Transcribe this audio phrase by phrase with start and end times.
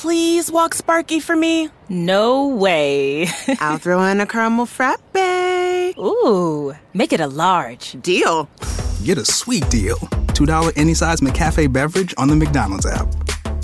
[0.00, 1.68] Please walk Sparky for me.
[1.90, 3.26] No way.
[3.60, 4.98] I'll throw in a caramel frappe.
[5.98, 8.00] Ooh, make it a large.
[8.00, 8.48] Deal.
[9.04, 9.98] Get a sweet deal.
[10.38, 13.08] $2 any size McCafe beverage on the McDonald's app.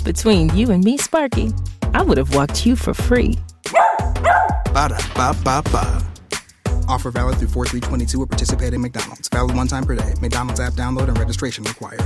[0.03, 1.51] Between you and me, Sparky,
[1.95, 3.39] I would have walked you for free.
[3.73, 6.05] Ba da ba ba ba.
[6.87, 9.27] Offer valid through 4322 at participating McDonald's.
[9.29, 10.13] Valid one time per day.
[10.21, 12.03] McDonald's app download and registration required.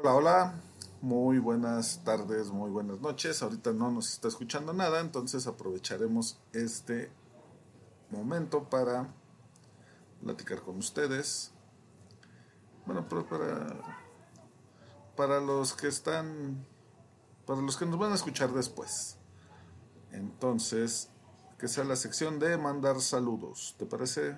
[0.00, 0.54] Hola, hola.
[1.02, 3.42] Muy buenas tardes, muy buenas noches.
[3.42, 7.10] Ahorita no nos está escuchando nada, entonces aprovecharemos este
[8.08, 9.12] momento para
[10.22, 11.50] platicar con ustedes.
[12.86, 14.06] Bueno, pero para
[15.16, 16.64] para los que están
[17.44, 19.18] para los que nos van a escuchar después.
[20.12, 21.10] Entonces,
[21.58, 24.36] que sea la sección de mandar saludos, ¿te parece?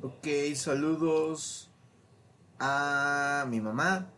[0.00, 1.70] Ok, saludos
[2.58, 4.15] a mi mamá,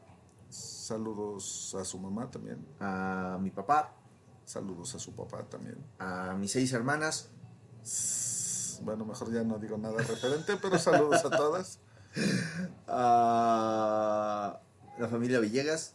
[0.89, 2.67] Saludos a su mamá también.
[2.81, 3.93] a mi papá,
[4.47, 5.77] Saludos a su papá también.
[5.99, 7.29] a mis seis hermanas,
[8.83, 11.79] Bueno, mejor ya no digo nada referente, pero saludos a todas.
[12.87, 14.61] a
[14.99, 15.95] la familia Villegas,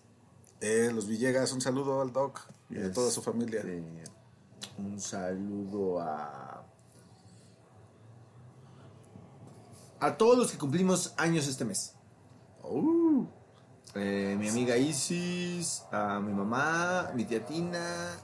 [0.62, 3.64] Eh, los Villegas, un saludo al Doc y a toda su familia.
[4.78, 6.66] un saludo a
[10.00, 11.96] a todos los que cumplimos años este mes.
[12.62, 13.26] Uh,
[13.96, 18.18] Eh, mi amiga Isis, a mi mamá, mi tía Tina,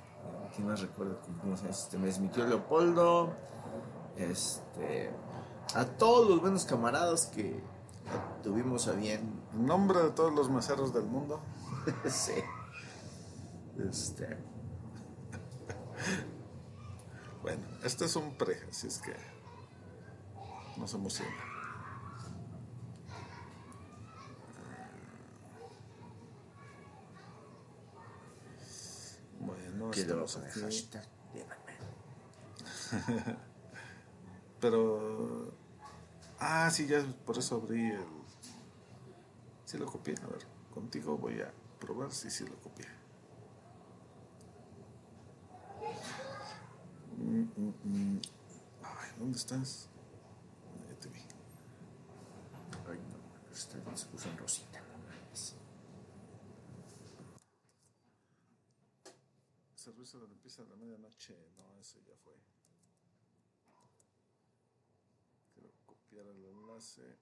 [0.56, 2.19] ¿quién más recuerdo cumplimos años este mes?
[2.19, 3.35] Mi tío Leopoldo,
[4.18, 5.12] este,
[5.75, 7.62] a todos los buenos camaradas que
[8.41, 9.44] tuvimos a bien.
[9.53, 11.40] en nombre de todos los meseros del mundo.
[12.09, 12.34] sí.
[13.88, 14.28] Este,
[17.41, 19.16] Bueno, este es un pre, así es que
[20.78, 21.49] nos emociona.
[29.79, 30.59] Bueno, que lo estamos aquí.
[30.59, 31.07] hashtag.
[34.59, 35.53] Pero.
[36.40, 38.06] Ah, sí, ya por eso abrí el.
[39.66, 40.16] Sí lo copié.
[40.23, 42.88] A ver, contigo voy a probar si sí lo copié.
[47.18, 48.22] Mm, mm, mm.
[48.84, 49.89] Ay, ¿dónde estás?
[50.89, 51.19] Ya te vi.
[52.89, 54.79] Ay, no, esta no se puso en rosita.
[54.81, 55.56] no mames.
[59.75, 61.35] Servicio de limpieza de la medianoche.
[61.57, 62.33] No, ese ya fue.
[65.53, 66.45] Quiero copiar el
[66.79, 67.17] enlace.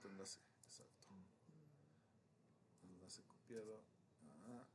[0.00, 0.40] Tu enlace.
[0.66, 1.06] Exacto.
[2.82, 3.82] Enlace copiado.
[4.44, 4.66] Ah,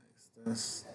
[0.00, 0.86] ahí estás.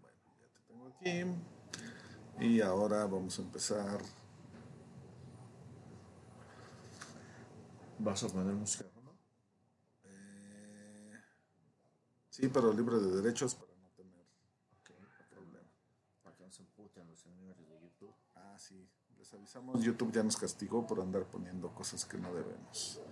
[0.00, 1.24] Bueno, ya te tengo aquí.
[2.44, 4.00] Y ahora vamos a empezar.
[7.98, 9.16] ¿Vas a poner música fondo?
[10.04, 11.12] Eh,
[12.28, 14.26] sí, pero libre de derechos para no tener
[15.30, 15.70] problema.
[16.22, 18.14] Para que no se emputen los enemigos de YouTube.
[18.56, 19.82] Ah, sí, les avisamos.
[19.82, 23.02] YouTube ya nos castigó por andar poniendo cosas que no debemos.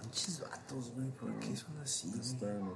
[0.00, 2.08] Pinches vatos, güey, ¿por qué son así?
[2.20, 2.72] Está en.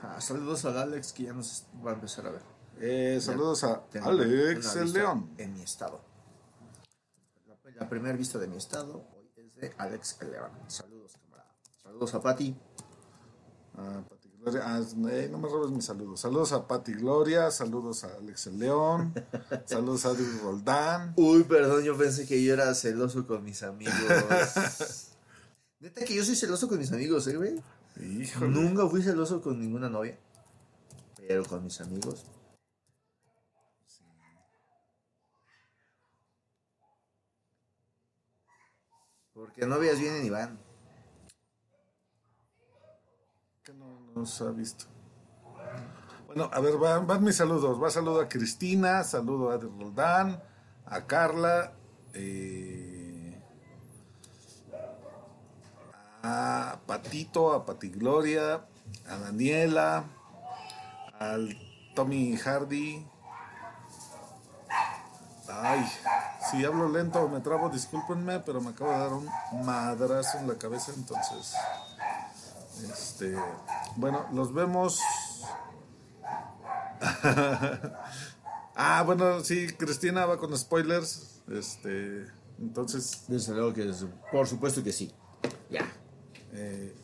[0.00, 2.42] Ah, saludos al Alex que ya nos va a empezar a ver.
[2.78, 5.34] Eh, saludos a Alex el León.
[5.38, 6.00] En mi estado.
[7.48, 10.52] La, la primera vista de mi estado hoy es de Alex el León.
[10.68, 11.52] Saludos, camarada.
[11.82, 12.56] Saludos a Pati.
[13.74, 14.62] A Pati Gloria.
[14.64, 14.80] Ah,
[15.10, 16.20] eh, no me robes mis saludos.
[16.20, 17.50] Saludos a Pati Gloria.
[17.52, 19.14] Saludos a Alex León.
[19.66, 21.14] saludos a Adri Roldán.
[21.16, 23.94] Uy, perdón, yo pensé que yo era celoso con mis amigos.
[25.80, 27.62] Neta que yo soy celoso con mis amigos, ¿eh, güey?
[28.00, 28.48] Híjole.
[28.50, 30.18] Nunca fui celoso con ninguna novia.
[31.16, 32.24] Pero con mis amigos.
[39.32, 40.58] Porque novias vienen y van.
[43.62, 44.86] que no nos ha visto.
[46.26, 47.82] Bueno, a ver, van, mis saludos.
[47.82, 50.42] Va saludo a Cristina, saludo a Roldán,
[50.86, 51.72] a Carla,
[52.14, 53.40] eh,
[56.22, 58.64] a Patito, a Pati Gloria,
[59.08, 60.04] a Daniela,
[61.18, 61.56] al
[61.94, 63.06] Tommy Hardy,
[65.60, 65.86] Ay,
[66.50, 69.28] si hablo lento o me trabo, discúlpenme, pero me acabo de dar un
[69.64, 71.54] madrazo en la cabeza, entonces.
[72.90, 73.36] Este.
[73.96, 75.00] Bueno, los vemos.
[78.76, 81.42] ah, bueno, sí, Cristina va con spoilers.
[81.50, 82.26] Este.
[82.60, 85.12] Entonces, Desde luego que, es- por supuesto que sí.
[85.70, 85.90] Ya.
[86.52, 86.94] eh.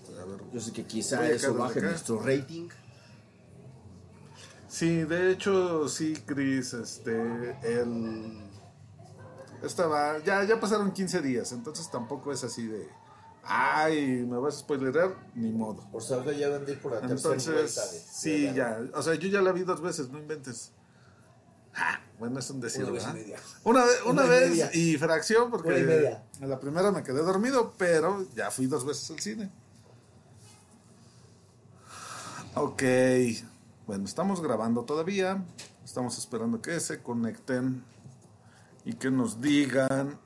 [0.52, 2.68] Yo sé que quizá eso baje nuestro rating.
[4.66, 8.50] Sí, de hecho, sí, Chris, este, el...
[9.62, 12.88] Estaba, ya, ya pasaron 15 días, entonces tampoco es así de,
[13.48, 15.88] ay, me vas a spoilerar, ni modo.
[15.90, 19.28] Por saber, ya ir por la Entonces, vuelta de- sí, de- ya, o sea, yo
[19.28, 20.72] ya la vi dos veces, no inventes.
[21.74, 23.38] Ah, bueno, es un decir, Una vez y media.
[23.64, 23.84] Una,
[24.24, 24.70] vez media.
[24.74, 26.24] y fracción, porque Una y media.
[26.40, 29.50] en la primera me quedé dormido, pero ya fui dos veces al cine.
[32.54, 32.82] Ok,
[33.86, 35.44] bueno, estamos grabando todavía.
[35.84, 37.84] Estamos esperando que se conecten
[38.84, 40.18] y que nos digan.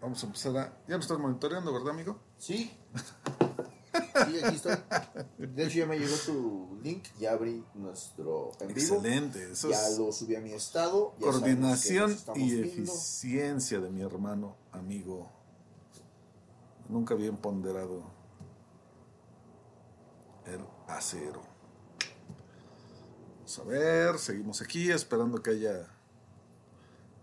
[0.00, 0.78] Vamos a empezar a.
[0.86, 2.18] Ya nos estás monitoreando, ¿verdad, amigo?
[2.38, 2.70] Sí.
[4.26, 4.76] Sí, aquí estoy.
[5.38, 7.04] De hecho, ya me llegó tu link.
[7.18, 8.78] Ya abrí nuestro en vivo.
[8.96, 11.14] Excelente, eso Ya es lo subí a mi estado.
[11.18, 12.68] ya coordinación y viendo.
[12.92, 15.30] eficiencia de mi hermano, amigo.
[16.88, 18.02] Nunca bien ponderado
[20.46, 21.42] el acero.
[23.38, 25.86] Vamos a ver, seguimos aquí esperando que haya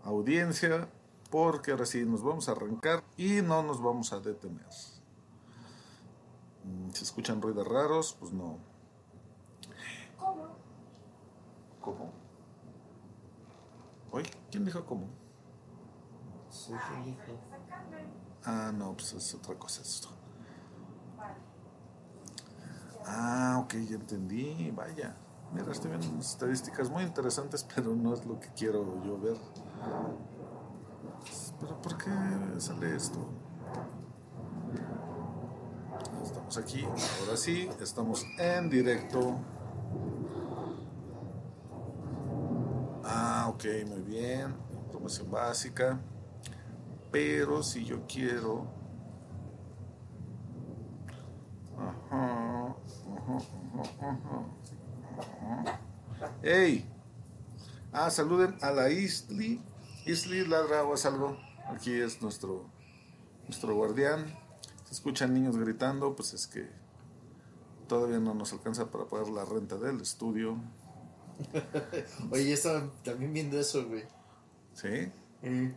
[0.04, 0.88] audiencia,
[1.30, 4.66] porque ahora sí nos vamos a arrancar y no nos vamos a detener.
[6.64, 8.58] Mm, Si escuchan ruidos raros, pues no.
[11.80, 12.10] ¿Cómo?
[14.10, 14.30] ¿Oye?
[14.50, 15.06] ¿Quién dijo cómo?
[16.50, 16.72] Sí.
[18.44, 20.08] Ah, no, pues es otra cosa esto.
[23.04, 24.70] Ah, ok, ya entendí.
[24.72, 25.16] Vaya.
[25.52, 29.36] Mira, estoy viendo unas estadísticas muy interesantes, pero no es lo que quiero yo ver.
[31.60, 32.10] ¿Pero por qué
[32.58, 33.18] sale esto?
[36.22, 39.38] Estamos aquí, ahora sí, estamos en directo.
[43.04, 44.54] Ah, ok, muy bien.
[44.84, 46.00] Información básica.
[47.10, 48.66] Pero si yo quiero.
[51.78, 52.74] Ajá.
[56.42, 56.88] ¡Ey!
[57.92, 59.62] Ah, saluden a la Isli.
[60.04, 61.45] Isli ladra o es algo.
[61.68, 62.64] Aquí es nuestro,
[63.44, 64.26] nuestro guardián.
[64.84, 66.68] Se escuchan niños gritando, pues es que
[67.88, 70.58] todavía no nos alcanza para pagar la renta del estudio.
[72.30, 74.04] Oye, ya estaba también viendo eso, güey.
[74.74, 75.12] ¿Sí?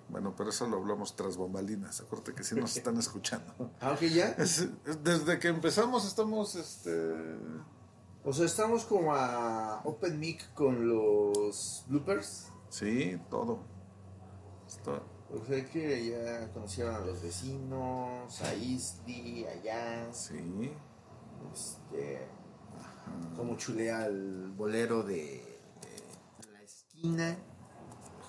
[0.09, 2.01] Bueno, pero eso lo hablamos tras bambalinas.
[2.01, 3.71] Acuérdate que sí nos están escuchando.
[3.81, 4.29] Ah, ok, ya.
[4.37, 7.35] Es- es- desde que empezamos estamos, este...
[8.23, 12.47] O sea, estamos como a Open Mic con los bloopers.
[12.69, 13.59] Sí, todo.
[15.31, 20.71] O sea que ya conocieron a los vecinos, a Isli, a Jazz, sí.
[21.53, 22.27] este,
[23.35, 25.59] como chulea al bolero de,
[26.41, 27.37] de la esquina.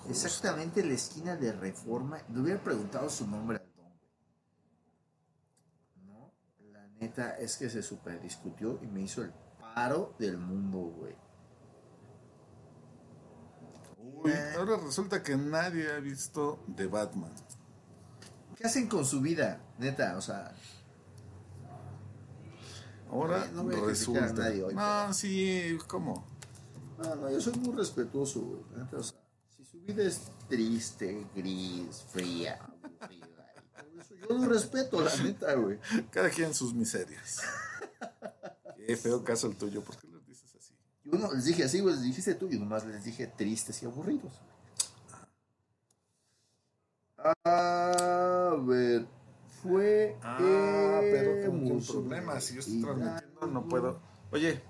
[0.09, 2.21] Exactamente la esquina de Reforma.
[2.29, 4.11] Le hubiera preguntado su nombre al don, güey.
[6.05, 6.31] No,
[6.71, 11.15] la neta es que se super discutió y me hizo el paro del mundo, güey.
[14.23, 17.31] Uy, ahora resulta que nadie ha visto The Batman.
[18.55, 19.59] ¿Qué hacen con su vida?
[19.79, 20.53] Neta, o sea,
[23.09, 24.43] Ahora No criticar a resulta...
[24.43, 26.25] nadie hoy, no, sí, ¿cómo?
[26.97, 28.61] No, no, yo soy muy respetuoso, güey.
[28.77, 29.19] neta, O sea,
[29.57, 32.57] si su vida es triste, gris, fría,
[33.01, 33.25] aburrida,
[33.57, 35.79] y todo eso, yo lo respeto, la neta, güey.
[36.09, 37.41] Cada quien sus miserias.
[38.87, 40.73] Qué feo caso el tuyo, ¿por qué les dices así?
[41.11, 43.85] Yo no les dije así, güey, les dijiste tú, y nomás les dije tristes y
[43.85, 44.33] aburridos.
[47.17, 49.05] A ver,
[49.61, 50.17] fue.
[50.23, 52.39] Ah, pero tengo un problema.
[52.39, 53.99] Si yo estoy transmitiendo, no puedo.
[54.31, 54.63] Oye,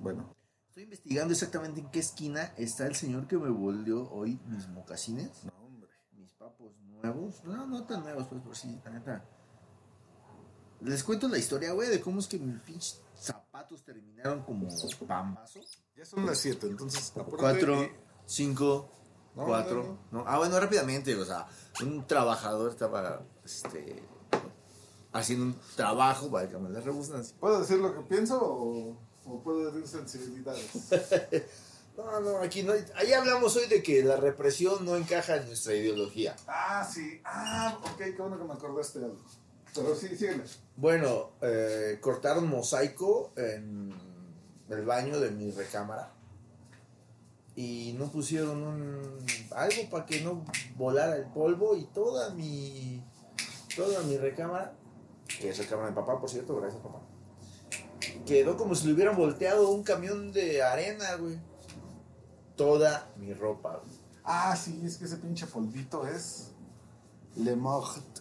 [0.00, 0.34] bueno,
[0.78, 5.44] Estoy investigando exactamente en qué esquina está el señor que me volvió hoy mis mocasines.
[5.44, 5.90] no, hombre.
[6.12, 7.42] mis papos nuevos.
[7.44, 9.24] No, no tan nuevos, pues, por sí, la neta.
[10.80, 13.02] Les cuento la historia, güey, de cómo es que mis pinches
[13.58, 14.68] zapatos terminaron como
[15.06, 15.60] pambazo.
[15.96, 17.90] Ya son las 7, entonces apúrate Cuatro, y-
[18.26, 18.88] cinco,
[19.34, 19.98] No, cuatro.
[20.12, 21.46] No, Ah, bueno, rápidamente, o sea,
[21.82, 24.00] un trabajador estaba, este,
[25.12, 27.36] haciendo un trabajo, válgame la redundancia.
[27.40, 28.96] ¿Puedo decir lo que pienso o,
[29.26, 30.70] o puedo decir sensibilidades?
[31.98, 35.74] No, no, aquí no, ahí hablamos hoy de que la represión no encaja en nuestra
[35.74, 36.36] ideología.
[36.46, 37.20] ah, sí.
[37.24, 39.18] Ah, ok, qué bueno que me acordaste de algo.
[39.74, 40.44] Pero sí, síguele.
[40.76, 43.92] Bueno, eh, cortaron mosaico en
[44.68, 46.12] el baño de mi recámara.
[47.56, 49.18] y no pusieron un
[49.50, 50.44] algo para que no
[50.76, 53.02] volara el polvo y toda mi
[53.74, 54.74] toda mi recámara,
[55.40, 57.00] que es recámara de papá, por cierto, gracias papá.
[58.24, 61.38] Quedó como si le hubieran volteado un camión de arena, güey.
[62.56, 63.80] Toda mi ropa.
[63.84, 63.96] güey.
[64.22, 66.52] Ah, sí, es que ese pinche polvito es.
[67.36, 68.17] Le Mort.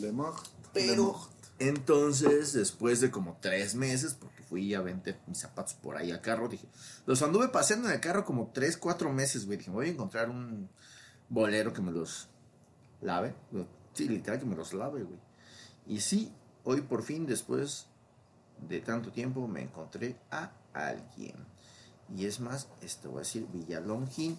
[0.00, 0.46] Le Mort.
[0.74, 1.30] Le Pero Mort.
[1.58, 6.20] entonces, después de como tres meses, porque fui a vender mis zapatos por ahí al
[6.20, 6.66] carro, dije,
[7.06, 9.58] los anduve paseando en el carro como tres, cuatro meses, güey.
[9.58, 10.68] Dije, voy a encontrar un
[11.28, 12.28] bolero que me los
[13.00, 13.34] lave.
[13.94, 15.18] Sí, literal que me los lave, güey.
[15.86, 16.32] Y sí,
[16.64, 17.86] hoy por fin, después
[18.68, 21.34] de tanto tiempo, me encontré a alguien.
[22.14, 24.36] Y es más, esto voy a decir Villalongín,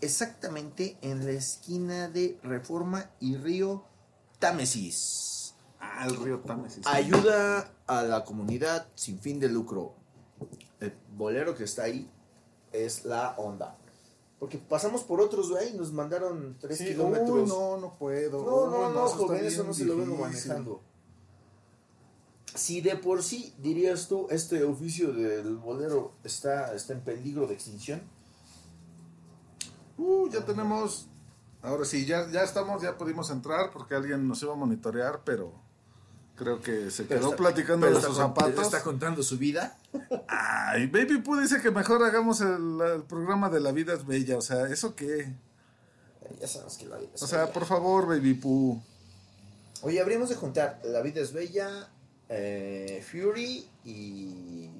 [0.00, 3.84] exactamente en la esquina de Reforma y Río
[4.38, 5.54] Támesis.
[5.80, 6.86] Ah, el río Támesis.
[6.86, 9.94] Ayuda a la comunidad sin fin de lucro.
[10.80, 12.10] El bolero que está ahí
[12.72, 13.76] es la onda.
[14.38, 17.30] Porque pasamos por otros, güey, y nos mandaron tres Sí, kilómetros.
[17.30, 18.44] uy, no, no puedo.
[18.44, 20.82] No, no, Uy, no, está joven, eso no se lo vengo manejando.
[22.54, 27.54] Si de por sí, dirías tú, este oficio del bolero está, está en peligro de
[27.54, 28.02] extinción,
[29.96, 31.06] Uh, ya tenemos.
[31.64, 35.52] Ahora sí, ya, ya estamos, ya pudimos entrar porque alguien nos iba a monitorear, pero
[36.36, 38.64] creo que se quedó está- platicando de sus zapatos.
[38.66, 39.76] Está contando su vida.
[40.28, 44.36] Ay, Baby Poo dice que mejor hagamos el, el programa de La vida es bella.
[44.36, 45.32] O sea, ¿eso qué?
[46.40, 47.52] Ya sabes que la vida es O sea, bella.
[47.52, 48.82] por favor, Baby Poo.
[49.82, 51.88] Oye, habríamos de juntar La vida es bella,
[52.28, 54.70] eh, Fury y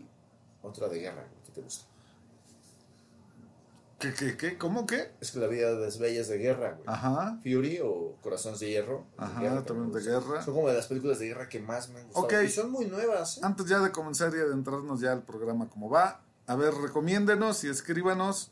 [0.62, 1.24] otra de guerra.
[1.46, 1.86] ¿Qué te gusta?
[3.98, 4.58] ¿Qué, qué, qué?
[4.58, 5.12] ¿Cómo qué?
[5.20, 6.84] Es que La vida es bella es de guerra, güey.
[6.86, 7.38] Ajá.
[7.42, 9.06] Fury o Corazones de Hierro.
[9.18, 10.42] de Ajá, guerra, también de guerra.
[10.42, 12.26] Son como de las películas de guerra que más me han gustado.
[12.26, 12.34] Ok.
[12.44, 13.40] Y son muy nuevas, ¿eh?
[13.42, 17.68] Antes ya de comenzar y adentrarnos ya al programa como va, a ver, recomiéndenos y
[17.68, 18.50] escríbanos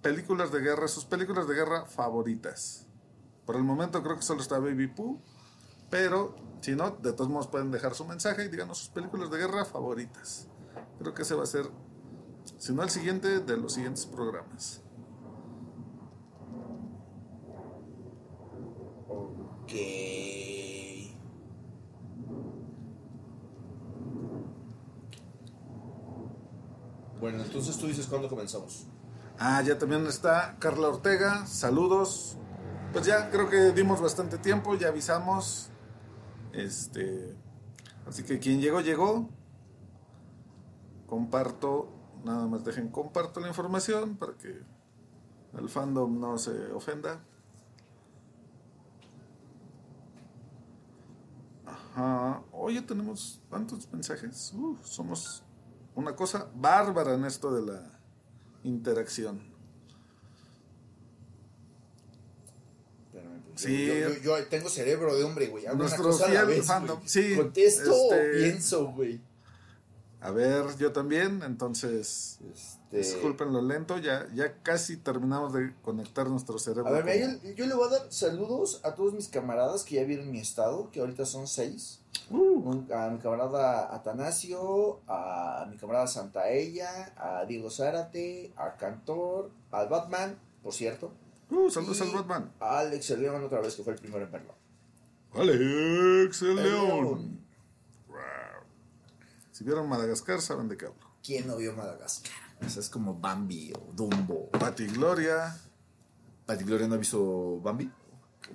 [0.00, 2.86] películas de guerra, sus películas de guerra favoritas.
[3.44, 5.20] Por el momento creo que solo está Baby Pooh,
[5.90, 9.38] pero si no, de todos modos pueden dejar su mensaje y díganos sus películas de
[9.38, 10.46] guerra favoritas.
[10.98, 11.66] Creo que ese va a ser,
[12.58, 14.82] si no el siguiente, de los siguientes programas.
[19.08, 19.72] Ok.
[27.20, 28.86] Bueno, entonces tú dices cuándo comenzamos.
[29.38, 32.36] Ah, ya también está Carla Ortega, saludos.
[32.92, 35.70] Pues ya creo que dimos bastante tiempo, ya avisamos.
[36.52, 37.36] Este,
[38.06, 39.28] así que quien llegó, llegó.
[41.06, 44.60] Comparto, nada más dejen comparto la información para que
[45.58, 47.20] el fandom no se ofenda.
[51.66, 52.42] Ajá.
[52.52, 54.52] Oye, tenemos tantos mensajes.
[54.54, 55.42] Uh, somos
[55.94, 58.00] una cosa bárbara en esto de la
[58.64, 59.48] interacción.
[63.56, 63.86] Sí.
[63.86, 65.66] Yo, yo- yo tengo cerebro de hombre, güey.
[65.66, 69.20] Hago una Nuestro cosa a la fiel vez, fandom, sí, ¿Contesto o este- pienso, güey?
[70.22, 76.28] A ver, yo también, entonces Este, disculpen lo lento, ya, ya casi terminamos de conectar
[76.28, 76.88] nuestro cerebro.
[76.88, 79.94] A ver, como- yo, yo le voy a dar saludos a todos mis camaradas que
[79.94, 82.00] ya vieron mi estado, que ahorita son seis.
[82.28, 89.88] Uh, A mi camarada Atanasio, a mi camarada Santaella, a Diego Zárate, a Cantor, al
[89.88, 91.12] Batman, por cierto.
[91.50, 92.52] uh, saludos al Batman.
[92.60, 94.54] A Alex el León otra vez, que fue el primero en verlo.
[95.34, 96.88] Alex el El León.
[97.04, 97.40] León.
[99.60, 101.06] Si vieron Madagascar, saben de qué hablo.
[101.22, 102.32] ¿Quién no vio Madagascar?
[102.62, 104.48] Eso es como Bambi o Dumbo.
[104.52, 105.54] Pati Gloria,
[106.46, 107.92] ¿Pati Gloria no ha visto Bambi?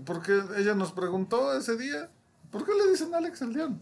[0.04, 2.10] porque ella nos preguntó ese día,
[2.52, 3.82] ¿por qué le dicen Alex el León?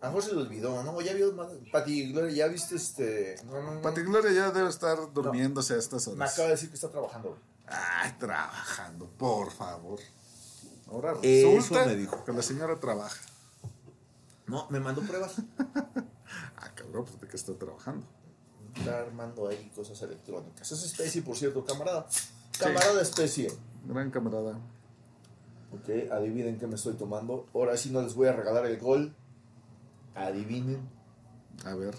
[0.00, 1.00] A lo mejor se le olvidó, ¿no?
[1.00, 1.32] Ya vio
[1.70, 3.36] Pati Gloria, ya viste este.
[3.44, 3.82] No, no, no.
[3.82, 6.32] Pati Gloria ya debe estar durmiéndose a estas Me horas.
[6.32, 7.40] acaba de decir que está trabajando, güey.
[7.68, 10.00] Ay, trabajando, por favor.
[10.88, 12.24] Ahora Eso resulta me dijo.
[12.24, 13.16] que la señora trabaja.
[14.46, 15.36] No, me mandó pruebas.
[16.56, 18.04] Ah, cabrón, pues de qué está trabajando.
[18.74, 20.72] Está armando ahí cosas electrónicas.
[20.72, 22.06] Es especie, por cierto, camarada.
[22.58, 23.52] Camarada especie.
[23.86, 24.58] Gran camarada.
[25.72, 27.46] Ok, adivinen qué me estoy tomando.
[27.54, 29.14] Ahora sí no les voy a regalar el gol.
[30.16, 30.80] Adivinen.
[31.64, 31.94] A ver.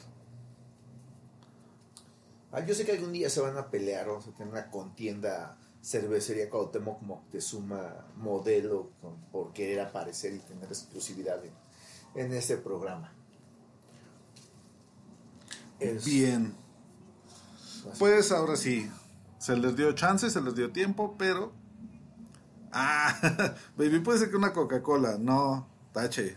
[2.52, 5.58] Ah, yo sé que algún día se van a pelear, vamos a tener una contienda
[5.82, 11.52] cervecería Cuauhtémoc Moctezuma modelo con- por querer aparecer y tener exclusividad en,
[12.18, 13.14] en este programa.
[15.80, 16.54] Es- Bien.
[18.00, 18.92] Pues ahora sí.
[19.38, 21.54] Se les dio chance, se les dio tiempo, pero.
[22.72, 23.16] Ah,
[23.78, 25.18] baby, puede ser que una Coca-Cola.
[25.20, 26.36] No, tache.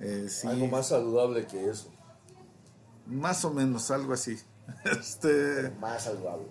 [0.00, 0.46] Eh, sí.
[0.46, 1.90] Algo más saludable que eso.
[3.06, 4.38] Más o menos, algo así.
[4.84, 6.46] Este, Más saludable.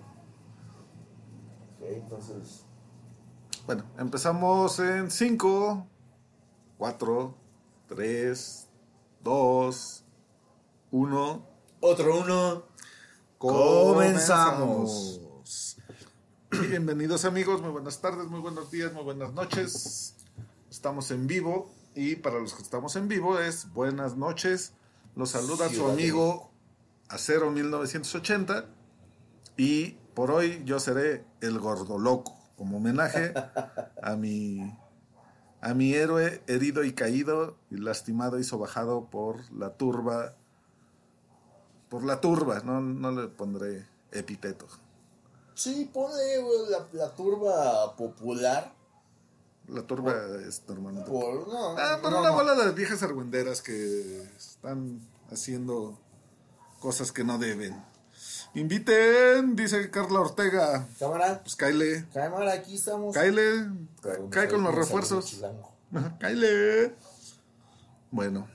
[1.80, 2.63] Ok, entonces.
[3.66, 5.88] bueno, empezamos en 5,
[6.78, 7.36] 4,
[7.95, 8.67] 3,
[9.23, 10.03] 2,
[10.89, 11.47] 1.
[11.79, 12.63] Otro uno.
[13.38, 15.21] Comenzamos.
[16.69, 20.15] Bienvenidos amigos, muy buenas tardes, muy buenos días, muy buenas noches.
[20.71, 24.73] Estamos en vivo y para los que estamos en vivo es buenas noches.
[25.15, 26.50] Los saluda su amigo
[27.09, 28.65] Acero 1980
[29.55, 33.35] y por hoy yo seré el gordo loco como homenaje
[34.01, 34.75] a mi
[35.65, 40.36] a mi héroe herido y caído y lastimado y sobajado por la turba
[41.89, 44.65] por la turba, no, no le pondré epíteto.
[45.53, 46.15] Sí, pone
[46.70, 48.74] la, la turba popular.
[49.67, 50.13] La turba
[50.48, 51.10] es normalmente.
[51.12, 52.36] Por, no, Ah, por no, una no.
[52.36, 55.01] bola de viejas argüenderas que están
[55.32, 56.00] haciendo
[56.79, 57.79] cosas que no deben.
[58.55, 60.88] Inviten, dice Carla Ortega.
[61.00, 63.13] Cámara, Pues cáele, cámara, aquí estamos.
[64.01, 65.41] Pero cae con los refuerzos.
[66.19, 66.95] cáele.
[68.12, 68.48] Bueno,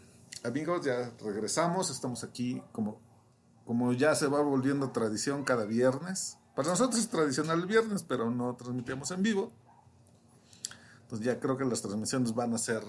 [0.45, 1.91] amigos, ya regresamos.
[1.91, 3.01] Estamos aquí como,
[3.65, 6.39] como ya se va volviendo tradición cada viernes.
[6.55, 9.51] Para nosotros es tradicional el viernes, pero no transmitimos en vivo.
[11.03, 12.85] Entonces ya creo que las transmisiones van a ser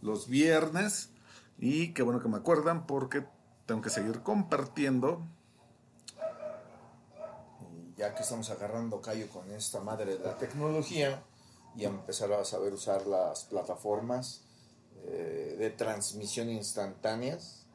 [0.00, 1.10] los viernes.
[1.58, 3.26] Y qué bueno que me acuerdan porque
[3.66, 5.26] tengo que seguir compartiendo.
[7.98, 11.20] Ya que estamos agarrando callo con esta madre de la tecnología
[11.76, 14.42] y a empezar a saber usar las plataformas
[15.04, 17.66] eh, de transmisión instantáneas.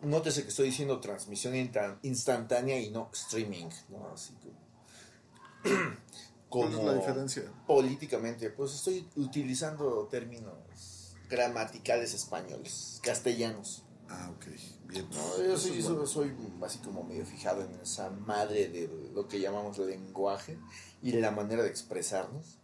[0.00, 1.54] Nótese que estoy diciendo transmisión
[2.02, 4.08] instantánea y no streaming, ¿no?
[4.14, 5.70] Así que-
[6.48, 7.42] ¿Cuál es la diferencia?
[7.66, 13.84] políticamente, pues estoy utilizando términos gramaticales españoles, castellanos.
[14.08, 14.46] Ah, ok,
[14.90, 15.08] bien.
[15.10, 16.06] No, yo soy, soy- bueno.
[16.06, 16.32] soy
[16.62, 20.58] así como medio fijado en esa madre de lo que llamamos lenguaje
[21.02, 22.58] y la manera de expresarnos.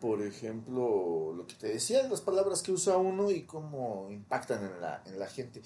[0.00, 4.80] Por ejemplo, lo que te decía, las palabras que usa uno y cómo impactan en
[4.80, 5.60] la, en la gente.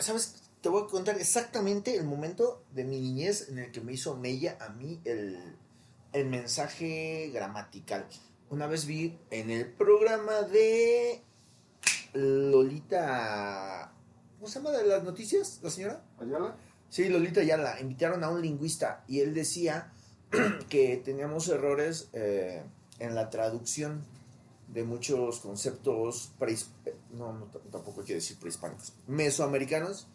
[0.00, 0.42] ¿Sabes?
[0.62, 4.16] Te voy a contar exactamente el momento de mi niñez en el que me hizo
[4.16, 5.56] mella a mí el,
[6.12, 8.06] el mensaje gramatical.
[8.48, 11.22] Una vez vi en el programa de
[12.14, 13.91] Lolita.
[14.42, 16.02] ¿Cómo se llama de las noticias, la señora?
[16.18, 16.56] ¿Ayala?
[16.90, 19.92] Sí, Lolita ya la invitaron a un lingüista y él decía
[20.68, 22.64] que teníamos errores eh,
[22.98, 24.04] en la traducción
[24.66, 26.32] de muchos conceptos
[27.12, 30.08] no, no, tampoco quiere decir prehispánicos, mesoamericanos,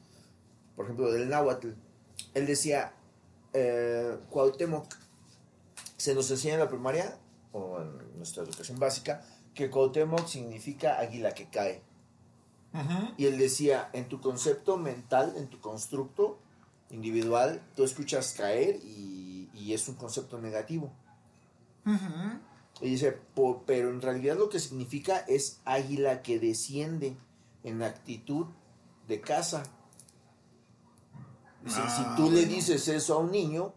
[0.75, 1.69] por ejemplo, del náhuatl.
[2.33, 2.91] Él decía,
[3.53, 4.93] eh, Cuauhtémoc,
[5.95, 7.17] se nos enseña en la primaria
[7.53, 11.86] o en nuestra educación básica que Cuauhtémoc significa águila que cae.
[13.17, 16.39] Y él decía, en tu concepto mental, en tu constructo
[16.91, 20.91] individual, tú escuchas caer y, y es un concepto negativo.
[22.81, 27.17] Y dice, "Po- pero en realidad lo que significa es águila que desciende
[27.63, 28.45] en actitud
[29.07, 29.63] de caza.
[31.63, 32.53] Dice, Ah, si tú le bueno.
[32.55, 33.73] dices eso a un niño,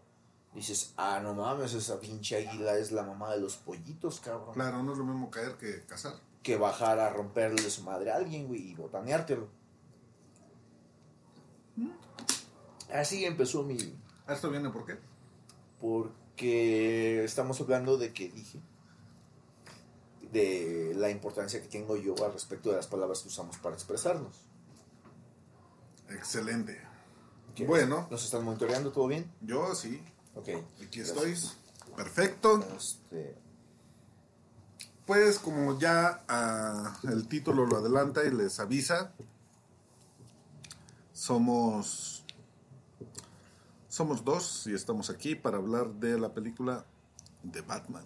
[0.53, 4.83] dices, ah, no mames, esa pinche águila es la mamá de los pollitos, cabrón Claro,
[4.83, 6.13] no es lo mismo caer que cazar.
[6.43, 9.47] Que bajar a romperle su madre a alguien, güey, y botaneártelo.
[12.93, 13.77] Así empezó mi...
[14.27, 14.97] ¿Esto viene por qué?
[15.79, 18.59] Porque estamos hablando de que dije,
[20.31, 24.35] de la importancia que tengo yo al respecto de las palabras que usamos para expresarnos.
[26.09, 26.81] Excelente.
[27.55, 27.65] ¿Qué?
[27.65, 28.07] Bueno.
[28.09, 29.31] ¿Nos están monitoreando todo bien?
[29.41, 30.01] Yo sí,
[30.35, 30.49] Ok.
[30.85, 31.17] aquí Gracias.
[31.17, 31.35] estoy.
[31.95, 32.65] Perfecto.
[32.77, 33.37] Este,
[35.05, 39.13] Pues como ya ah, el título lo adelanta y les avisa,
[41.11, 42.23] somos
[43.87, 46.85] somos dos y estamos aquí para hablar de la película
[47.43, 48.05] de Batman.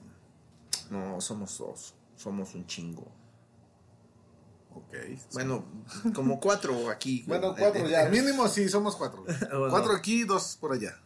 [0.90, 1.94] no, somos dos.
[2.16, 3.12] Somos un chingo.
[4.74, 4.94] Ok.
[5.34, 5.64] Bueno,
[6.14, 7.24] como cuatro aquí.
[7.28, 8.10] Bueno, cuatro ya.
[8.10, 9.24] Mínimo sí, somos cuatro.
[9.50, 9.70] Bueno.
[9.70, 11.00] Cuatro aquí, dos por allá.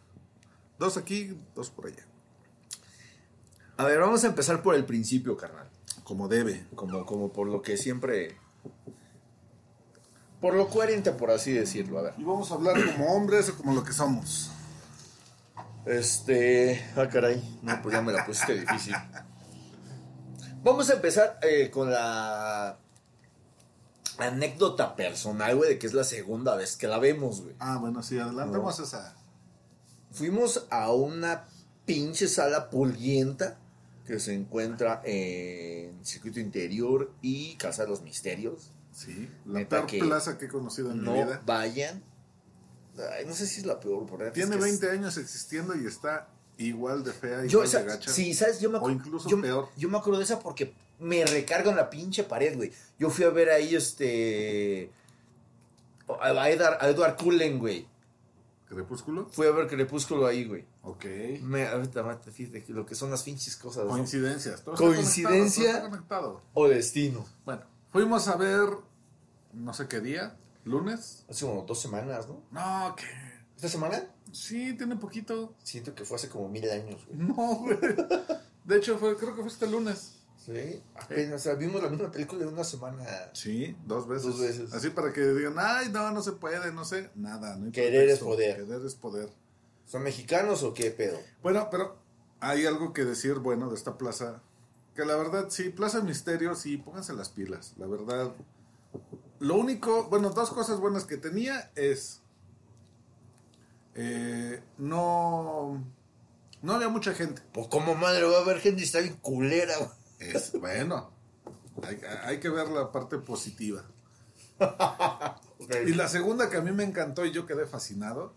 [0.78, 2.04] Dos aquí, dos por allá.
[3.76, 5.69] A ver, vamos a empezar por el principio, carnal.
[6.10, 6.66] Como debe.
[6.74, 8.36] Como, como por lo que siempre.
[10.40, 12.00] Por lo coherente, por así decirlo.
[12.00, 12.14] A ver.
[12.18, 14.50] Y vamos a hablar como hombres o como lo que somos.
[15.86, 16.84] Este.
[16.96, 17.60] Ah, caray.
[17.62, 18.96] No, pues ya me la pusiste difícil.
[20.64, 22.76] Vamos a empezar eh, con la
[24.18, 27.54] anécdota personal, güey, de que es la segunda vez que la vemos, güey.
[27.60, 29.14] Ah, bueno, sí, adelantamos esa.
[30.10, 31.46] Fuimos a una
[31.86, 33.60] pinche sala pulguienta
[34.10, 38.70] que se encuentra en Circuito Interior y Casa de los Misterios.
[38.92, 41.40] Sí, la Neta peor que plaza que he conocido en no mi vida.
[41.46, 42.02] vayan.
[43.16, 44.18] Ay, no sé si es la peor, por.
[44.32, 47.78] Tiene es que es- 20 años existiendo y está igual de fea, Yo, igual esa-
[47.78, 48.10] de gacha.
[48.10, 48.60] sí, ¿sabes?
[48.60, 49.68] Yo me O incluso yo, peor.
[49.76, 52.72] Yo me acuerdo de esa porque me recargan la pinche pared, güey.
[52.98, 54.90] Yo fui a ver ahí, este...
[56.20, 57.86] A Edward, a Edward Cullen, güey.
[58.68, 59.28] Crepúsculo.
[59.30, 60.64] Fui a ver Crepúsculo ahí, güey.
[60.82, 61.04] Ok.
[61.42, 63.84] Me, ahorita, ahorita, fíjate lo que son las pinches cosas.
[63.84, 63.90] ¿no?
[63.90, 64.56] Coincidencias.
[64.56, 65.82] está Coincidencia.
[65.82, 66.42] conectado.
[66.54, 67.26] O destino.
[67.44, 67.62] Bueno,
[67.92, 68.68] fuimos a ver
[69.52, 71.24] no sé qué día, lunes.
[71.28, 72.42] Hace como dos semanas, ¿no?
[72.50, 73.04] No, que
[73.56, 74.02] ¿Esta semana?
[74.32, 75.54] sí, tiene poquito.
[75.62, 77.18] Siento que fue hace como mil años, güey.
[77.18, 77.78] No, güey.
[78.64, 80.16] De hecho, fue, creo que fue este lunes.
[80.38, 80.82] Sí.
[80.94, 83.04] Apenas, o sea, vimos la misma película de una semana.
[83.34, 84.26] Sí, dos veces.
[84.26, 84.72] Dos veces.
[84.72, 87.10] Así para que digan, ay, no, no se puede, no sé.
[87.14, 88.64] Nada, no hay Querer es poder.
[88.64, 89.28] Querer es poder.
[89.90, 91.18] ¿Son mexicanos o qué pedo?
[91.42, 91.96] Bueno, pero
[92.38, 94.40] hay algo que decir bueno de esta plaza.
[94.94, 97.74] Que la verdad, sí, Plaza Misterio, sí, pónganse las pilas.
[97.76, 98.30] La verdad.
[99.40, 102.22] Lo único, bueno, dos cosas buenas que tenía es.
[103.96, 105.84] eh, no.
[106.62, 107.42] No había mucha gente.
[107.52, 109.74] Pues como madre va a haber gente y está bien culera.
[110.20, 111.10] Es bueno.
[111.82, 113.82] Hay, hay que ver la parte positiva.
[115.86, 118.34] Y la segunda que a mí me encantó y yo quedé fascinado.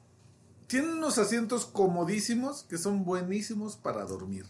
[0.74, 4.44] Tienen unos asientos comodísimos que son buenísimos para dormir.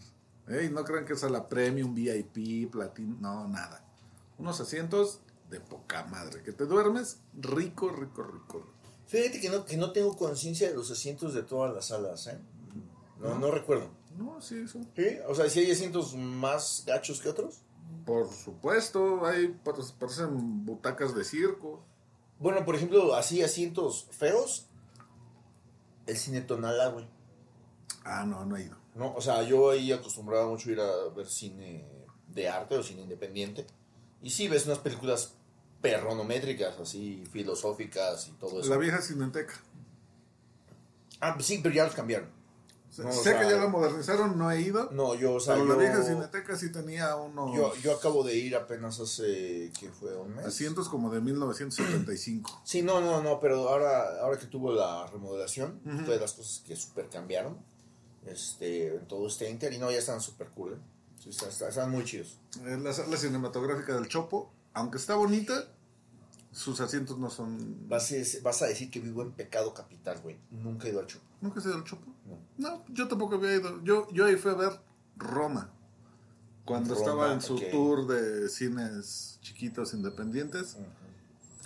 [0.48, 0.66] ¿eh?
[0.70, 3.84] Y no crean que es a la premium, VIP, platino, no, nada.
[4.38, 6.42] Unos asientos de poca madre.
[6.42, 8.66] Que te duermes rico, rico, rico.
[9.06, 12.38] Fíjate que no, que no tengo conciencia de los asientos de todas las salas, ¿eh?
[13.20, 13.90] No, no recuerdo.
[14.16, 14.80] No, sí, eso.
[14.96, 15.18] ¿Sí?
[15.28, 17.60] O sea, si hay asientos más gachos que otros.
[18.06, 21.82] Por supuesto, hay par- parecen butacas de circo.
[22.38, 24.68] Bueno, por ejemplo, así asientos feos.
[26.06, 27.06] El cine Tonala, güey.
[28.04, 28.76] Ah, no, no he ido.
[28.94, 31.84] No, o sea, yo ahí acostumbraba mucho ir a ver cine
[32.28, 33.66] de arte o cine independiente.
[34.22, 35.34] Y sí, ves unas películas
[35.80, 38.70] perronométricas, así, filosóficas y todo eso.
[38.70, 39.54] La vieja cineteca.
[41.20, 42.28] Ah, sí, pero ya los cambiaron.
[43.02, 44.88] No, o sé sea, que ya la modernizaron, no he ido.
[44.92, 48.22] No, yo, o sea, pero yo, la vieja cineteca sí tenía unos yo, yo acabo
[48.22, 50.14] de ir apenas hace, ¿qué fue?
[50.16, 50.46] ¿Un mes?
[50.46, 52.62] asientos como de 1975.
[52.64, 56.62] Sí, no, no, no, pero ahora, ahora que tuvo la remodelación, fue de las cosas
[56.66, 57.56] que super cambiaron,
[58.26, 61.28] este, en todo este inter, y no, ya están super cool, ¿eh?
[61.28, 62.38] Están, están- muy chidos.
[62.62, 65.68] La sala cinematográfica del Chopo, aunque está bonita,
[66.54, 67.88] sus asientos no son...
[67.88, 70.38] Vas a, vas a decir que vivo en pecado capital, güey.
[70.52, 71.24] Nunca he ido al Chopo.
[71.40, 72.06] ¿Nunca has ido al Chopo?
[72.24, 72.38] No.
[72.56, 73.82] No, yo tampoco había ido.
[73.82, 74.80] Yo, yo ahí fui a ver
[75.16, 75.70] Roma.
[76.64, 80.76] Cuando Roma, estaba en su tour de cines chiquitos independientes,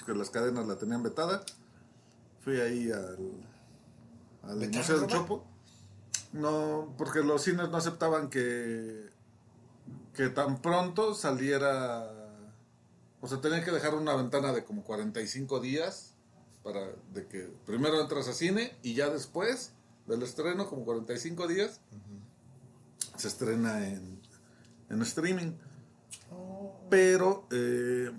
[0.07, 1.45] que las cadenas la tenían vetada.
[2.41, 3.19] Fui ahí al,
[4.43, 5.11] al ¿Vetaron Museo del?
[5.11, 5.47] Chopo.
[6.33, 9.11] No, porque los cines no aceptaban que,
[10.15, 12.18] que tan pronto saliera.
[13.21, 16.15] O sea, tenía que dejar una ventana de como 45 días
[16.63, 16.81] para
[17.13, 19.73] de que primero entras a cine y ya después
[20.07, 21.81] del estreno, como 45 días,
[23.17, 24.21] se estrena en,
[24.91, 25.53] en streaming.
[26.91, 28.11] Pero, eh,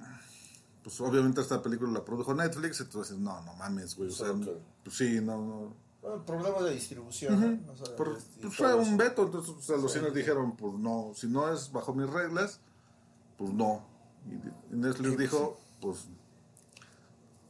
[0.84, 4.10] pues obviamente esta película la produjo Netflix, entonces no, no mames, güey.
[4.10, 4.48] O sea, Ok.
[4.84, 5.74] pues sí, no, no.
[6.02, 7.72] Bueno, problemas de distribución, ¿no?
[7.74, 10.00] O sea, Por- y pues fue un veto, entonces o sea, los Sí.
[10.00, 12.60] cines dijeron, pues no, si no es bajo mis reglas,
[13.38, 13.86] pues no.
[14.30, 14.34] Y,
[14.76, 16.06] y Netflix dijo, pues,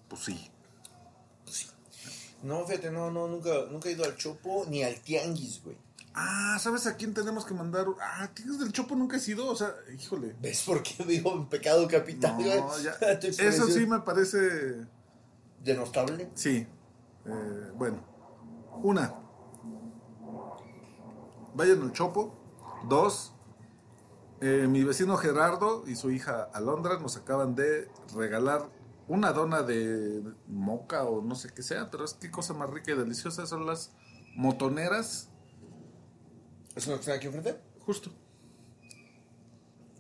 [0.08, 0.52] pues sí.
[2.42, 5.78] No, fíjate, no, no, nunca, nunca he ido al Chopo ni al Tianguis, güey.
[6.14, 7.86] Ah, ¿sabes a quién tenemos que mandar?
[8.02, 9.48] Ah, ¿tienes del Chopo nunca has ido?
[9.48, 10.36] O sea, híjole.
[10.42, 12.92] ¿Ves por qué vivo en pecado capital, No, ya.
[13.22, 14.86] Eso sí me parece.
[15.64, 16.30] ¿Denostable?
[16.34, 16.66] Sí.
[17.26, 18.04] Eh, bueno.
[18.82, 19.14] Una.
[21.54, 22.34] Vayan al Chopo.
[22.88, 23.34] Dos.
[24.42, 28.70] Eh, mi vecino Gerardo y su hija Alondra nos acaban de regalar
[29.08, 32.92] una dona de moca o no sé qué sea, pero es qué cosa más rica
[32.92, 33.92] y deliciosa son las
[34.36, 35.30] motoneras.
[36.76, 37.60] ¿Es una que está aquí enfrente?
[37.80, 38.12] Justo.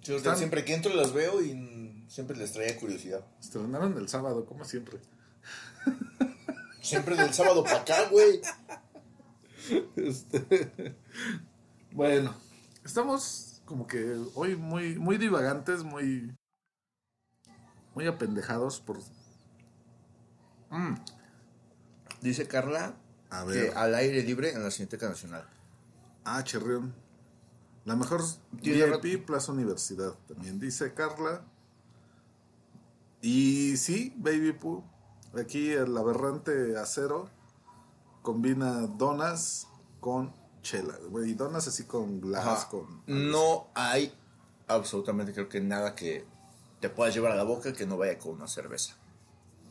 [0.03, 3.25] Yo Están- siempre que entro las veo y siempre les traía curiosidad.
[3.39, 4.99] Estrenaron el sábado, como siempre.
[6.81, 8.41] Siempre del sábado para acá, güey.
[9.95, 10.95] Este,
[11.91, 12.33] bueno,
[12.85, 16.35] estamos como que hoy muy, muy divagantes, muy,
[17.93, 18.97] muy apendejados por...
[22.19, 22.95] Dice Carla
[23.29, 25.47] A que ver, al aire libre en la Cineteca Nacional.
[26.25, 26.95] ah, Chirrión.
[27.85, 28.21] La mejor
[28.59, 31.45] Tiene VIP Plaza Universidad, también dice Carla.
[33.21, 34.83] Y sí, Baby Poo,
[35.39, 37.29] aquí el aberrante acero
[38.23, 39.67] combina donas
[39.99, 40.95] con chela.
[41.09, 42.69] güey, Y donas así con glass, Ajá.
[42.69, 43.03] con...
[43.07, 44.13] No hay
[44.67, 46.25] absolutamente creo que nada que
[46.79, 48.95] te puedas llevar a la boca que no vaya con una cerveza.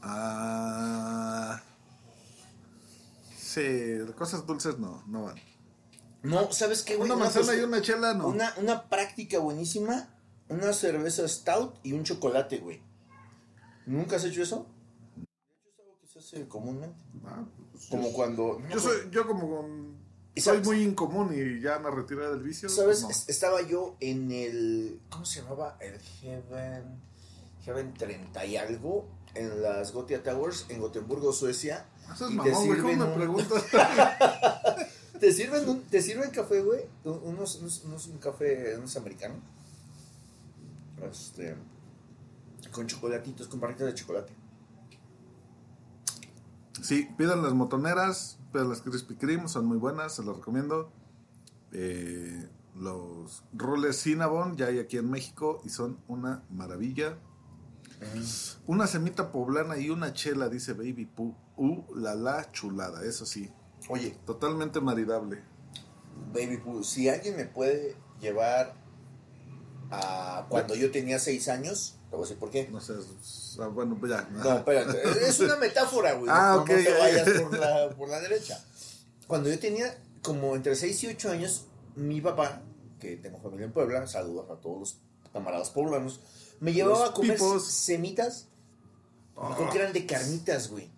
[0.02, 1.62] Ah.
[3.36, 5.36] Sí, cosas dulces no, no van.
[6.22, 7.08] No, ¿sabes qué, güey?
[7.10, 8.26] Una manzana y una chela no.
[8.28, 10.08] Una, una práctica buenísima,
[10.48, 12.80] una cerveza stout y un chocolate, güey.
[13.86, 14.66] ¿Nunca has hecho eso?
[15.16, 16.96] De hecho, es algo que se hace comúnmente.
[17.24, 18.60] Ah, pues, Como cuando...
[18.68, 19.96] Yo soy, yo como con-
[20.38, 20.66] ¿Y soy sabes?
[20.66, 22.68] muy incomún y ya me retiré del vicio.
[22.68, 23.02] ¿Sabes?
[23.02, 23.10] no.
[23.10, 25.00] Es- Estaba yo en el.
[25.10, 25.76] ¿Cómo se llamaba?
[25.80, 26.84] El Heaven.
[27.64, 29.08] Heaven 30 y algo.
[29.34, 31.84] En las Gotia Towers, en Gotemburgo, Suecia.
[32.12, 32.80] Eso es y te mamón, güey.
[32.80, 33.64] ¿Cómo me preguntas?
[35.20, 36.82] Te sirven, un- te sirven café, güey.
[37.04, 39.38] Un- Unos, unos, unos- un café, unos americanos.
[41.10, 41.56] Este.
[42.72, 44.32] Con chocolatitos, con barritas de chocolate.
[46.82, 50.92] sí, pidan las motoneras, pidan las Krispy Kreme, son muy buenas, se las recomiendo.
[51.72, 57.18] Eh, los roles Cinnabon ya hay aquí en México y son una maravilla.
[58.66, 61.34] Una semita poblana y una chela, dice Baby Poo.
[61.56, 63.50] Uh, la la chulada, eso sí.
[63.88, 65.42] Oye, Totalmente maridable.
[66.32, 68.74] Baby Poo, si alguien me puede llevar
[69.90, 72.68] a cuando yo tenía 6 años, te voy a decir por qué.
[72.68, 72.94] No sé,
[73.60, 74.28] ah, bueno, pues ya.
[74.30, 75.02] No, espérate.
[75.28, 76.30] Es una metáfora, güey.
[76.32, 76.70] Ah, no, ok.
[76.70, 78.62] no te vayas por la, por la derecha.
[79.26, 82.62] Cuando yo tenía como entre 6 y 8 años, mi papá,
[83.00, 84.96] que tengo familia en Puebla, saludos a todos los
[85.32, 86.20] camaradas poblanos,
[86.60, 87.66] me llevaba Los a comer pipos.
[87.66, 88.46] semitas.
[89.36, 89.54] Ah.
[89.56, 90.90] Creo que eran de carnitas, güey.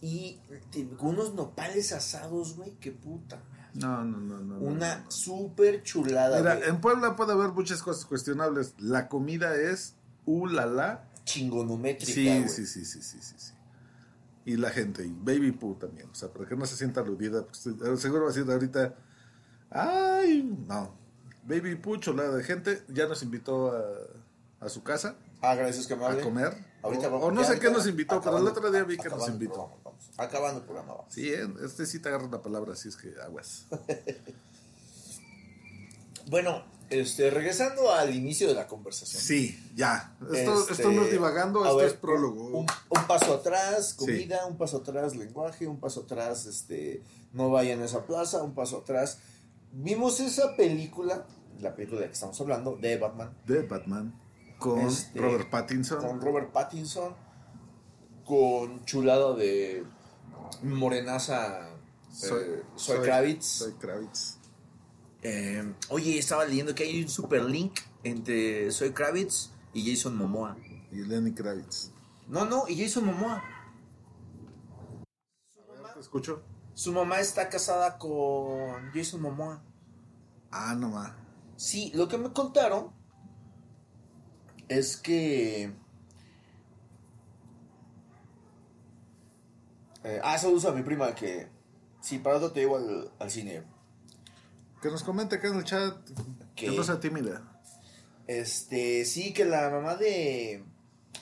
[0.00, 0.40] Y
[1.00, 2.72] unos nopales asados, güey.
[2.80, 3.42] Qué puta.
[3.74, 4.58] No, no, no, no.
[4.58, 5.10] Una no.
[5.10, 6.68] súper chulada, Mira, güey.
[6.68, 8.74] en Puebla puede haber muchas cosas cuestionables.
[8.78, 11.08] La comida es uh la la.
[11.24, 12.48] Chingonométrica, Sí, güey.
[12.48, 13.52] sí, sí, sí, sí, sí, sí.
[14.46, 16.08] Y la gente, y Baby Poo también.
[16.10, 17.46] O sea, para que no se sienta aludida.
[17.46, 18.94] pues, seguro va a decir ahorita.
[19.70, 20.94] Ay, no.
[21.44, 22.82] Baby Poo, chulada de gente.
[22.88, 26.22] Ya nos invitó a, a su casa Ah, gracias, que a amable.
[26.22, 26.54] comer.
[26.84, 29.08] Ahorita o, vamos- o no sé qué nos invitó, pero el otro día vi que
[29.08, 29.54] nos invitó.
[29.54, 30.10] programa, vamos.
[30.16, 31.12] Acabando el programa, vamos.
[31.14, 31.32] Sí,
[31.64, 33.66] este sí te agarra la palabra, así es que aguas.
[36.26, 39.20] Bueno, este, regresando al inicio de la conversación.
[39.22, 40.16] Sí, ya.
[40.32, 42.46] Esto, Este, esto no es divagando, a esto ver, es prólogo.
[42.46, 47.82] Un, un paso atrás, comida, un paso atrás, lenguaje, un paso atrás, este, no vayan
[47.82, 49.18] a esa plaza, un paso atrás.
[49.72, 51.26] Vimos esa película,
[51.60, 54.14] la película de la que estamos hablando, de Batman, de Batman
[54.64, 56.00] con Este, Robert Pattinson.
[56.00, 57.14] con Robert Pattinson,
[58.24, 59.84] con chulada de
[60.62, 63.58] morenaza eh, Zoe Kravitz.
[63.58, 64.38] Zoe Kravitz.
[65.20, 70.56] Eh, oye, estaba leyendo que hay un super link entre Zoe Kravitz y Jason Momoa.
[70.90, 71.90] Y Lenny Kravitz.
[72.26, 73.44] No, no, y Jason Momoa.
[75.92, 76.42] ¿Te escucho?
[76.72, 79.62] Su mamá está casada con Jason Momoa.
[80.50, 81.12] Ah, no más.
[81.56, 83.03] Sí, lo que me contaron
[84.68, 85.72] es que.
[90.04, 91.48] Eh, ah, saludos a mi prima que.
[92.00, 93.62] Sí, para eso te llevo al, al cine.
[94.82, 95.96] Que nos comente acá en el chat.
[96.54, 97.42] Que no sea tímida.
[98.26, 100.64] Este, sí, que la mamá de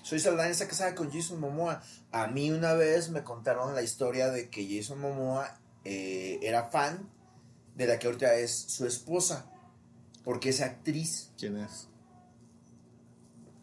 [0.03, 1.83] Soy Saldaña está casada con Jason Momoa.
[2.11, 7.09] A mí una vez me contaron la historia de que Jason Momoa eh, era fan
[7.77, 9.47] de la que ahorita es su esposa.
[10.25, 11.89] Porque es actriz, ¿Quién es?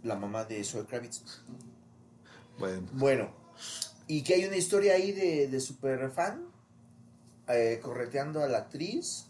[0.04, 1.22] La mamá de Zoe Kravitz.
[2.58, 2.88] Bueno.
[2.94, 3.32] Bueno,
[4.08, 6.46] y que hay una historia ahí de, de super fan
[7.48, 9.26] eh, correteando a la actriz.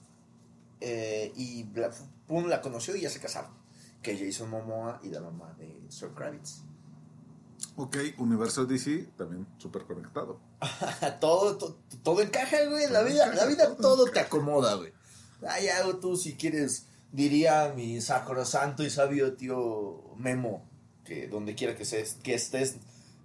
[0.82, 1.92] eh, y la,
[2.28, 3.52] pum, la conoció y ya se casaron.
[4.02, 6.62] Que Jason Momoa y la mamá de Zoe Kravitz.
[7.76, 10.40] Ok, Universo DC también súper conectado.
[11.20, 12.90] todo, to- todo encaja, güey.
[12.90, 14.94] La vida, la vida todo te acomoda, güey.
[15.48, 20.64] Hay algo tú, si quieres, diría mi sacrosanto y sabio tío Memo,
[21.06, 22.76] que donde quiera que, seas- que estés,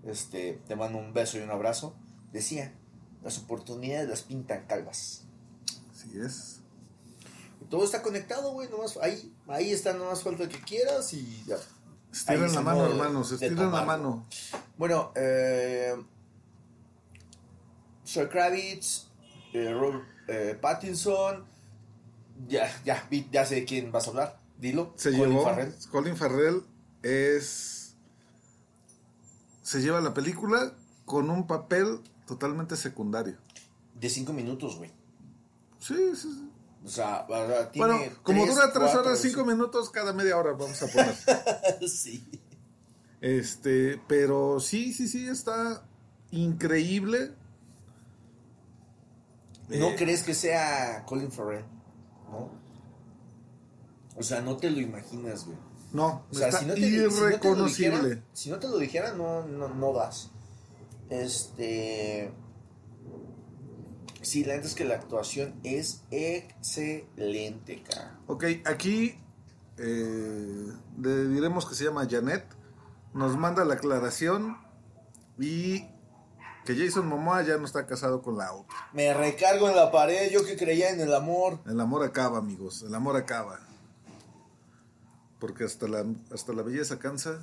[0.05, 1.95] este, te mando un beso y un abrazo.
[2.33, 2.73] Decía,
[3.23, 5.25] las oportunidades las pintan calvas.
[5.93, 6.61] Así es.
[7.71, 8.69] Todo está conectado, güey.
[8.69, 11.57] Nomás, ahí, ahí está, nomás falta que quieras y ya.
[11.57, 11.61] Ahí
[12.13, 13.31] Estiren es la mano, hermanos.
[13.31, 14.27] de Estiren la mano.
[14.77, 15.95] Bueno, eh,
[18.07, 19.07] Zoe Kravitz,
[19.53, 21.45] eh, Robert eh, Pattinson,
[22.49, 24.93] ya, ya, ya sé de quién vas a hablar, dilo.
[24.97, 25.45] Se Colin llevó.
[25.45, 25.75] Farrell.
[25.91, 26.63] Colin Farrell
[27.03, 27.97] es.
[29.63, 33.37] Se lleva la película con un papel totalmente secundario.
[33.95, 34.91] De cinco minutos, güey.
[35.79, 36.51] Sí, sí, sí.
[36.85, 37.27] O sea,
[37.73, 40.83] tiene Bueno, como tres, dura tres cuatro, horas, cinco cinco- minutos, cada media hora vamos
[40.83, 41.89] a poner.
[41.89, 42.29] sí.
[43.23, 45.83] Este, pero sí, sí, sí, está
[46.31, 47.33] increíble.
[49.71, 51.65] ¿No Eh, crees que sea Colin Farrell?
[52.35, 52.51] ¿No?
[54.17, 55.59] O sea, no te lo imaginas, güey.
[55.93, 57.97] No, O sea, está si no, te, si no te lo irreconocible.
[57.99, 60.31] dijeran, si no te lo dijeran, no, no, no das.
[61.09, 62.33] Este.
[64.23, 68.19] Sí, la neta es que la actuación es excelente, cara.
[68.27, 69.19] Ok, aquí
[69.77, 72.45] eh, le diremos que se llama Janet.
[73.13, 74.57] Nos manda la aclaración
[75.39, 75.85] y
[76.65, 78.75] que Jason Momoa ya no está casado con la otra.
[78.93, 81.59] Me recargo en la pared, yo que creía en el amor.
[81.67, 82.83] El amor acaba, amigos.
[82.83, 83.61] El amor acaba.
[85.39, 87.43] Porque hasta la, hasta la belleza cansa.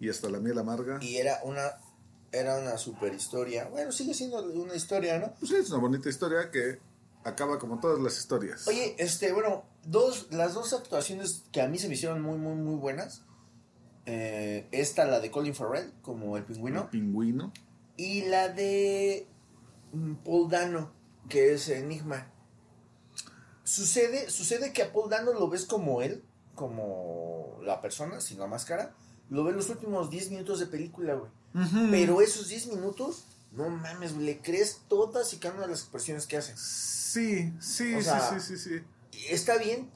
[0.00, 0.98] Y hasta la miel amarga.
[1.02, 1.72] Y era una,
[2.32, 3.68] era una super historia.
[3.68, 5.34] Bueno, sigue siendo una historia, ¿no?
[5.38, 6.78] Pues sí, es una bonita historia que
[7.24, 8.66] acaba como todas las historias.
[8.68, 12.54] Oye, este, bueno, dos, las dos actuaciones que a mí se me hicieron muy, muy,
[12.54, 13.22] muy buenas.
[14.10, 16.84] Eh, esta, la de Colin Farrell, como el pingüino.
[16.84, 17.52] El pingüino.
[17.98, 19.26] Y la de
[19.92, 20.90] mm, Paul Dano,
[21.28, 22.32] que es Enigma.
[23.64, 28.46] Sucede, sucede que a Paul Dano lo ves como él, como la persona, sin la
[28.46, 28.94] máscara.
[29.28, 31.30] Lo ves los últimos 10 minutos de película, güey.
[31.90, 35.80] Pero esos 10 minutos, no mames, güey, le crees todas y cada una de las
[35.80, 36.56] expresiones que hace.
[36.56, 38.80] Sí, sí, O sí, sí, sí, sí.
[39.28, 39.90] Está bien,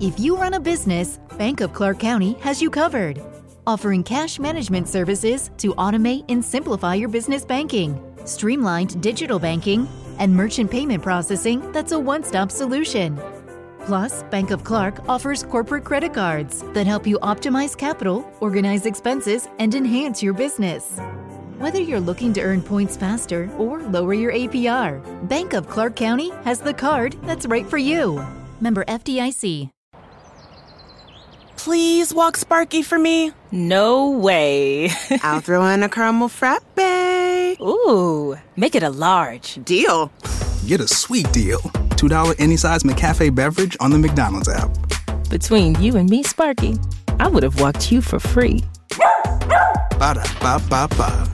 [0.00, 3.20] If you run a business, Bank of Clark County has you covered.
[3.66, 9.86] Offering cash management services to automate and simplify your business banking, streamlined digital banking,
[10.18, 13.20] and merchant payment processing that's a one stop solution.
[13.84, 19.48] Plus, Bank of Clark offers corporate credit cards that help you optimize capital, organize expenses,
[19.58, 20.98] and enhance your business.
[21.58, 26.30] Whether you're looking to earn points faster or lower your APR, Bank of Clark County
[26.44, 28.24] has the card that's right for you.
[28.62, 29.70] Member FDIC.
[31.64, 33.32] Please walk Sparky for me.
[33.52, 34.88] No way.
[35.22, 36.64] I'll throw in a caramel frappe.
[37.60, 39.62] Ooh, make it a large.
[39.62, 40.10] Deal.
[40.66, 41.58] Get a sweet deal.
[42.00, 44.70] $2 any size McCafe beverage on the McDonald's app.
[45.28, 46.78] Between you and me, Sparky,
[47.18, 48.64] I would have walked you for free.
[49.98, 51.30] Ba da ba ba ba.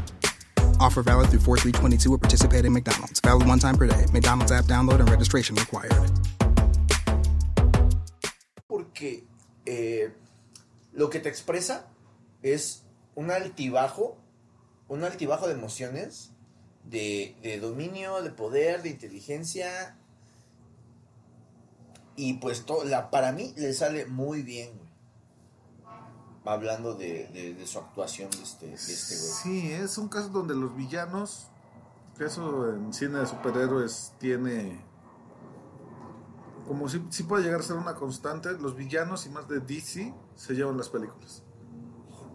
[0.80, 3.20] Offer valid through 4322 at participating McDonald's.
[3.20, 4.06] Valid one time per day.
[4.12, 6.10] McDonald's app download and registration required.
[8.96, 9.25] porque
[9.66, 10.14] eh,
[10.92, 11.87] lo que te expresa
[12.42, 14.16] es un altibajo,
[14.88, 16.31] un altibajo de emociones,
[16.85, 19.96] de, dominio, de poder, de inteligencia.
[22.16, 24.87] Y pues to- la, para mí le sale muy bien, güey.
[26.44, 29.31] Hablando de, su actuación de este, de este güey.
[29.42, 31.48] Sí, es un caso donde los villanos,
[32.20, 34.81] eso en cine de superhéroes tiene,
[36.66, 40.12] como si, si puede llegar a ser una constante, los villanos y más de DC
[40.35, 41.42] se llevan las películas.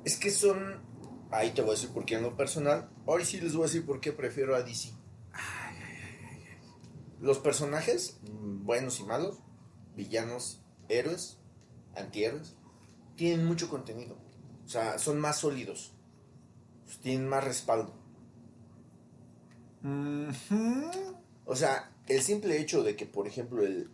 [0.04, 0.82] Es que son.
[1.32, 2.90] Ahí te voy a decir por qué en lo personal.
[3.06, 4.94] Hoy sí les voy a decir por qué prefiero a DC.
[7.22, 9.40] Los personajes, mm, buenos y malos,
[9.96, 11.38] villanos, héroes,
[11.96, 12.56] antihéroes,
[13.16, 14.18] tienen mucho contenido.
[14.66, 15.94] O sea, son más sólidos.
[17.02, 17.94] Tienen más respaldo.
[21.46, 23.90] O sea, el simple hecho de que, por ejemplo, el.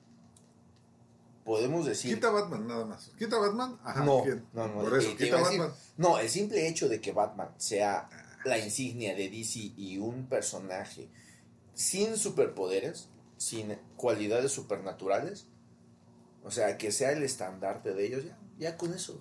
[1.47, 2.13] Podemos decir.
[2.15, 3.09] Quita Batman nada más.
[3.17, 4.81] Quita Batman, ajá, no, no, no.
[4.81, 5.71] Por eso, eh, quita decir- Batman.
[5.95, 8.09] no, el simple hecho de que Batman sea
[8.43, 11.09] la insignia de DC y un personaje
[11.73, 13.07] sin superpoderes,
[13.37, 15.47] sin cualidades supernaturales,
[16.43, 19.17] o sea, que sea el estandarte de ellos, ya, ya con eso.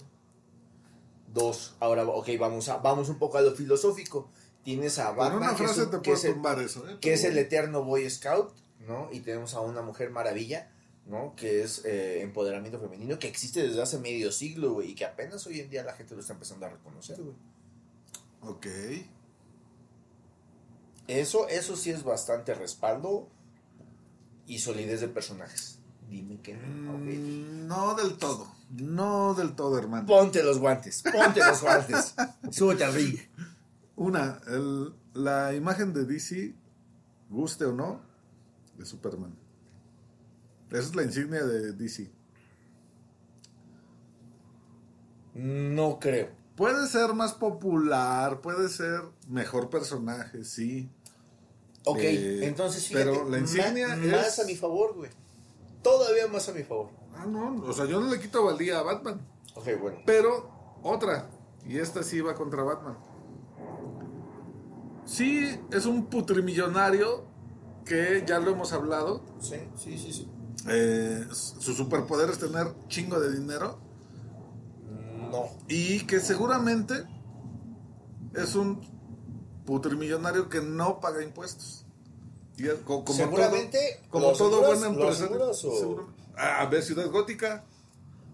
[1.33, 4.31] Dos, ahora, ok, vamos, a, vamos un poco a lo filosófico.
[4.65, 6.99] Tienes a Batman, una que es, te que el- eso, ¿eh?
[7.01, 8.53] que es el eterno Boy Scout,
[8.89, 9.09] ¿no?
[9.13, 10.73] Y tenemos a una mujer maravilla,
[11.07, 11.35] ¿no?
[11.37, 15.47] Que es eh, empoderamiento femenino, que existe desde hace medio siglo, güey, y que apenas
[15.47, 17.35] hoy en día la gente lo está empezando a reconocer, güey.
[18.43, 18.67] Ok.
[21.09, 23.29] Eso, eso sí es bastante respaldo
[24.47, 25.79] y solidez de personajes.
[26.09, 26.99] Dime que no.
[26.99, 28.47] Mm, No del todo.
[28.71, 30.07] No del todo, hermano.
[30.07, 32.15] Ponte los guantes, ponte los guantes.
[32.51, 33.17] Súbete al ring.
[33.95, 36.55] Una, el- la imagen de DC,
[37.31, 38.01] guste o no,
[38.77, 39.35] de Superman.
[40.71, 42.11] Esa es la insignia de DC.
[45.35, 46.29] No creo.
[46.57, 50.89] Puede ser más popular, puede ser mejor personaje, sí.
[51.85, 55.11] Ok, Eh, entonces fíjate, pero la insignia ma- es- más a mi favor, güey.
[55.83, 56.89] Todavía más a mi favor.
[57.15, 59.21] Ah, no, o sea, yo no le quito valía a Batman.
[59.55, 59.99] Ok, bueno.
[60.07, 60.51] Pero
[60.83, 61.29] otra,
[61.67, 62.97] y esta sí va contra Batman.
[65.05, 67.25] Sí, es un putrimillonario
[67.85, 69.23] que ya lo hemos hablado.
[69.41, 70.31] Sí, sí, sí, sí.
[70.69, 73.79] Eh, su superpoder es tener chingo de dinero.
[75.31, 75.49] No.
[75.69, 77.05] Y que seguramente
[78.35, 78.81] es un
[79.65, 81.85] putrimillonario que no paga impuestos.
[82.57, 85.51] Y es co- como Seguramente, todo, como ¿lo todo buen ¿Lo empresario.
[85.51, 86.07] o-
[86.37, 87.65] Ah, a ver, Ciudad Gótica.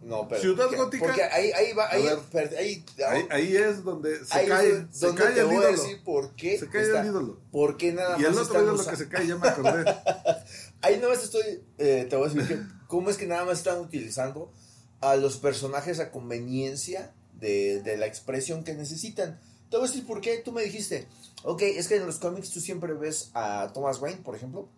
[0.03, 0.41] No, pero.
[0.41, 1.07] Ciudad porque- Gótica.
[1.07, 1.85] Porque ahí, ahí va.
[1.85, 2.19] A Ahí, ver.
[2.33, 5.61] per- ahí, Ahí, ahí es donde se cae, se donde cae te el voy a
[5.61, 5.71] ídolo.
[5.83, 6.59] decir por qué.
[6.59, 7.39] Se cae está- el ídolo.
[7.53, 9.85] ¿Por qué nada Y el más otro ídolo estamos- que se cae, ya me acordé.
[10.83, 13.59] Ahí nada más estoy, eh, te voy a decir que, cómo es que nada más
[13.59, 14.53] están utilizando
[15.01, 19.41] a los personajes a conveniencia de, de la expresión que necesitan.
[19.71, 21.07] Te voy a decir por qué, tú me dijiste,
[21.45, 24.69] ok, es que en los cómics tú siempre ves a Thomas Wayne, por ejemplo,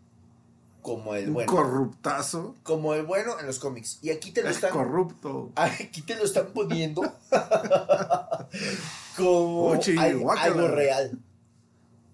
[0.82, 1.50] como el Un bueno.
[1.50, 2.54] corruptazo.
[2.62, 3.98] Como el bueno en los cómics.
[4.02, 4.70] Y aquí te lo Es están...
[4.70, 5.50] corrupto.
[5.56, 7.00] Aquí te lo están poniendo
[9.16, 11.18] como algo real.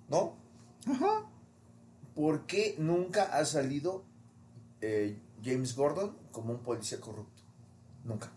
[0.08, 0.36] ¿No?
[0.86, 1.26] Ajá.
[2.20, 4.04] ¿Por qué nunca ha salido
[4.82, 7.42] eh, James Gordon como un policía corrupto?
[8.04, 8.30] Nunca.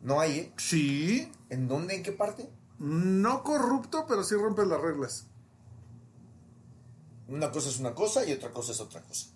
[0.00, 0.52] No hay, ¿eh?
[0.58, 1.30] Sí.
[1.48, 1.96] ¿En dónde?
[1.96, 2.48] ¿En qué parte?
[2.78, 5.26] No corrupto, pero sí rompe las reglas.
[7.26, 9.26] Una cosa es una cosa y otra cosa es otra cosa.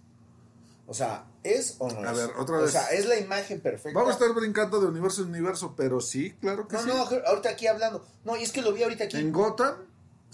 [0.86, 2.06] O sea, ¿es o no es?
[2.06, 2.70] A ver, otra O vez.
[2.70, 3.98] sea, es la imagen perfecta.
[3.98, 6.88] Vamos a estar brincando de universo en universo, pero sí, claro que No, sí.
[6.88, 6.94] no,
[7.26, 8.04] ahorita aquí hablando.
[8.24, 9.16] No, y es que lo vi ahorita aquí.
[9.16, 9.74] En Gotham,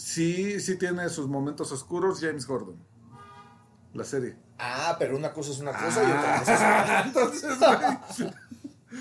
[0.01, 2.77] sí, sí tiene sus momentos oscuros James Gordon.
[3.95, 4.37] La serie.
[4.59, 7.01] Ah, pero una cosa es una cosa y otra cosa es otra.
[7.01, 8.33] Ah, entonces,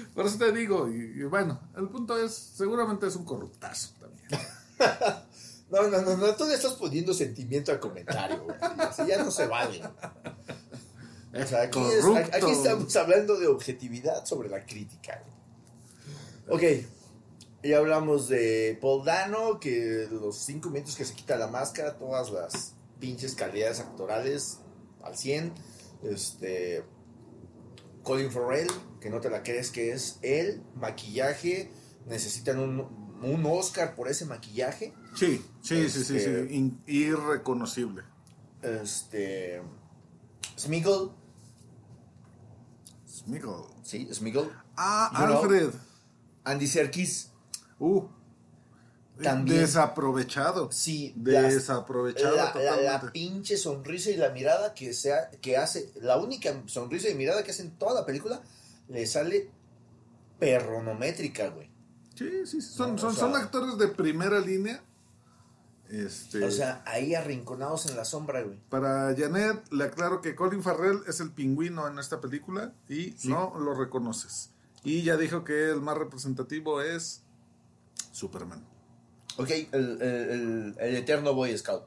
[0.16, 4.28] por eso te digo, y, y bueno, el punto es, seguramente es un corruptazo también.
[5.72, 8.58] No, no, no, no, tú le estás poniendo sentimiento al comentario, güey.
[8.80, 9.84] Así ya no se vale.
[11.32, 15.22] O sea, aquí, es- aquí estamos hablando de objetividad sobre la crítica.
[16.48, 16.82] güey.
[16.82, 16.88] Ok,
[17.64, 22.32] ya hablamos de Paul Dano, que los cinco minutos que se quita la máscara, todas
[22.32, 24.60] las pinches calidades actorales
[25.04, 25.54] al 100.
[26.04, 26.84] Este.
[28.04, 28.70] Colin Farrell,
[29.02, 31.70] que no te la crees que es él, maquillaje,
[32.08, 32.80] necesitan un,
[33.22, 34.94] un Oscar por ese maquillaje.
[35.16, 38.04] Sí, sí, sí, sí, sí, Este- in- irreconocible.
[38.62, 39.62] Este.
[40.58, 41.14] Smeagol.
[43.08, 43.66] Smeagol.
[43.84, 44.52] Sí, Smeagol.
[44.78, 45.42] Ah, know.
[45.42, 45.74] Alfred.
[46.46, 47.29] Andy Serkis.
[47.80, 48.04] Uh.
[49.22, 49.60] También.
[49.62, 50.72] Desaprovechado.
[50.72, 52.84] Sí, Desaprovechado La, totalmente.
[52.86, 55.92] la pinche sonrisa y la mirada que, sea, que hace.
[56.02, 58.42] La única sonrisa y mirada que hace en toda la película
[58.88, 59.52] le sale
[60.40, 61.70] perronométrica, güey.
[62.16, 64.82] Sí, sí, son, No, son, o sea- son actores de primera línea.
[65.90, 68.60] Este, O sea, ahí arrinconados en la sombra, güey.
[68.70, 73.58] para Janet le aclaro que Colin Farrell es el pingüino en esta película y no
[73.60, 74.52] lo reconoces.
[74.84, 77.24] Y ya dijo que el más representativo es
[78.12, 78.64] Superman.
[79.38, 81.84] Ok, el, el- el- eterno Boy Scout.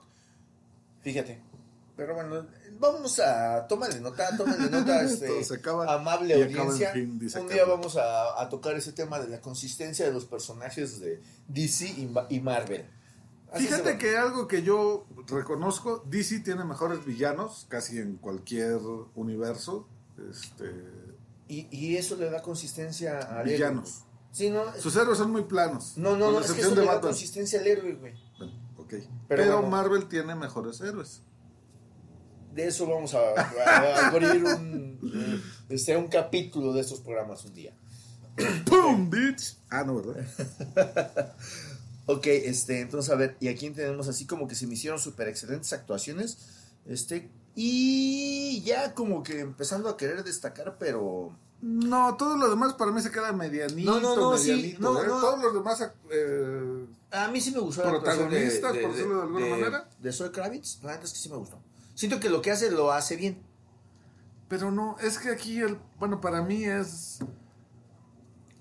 [1.02, 1.40] Fíjate.
[1.96, 2.46] Pero bueno,
[2.80, 3.66] vamos a.
[3.68, 6.92] Tómale nota, tómale nota, este, Todo se acaba amable y acaba en audiencia.
[6.92, 10.24] fin, dice Un día vamos a, a tocar ese tema de la consistencia de los
[10.24, 12.86] personajes de DC y, Ma- y Marvel.
[13.52, 18.78] Así Fíjate que algo que yo reconozco, DC tiene mejores villanos casi en cualquier
[19.14, 19.86] universo.
[20.30, 20.72] Este,
[21.48, 24.04] Y, y eso le da consistencia héroe, Villanos.
[24.32, 25.92] Sí, no, sus héroes son muy planos.
[25.96, 28.14] no, no, no, es que eso de le da consistencia al héroe, güey.
[28.38, 28.88] Bueno, ok.
[28.88, 29.68] Pero Pero, bueno.
[29.70, 31.20] Marvel tiene mejores héroes.
[32.54, 37.54] De eso vamos a, a- a abrir un, este, un capítulo de estos programas un
[37.54, 37.74] día.
[38.66, 39.56] ¡Pum, bitch!
[39.70, 41.34] Ah, no, ¿verdad?
[42.06, 45.28] Ok, este, entonces a ver, y aquí tenemos así como que se me hicieron súper
[45.28, 46.36] excelentes actuaciones.
[46.84, 51.36] Este, y ya como que empezando a querer destacar, pero.
[51.62, 54.80] No, todo lo demás para mí se queda medianito, No, no, no, sí, medianito.
[54.80, 55.06] no, ¿eh?
[55.06, 55.20] no.
[55.20, 59.16] Todos los demás eh, A mí sí me gustó actuación de- Protagonistas, de, por decirlo
[59.16, 59.88] de alguna de- manera.
[59.98, 61.58] De Zoe Kravitz, la neta es que sí me gustó.
[61.94, 63.40] Siento que lo que hace lo hace bien.
[64.48, 67.20] Pero no, es que aquí el, bueno, para mí es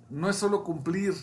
[0.10, 1.16] no es solo cumplir.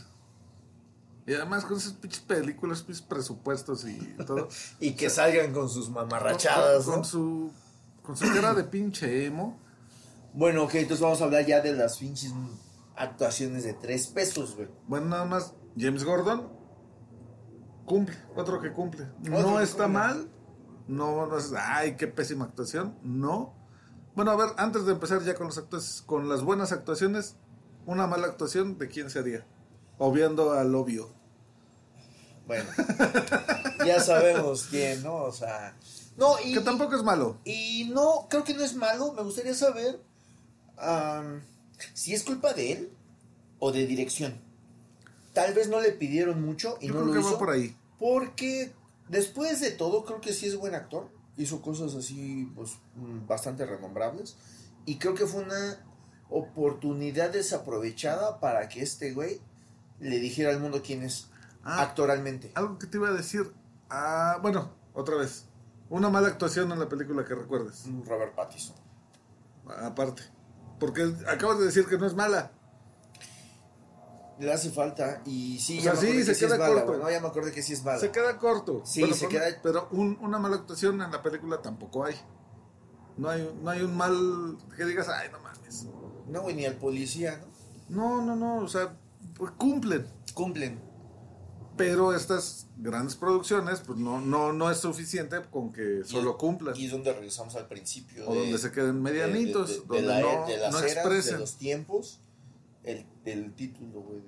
[1.27, 4.49] Y además con esas pinches películas, pinches presupuestos y todo.
[4.81, 6.95] Y que salgan con sus mamarrachadas, con, ¿no?
[6.97, 7.51] con su
[8.03, 9.59] con su cara de pinche emo.
[10.39, 12.33] Bueno, ok, entonces vamos a hablar ya de las pinches
[12.95, 14.69] actuaciones de tres pesos, güey.
[14.87, 16.49] Bueno, nada más James Gordon
[17.85, 19.09] cumple, otro que cumple.
[19.33, 19.99] Otro no que está cumple.
[19.99, 20.31] mal.
[20.87, 22.97] No, no es, ay, qué pésima actuación.
[23.03, 23.53] No.
[24.15, 27.35] Bueno, a ver, antes de empezar ya con las actuaciones, con las buenas actuaciones,
[27.85, 29.45] una mala actuación, ¿de quién sería?
[29.99, 31.13] Obviando al obvio.
[32.47, 32.71] Bueno,
[33.85, 35.17] ya sabemos quién, ¿no?
[35.17, 35.77] O sea,
[36.17, 37.39] no, y, Que tampoco es malo.
[37.45, 39.13] y no, creo que no es malo.
[39.15, 40.07] Me gustaría saber
[40.81, 41.43] am,
[41.95, 42.93] si es culpa de él
[43.59, 44.41] o de dirección.
[45.35, 47.33] Tal vez no le pidieron mucho y Yo no creo lo que hizo.
[47.33, 47.77] va por ahí.
[47.99, 48.73] Porque
[49.09, 51.09] después de todo, creo que sí es buen actor.
[51.37, 54.37] Hizo cosas así, pues, mm, bastante renombrables.
[54.87, 55.85] Y creo que fue una
[56.31, 59.41] oportunidad desaprovechada para que este güey
[60.01, 61.29] le dijera al mundo quién es
[61.65, 61.83] Ah.
[61.83, 62.51] actoralmente.
[62.55, 63.53] Algo que te iba a decir.
[63.91, 65.45] Ah, bueno, otra vez.
[65.91, 67.85] Una mala actuación en la película que recuerdes.
[68.07, 68.77] Robert Pattinson.
[69.83, 70.23] Aparte.
[70.79, 72.53] Porque acabas de decir que no es mala.
[74.39, 76.73] Le hace falta y sí, O ya sea, me sí, se que sí queda es
[76.75, 76.97] corto.
[76.97, 77.99] No, ya me acordé que sí es mala.
[77.99, 78.83] Se queda corto.
[78.85, 82.15] Sí, Bueno, se pero- queda- Pero un- una mala actuación en la película tampoco hay.
[83.17, 85.87] No hay, no hay un mal que digas, ay, no mames.
[86.29, 87.41] No, güey, ni al policía,
[87.89, 88.21] ¿no?
[88.21, 88.97] No, no, no, o sea,
[89.35, 90.07] pues cumplen.
[90.35, 90.81] Cumplen.
[91.79, 96.77] Pero estas grandes producciones, pues no, no, no es suficiente con que solo cumplan.
[96.77, 98.29] Y es donde regresamos al principio.
[98.29, 100.93] O donde se queden medianitos, de- de- de donde la- no- de las no eras,
[100.93, 101.33] expresen.
[101.35, 102.21] De los tiempos,
[102.85, 104.21] el, del título, güey,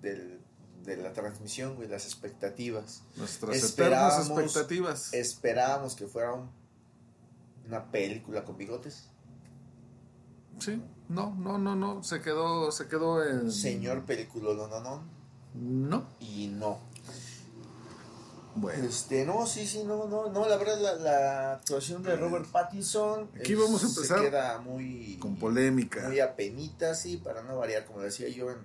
[0.00, 0.40] del,
[0.84, 3.02] de la transmisión, güey, las expectativas.
[3.16, 5.12] Nuestras Esperábamos- expectativas.
[5.14, 6.50] Esperábamos que fuera un-
[7.66, 9.08] una película con bigotes.
[10.60, 13.50] Sí, no, no, no, no, se quedó, se quedó en...
[13.50, 15.02] Señor película, no, no, no.
[15.54, 16.78] No, Y no.
[18.56, 18.84] bueno.
[18.88, 23.30] Este, no, sí, sí, no, no, no, la verdad, la, la actuación de Robert Pattinson.
[23.38, 25.16] Aquí vamos a empezar Se queda muy.
[25.20, 26.08] Con polémica.
[26.08, 28.58] Muy apenita, sí, para no variar, como decía yo en,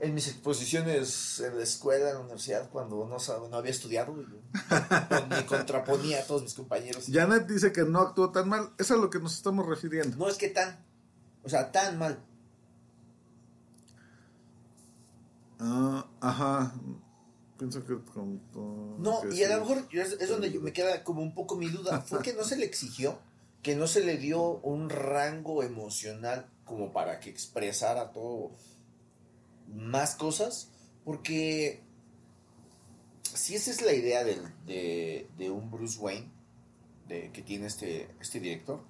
[0.00, 4.38] en mis exposiciones en la escuela, en la universidad, cuando no, no había estudiado, yo
[5.28, 7.06] me contraponía a todos mis compañeros.
[7.10, 10.16] Janet dice que no actuó tan mal, eso es a lo que nos estamos refiriendo.
[10.16, 10.84] No es que tan,
[11.44, 12.18] o sea, tan mal.
[15.60, 16.74] Ah, ajá,
[17.58, 17.94] pienso que...
[18.98, 21.68] No, que y a lo mejor es, donde yo- me queda como un poco mi
[21.68, 22.00] duda.
[22.02, 23.18] Fue que no se le exigió,
[23.62, 28.50] que no se le dio un rango emocional como para que expresara todo
[29.74, 30.68] más cosas,
[31.04, 31.82] porque
[33.22, 36.30] si esa es la idea del- de, de un Bruce Wayne
[37.08, 38.80] de, que tiene este, este director,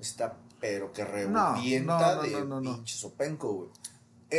[0.00, 1.54] está pero que revienta
[2.16, 3.68] no, no, de no, pinche sopenco, güey.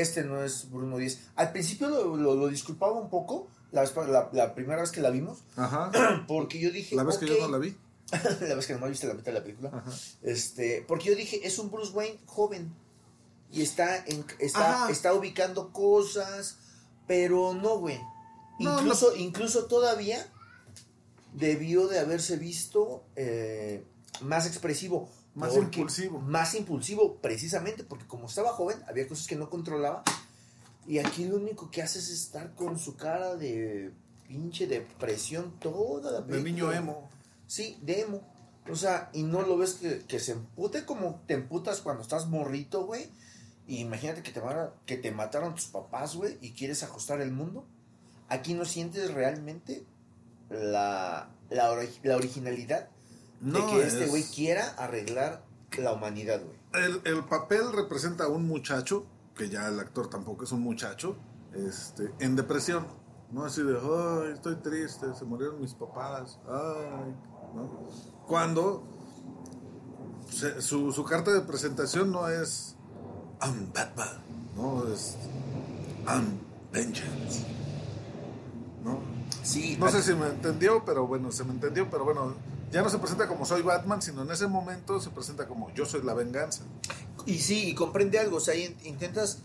[0.02, 1.20] Este no es Bruno Díaz.
[1.36, 5.02] Al principio lo, lo- lo disculpaba un poco, la, vez- la- la primera vez que
[5.02, 5.92] la vimos, Ajá,
[6.28, 6.96] porque yo dije.
[6.96, 7.76] la vez que yo no la vi.
[8.42, 9.70] la vez que nomás viste la mitad de la película.
[9.74, 9.92] Ajá.
[10.22, 12.74] Este, porque yo dije, es un Bruce Wayne joven.
[13.52, 16.58] Y está, en, está, está ubicando cosas,
[17.08, 18.00] pero no, güey.
[18.60, 20.26] No, Incluso, incluso todavía
[21.34, 23.84] debió de haberse visto eh,
[24.22, 25.10] más expresivo.
[25.36, 26.20] Más porque- impulsivo.
[26.20, 30.04] Más impulsivo, precisamente, porque como estaba joven, había cosas que no controlaba.
[30.88, 33.92] Y aquí lo único que hace es estar con su cara de
[34.28, 36.52] pinche depresión toda la De película.
[36.52, 37.10] niño emo.
[37.48, 38.22] Sí, de emo.
[38.72, 42.28] O sea, y no lo ves que, que se empute como te emputas cuando estás
[42.28, 43.10] morrito, güey.
[43.68, 47.32] Y imagínate que te, mara- que te mataron tus papás, güey, y quieres ajustar el
[47.32, 47.66] mundo.
[48.30, 49.84] Aquí no sientes realmente
[50.50, 52.90] la, la, la originalidad
[53.42, 55.44] No, de que este es- güey quiera arreglar
[55.78, 56.58] la humanidad, güey.
[56.86, 59.06] El, el papel representa a un muchacho,
[59.36, 61.16] que ya el actor tampoco es un muchacho,
[61.54, 62.88] este, en depresión.
[63.32, 67.14] No así de, ay, estoy triste, se murieron mis papás, ay,
[67.56, 67.70] ¿no?
[68.28, 68.84] Cuando
[70.30, 72.76] se- su, su carta de presentación no es
[73.42, 74.22] I'm Batman,
[74.56, 75.18] no es
[76.08, 76.40] I'm
[76.72, 77.46] Vengeance.
[78.84, 79.00] ¿No?
[79.44, 82.34] Sí, No sé si me entendió, pero bueno, se me entendió, pero bueno,
[82.72, 85.86] ya no se presenta como soy Batman, sino en ese momento se presenta como yo
[85.86, 86.64] soy la venganza.
[87.26, 89.40] Y sí, y comprende algo, o sea, in- intentas,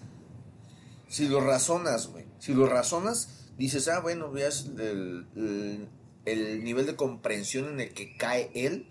[1.08, 5.88] si lo razonas, güey, si lo razonas, dices, ah, bueno, veas el, el-
[6.26, 8.86] el nivel de comprensión en el que cae él,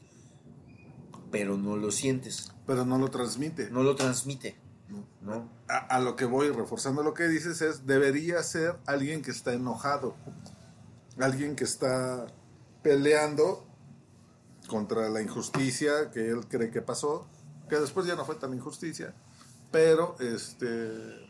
[1.32, 3.70] pero no lo sientes, pero no lo transmite.
[3.70, 4.56] no lo transmite,
[4.88, 5.06] No.
[5.22, 5.50] ¿no?
[5.68, 9.54] A, a lo que voy, reforzando lo que dices, es debería ser alguien que está
[9.54, 10.16] enojado,
[11.20, 12.26] alguien que está
[12.82, 13.68] peleando
[14.70, 17.28] contra la injusticia que él cree que pasó,
[17.68, 19.14] que después ya no fue tan injusticia,
[19.72, 21.28] pero este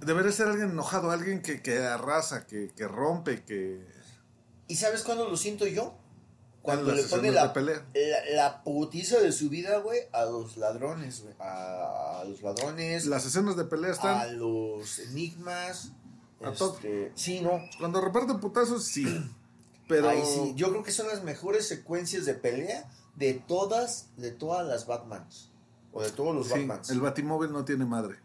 [0.00, 3.84] debería ser alguien enojado, alguien que, que arrasa, que, que rompe, que
[4.68, 5.96] ¿Y sabes cuándo lo siento yo?
[6.62, 7.86] Cuando le pone la, pelea.
[7.94, 13.06] la, la putiza de su vida, güey, a los ladrones, güey, a, a los ladrones,
[13.06, 15.92] las escenas de pelea a están los enigmas,
[16.42, 16.74] A todo.
[16.74, 19.06] este, sí, no, cuando reparte putazos sí,
[19.88, 24.30] pero Ahí sí, yo creo que son las mejores secuencias de pelea de todas, de
[24.30, 25.50] todas las Batmans.
[25.92, 26.90] O de todos los sí, Batmans.
[26.90, 28.16] el batimóvil no tiene madre.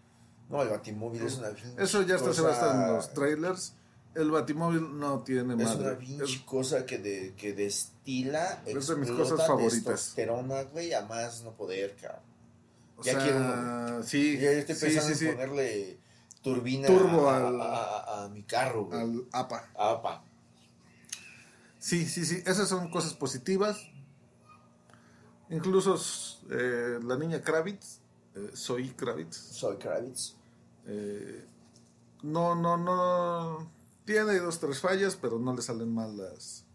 [0.49, 1.47] No, el Batimóvil es una
[1.78, 3.74] Eso ya está se en los trailers.
[4.14, 5.88] El Batimóvil no tiene Es madre.
[5.91, 8.62] una pinche cosa que, de, que destila.
[8.66, 10.14] Es de mis cosas favoritas.
[10.74, 12.20] güey, a más no poder, cabrón.
[12.97, 15.99] O ya sea, quiero sí, Ya estoy pensando sí, sí, en ponerle
[16.41, 17.66] turbina Turbo a, al- a-
[17.99, 18.99] a- a mi carro, güey.
[18.99, 19.70] al APA.
[19.76, 20.24] Apa.
[21.82, 23.88] Sí, sí, sí, esas son cosas positivas.
[25.49, 25.99] Incluso
[26.51, 27.99] eh, la niña Kravitz,
[28.36, 30.36] eh, soy Kravitz, Soy Kravitz.
[30.86, 31.45] eh,
[32.21, 33.71] no, no, no,
[34.05, 36.65] tiene dos, tres fallas, pero no le salen mal las,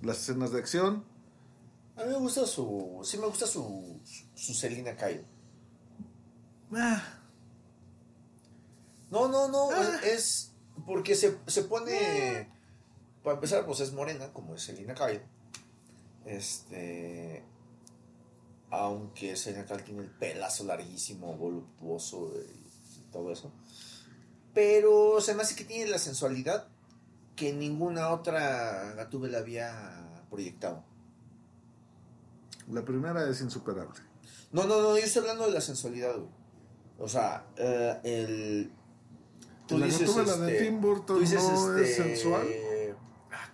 [0.00, 1.04] las escenas de acción.
[1.96, 3.00] A mí me gusta su.
[3.04, 4.00] Sí, me gusta su.
[4.34, 5.26] Su Selina Kyle.
[6.74, 7.02] Ah,
[9.10, 9.68] No, no, no.
[9.70, 10.00] Ah.
[10.04, 10.52] Es.
[10.86, 12.50] Porque se, se pone.
[13.22, 15.22] Para empezar, pues es morena, como es Selina Kyle.
[16.24, 17.44] Este.
[18.70, 23.52] Aunque Selina Kyle tiene el pelazo larguísimo, voluptuoso y todo eso.
[24.54, 26.68] Pero se me hace que tiene la sensualidad
[27.36, 30.84] que ninguna otra Gatúbela había proyectado.
[32.70, 34.00] la primera es insuperable.
[34.52, 36.28] No, no, no, yo estoy hablando de la sensualidad, güey.
[36.98, 38.72] O sea, eh, el.
[39.70, 42.46] La Gatúbela de Tim Burton no es sensual.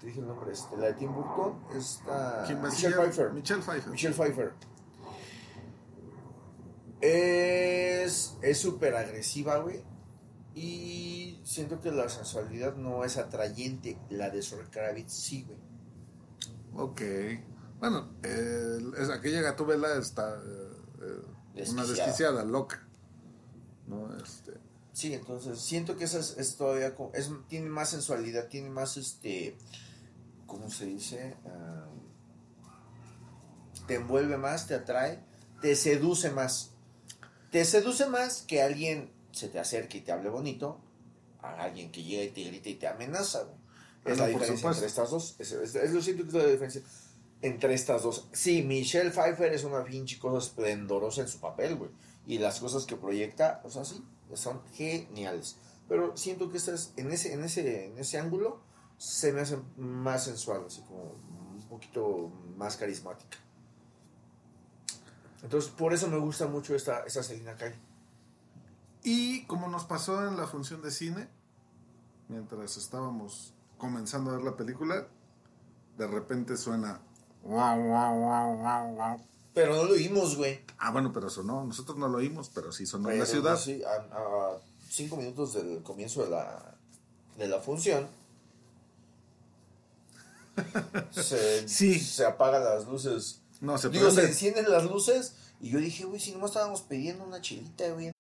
[0.07, 2.45] Te dije el nombre, este, la de Tim Burton está.
[2.47, 2.95] ¿Quién va a Michelle?
[2.95, 3.33] Pfeiffer.
[3.33, 3.91] Michelle Pfeiffer.
[3.91, 4.53] Michelle Pfeiffer.
[7.01, 8.37] Es.
[8.41, 9.83] Es súper agresiva, güey.
[10.55, 13.99] Y siento que la sensualidad no es atrayente.
[14.09, 15.59] La de Zoe Kravitz sí, güey.
[16.77, 17.03] Ok.
[17.81, 20.71] Bueno, el- es, aquella gatúbela está eh,
[21.03, 21.87] eh, una Desquiciada.
[21.95, 22.87] desquiciada, loca.
[23.89, 24.17] ¿No?
[24.23, 24.53] Este,
[24.93, 29.59] Sí, entonces siento que esa es, es todavía es, tiene más sensualidad, tiene más este
[30.47, 31.37] ¿cómo se dice?
[31.47, 31.87] Ah,
[33.87, 35.21] te envuelve más, te atrae,
[35.61, 36.73] te seduce más.
[37.51, 40.81] Te seduce más que alguien se te acerque y te hable bonito,
[41.41, 43.45] a alguien que llega y te grita y te amenaza.
[43.47, 45.37] Ah, Es no, la diferencia entre estas dos.
[45.39, 46.83] Es, es- es lo siento que es la diferencia
[47.43, 48.29] entre estas dos.
[48.33, 51.91] Sí, Michelle Pfeiffer es una pinche cosa esplendorosa en su papel, güey.
[52.27, 54.03] Y las cosas que proyecta, o sea, sí,
[54.35, 55.57] son geniales.
[55.89, 58.61] Pero siento que esta es, en ese, en ese, en ese ángulo,
[58.99, 61.03] se me hace más sensual, así como
[61.55, 63.39] un poquito más carismática.
[65.43, 67.75] Entonces, por eso me gusta mucho esta, esta Selina Kyle.
[69.05, 71.29] Y como nos pasó en la función de cine,
[72.29, 75.07] mientras estábamos comenzando a ver la película,
[75.97, 77.01] de repente suena.
[77.45, 79.21] Wow, wow, wow, wow, wow.
[79.55, 80.61] Pero no lo oímos, güey.
[80.79, 81.65] Ah, bueno, pero sonó.
[81.65, 83.57] Nosotros no lo oímos, pero sí sonó en la Pero, ciudad.
[83.57, 86.75] sí, a, a cinco minutos del comienzo de la,
[87.39, 88.09] de la función.
[91.11, 91.99] Se, Sí.
[91.99, 93.41] se apagan las luces.
[93.61, 95.35] No, se Digo, se encienden las luces.
[95.61, 98.13] Y yo dije, güey, si nomás estábamos pidiendo una chilita, güey.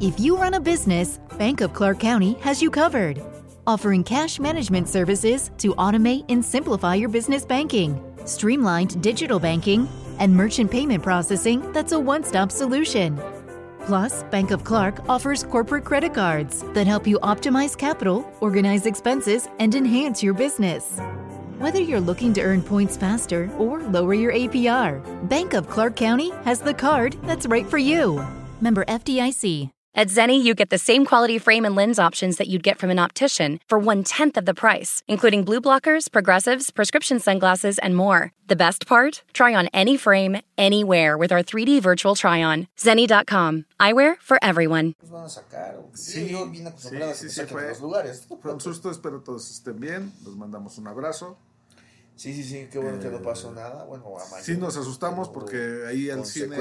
[0.00, 3.20] If you run a business, Bank of Clark County has you covered.
[3.66, 9.86] Offering cash management services to automate and simplify your business banking, streamlined digital banking,
[10.18, 13.20] and merchant payment processing that's a one stop solution.
[13.86, 19.48] Plus, Bank of Clark offers corporate credit cards that help you optimize capital, organize expenses,
[19.60, 21.00] and enhance your business.
[21.62, 26.30] Whether you're looking to earn points faster or lower your APR, Bank of Clark County
[26.44, 28.24] has the card that's right for you.
[28.60, 29.70] Member FDIC.
[29.94, 32.88] At Zenni, you get the same quality frame and lens options that you'd get from
[32.90, 37.94] an optician for one tenth of the price, including blue blockers, progressives, prescription sunglasses, and
[37.94, 38.32] more.
[38.46, 39.22] The best part?
[39.34, 42.68] Try on any frame, anywhere with our 3D virtual try on.
[42.80, 43.66] Zenni.com.
[43.78, 44.94] Eyewear for everyone.
[45.02, 45.74] Nos van a sacar.
[45.76, 47.68] o- Sí, yo bien acostumbrado sí, sí, sí, fue.
[47.68, 48.26] los lugares.
[48.40, 50.12] Fue un susto, espero todos estén bien.
[50.24, 51.36] Les mandamos un abrazo.
[52.16, 53.84] Sí, sí, sí, qué bueno que no pasó nada.
[53.84, 56.56] Bueno, a mayor, Eh, Sí nos asustamos no porque ahí el cine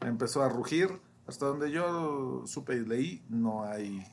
[0.00, 1.00] empezó a rugir.
[1.26, 4.04] Hasta donde yo supe y leí, no hay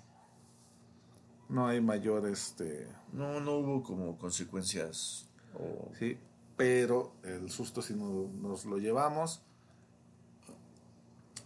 [1.49, 5.28] no hay mayor este No, no hubo como consecuencias.
[5.59, 6.18] o- sí,
[6.55, 9.41] pero el susto sí no- nos lo llevamos.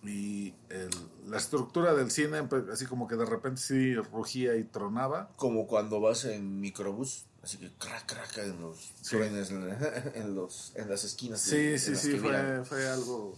[0.03, 0.91] Y el-
[1.32, 5.32] la estructura del cine, así como que de repente sí rugía y tronaba.
[5.36, 9.12] Como cuando vas en microbús, así que crack, crack en los Sí.
[9.12, 11.39] truenes, en, los, en las esquinas.
[11.39, 13.36] Sí, de- sí, sí, fue, fue algo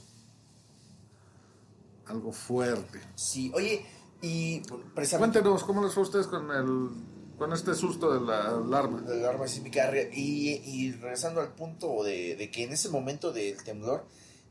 [2.07, 3.01] algo fuerte.
[3.15, 3.85] Sí, oye,
[4.21, 4.61] y
[4.95, 6.89] precisamente Cuéntenos, ¿cómo les fue a ustedes con el
[7.37, 9.01] con este susto de la alarma?
[9.01, 9.91] de la arma sísmica.
[10.13, 14.05] Y, y regresando al punto de, de que en ese momento del temblor,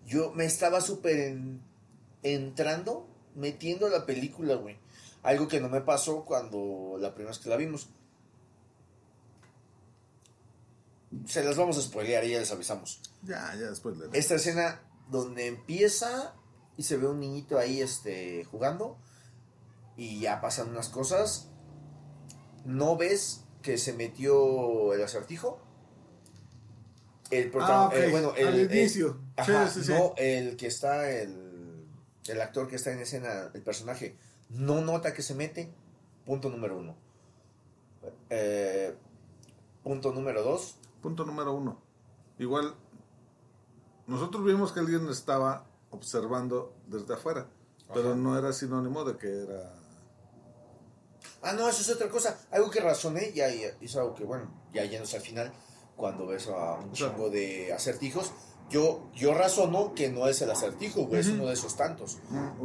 [0.07, 1.61] yo me estaba súper en-
[2.23, 4.77] entrando, metiendo la película, güey.
[5.23, 7.89] Algo que no me pasó cuando la primera vez que la vimos.
[11.27, 13.01] Se las vamos a spoilear y ya les avisamos.
[13.23, 16.35] Ya, ya después le Esta escena donde empieza
[16.77, 18.99] y se ve un niñito ahí este, jugando
[19.97, 21.49] y ya pasan unas cosas.
[22.65, 25.61] No ves que se metió el acertijo.
[27.31, 29.21] El Ah, protagonista, ok, bueno, el, al el- inicio.
[29.37, 29.93] ajá, Sí, sí, sí.
[29.93, 31.85] no, el que está, el,
[32.29, 34.17] el actor que está en escena, el personaje,
[34.51, 35.73] no nota que se mete.
[36.25, 36.97] Punto número uno.
[38.31, 38.95] Eh,
[39.83, 40.77] punto número dos.
[41.07, 41.81] Punto número uno.
[42.37, 42.75] Igual,
[44.09, 47.47] nosotros vimos que alguien estaba observando desde afuera,
[47.95, 49.73] pero no era sinónimo de que era...
[51.43, 52.37] Ah, no, eso es otra cosa.
[52.51, 55.53] Algo que razoné, ya es algo que, bueno, ya yéndose al final,
[55.95, 58.33] cuando ves a un chingo de acertijos,
[58.69, 62.19] yo, yo razono que no es el acertijo, güey, es uno de esos tantos.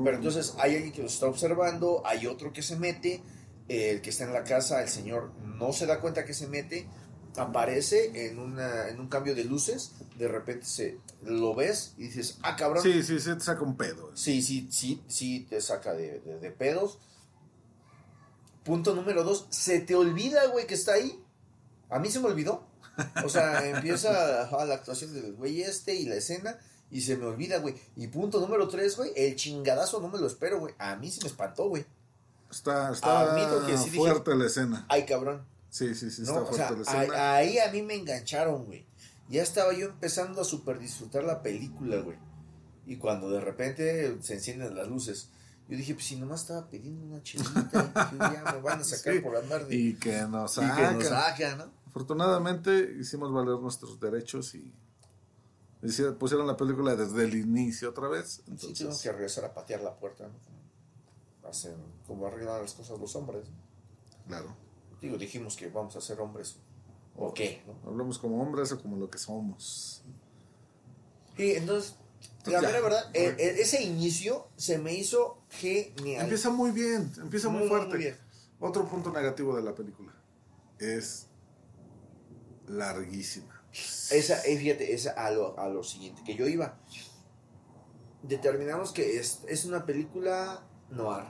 [0.04, 3.22] Pero entonces hay alguien que lo está observando, hay otro que se mete,
[3.68, 6.90] el que está en la casa, el señor no se da cuenta que se mete,
[7.38, 12.38] aparece en, una, en un cambio de luces, de repente se lo ves y dices,
[12.44, 12.84] ah, cabrón.
[12.84, 14.12] Sí, sí, sí, te saca un pedo.
[14.16, 17.00] Sí, sí, sí, sí, te saca de, de- de pedos.
[18.64, 21.20] Punto número dos, se te olvida, güey, que está ahí.
[21.90, 22.68] A mí se me olvidó.
[23.26, 26.60] O sea, empieza ajá, la actuación del güey este y la escena
[26.92, 27.76] y se me olvida, güey.
[27.96, 30.76] Y punto número tres, güey, el chingadazo no me lo espero, güey.
[30.78, 31.86] A mí se me espantó, güey.
[32.52, 34.86] Está, está Admito que sí dije- fuerte la escena.
[34.90, 35.44] Ay, cabrón.
[35.72, 36.48] Sí, sí, sí, ¿no?
[36.52, 38.86] está O sea, ahí, a mí me engancharon, güey.
[39.30, 42.18] Ya estaba yo empezando a super disfrutar la película, güey.
[42.86, 45.30] Y cuando de repente se encienden las luces,
[45.70, 49.20] yo dije, pues si nomás estaba pidiendo una chelita, ya me van a sacar Sí,
[49.22, 49.76] por andar de...
[49.76, 51.10] Y que nos y que nos sacan.
[51.10, 51.72] sacan, ¿no?
[51.88, 54.74] Afortunadamente hicimos valer nuestros derechos y
[55.82, 58.30] hicieron- pusieron la película desde el inicio otra vez.
[58.34, 60.34] Sí, Entonces, tenemos que regresar a patear la puerta, ¿no?
[60.44, 61.76] Como Hacer,
[62.08, 63.46] como arreglar las cosas los hombres.
[63.48, 64.28] ¿no?
[64.28, 64.56] claro.
[65.02, 66.58] Digo, dijimos que vamos a ser hombres.
[67.16, 67.64] ¿O qué?
[67.68, 67.90] ¿no?
[67.90, 70.04] Hablamos como hombres o como lo que somos.
[71.38, 71.96] Y entonces,
[72.46, 76.24] la mera verdad, eh, ese inicio se me hizo genial.
[76.24, 77.98] Empieza muy bien, empieza muy, Muy, muy fuerte.
[77.98, 78.18] bien.
[78.60, 80.14] Otro punto negativo de la película
[80.80, 81.28] es
[82.68, 83.64] larguísima.
[83.72, 86.78] Esa, eh, fíjate, esa a lo, a lo siguiente que yo iba.
[88.24, 91.26] Determinamos que es, es una película noir.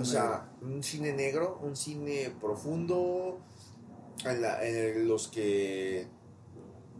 [0.00, 3.40] O sea, un cine negro, un cine profundo,
[4.24, 6.06] en, la- en los que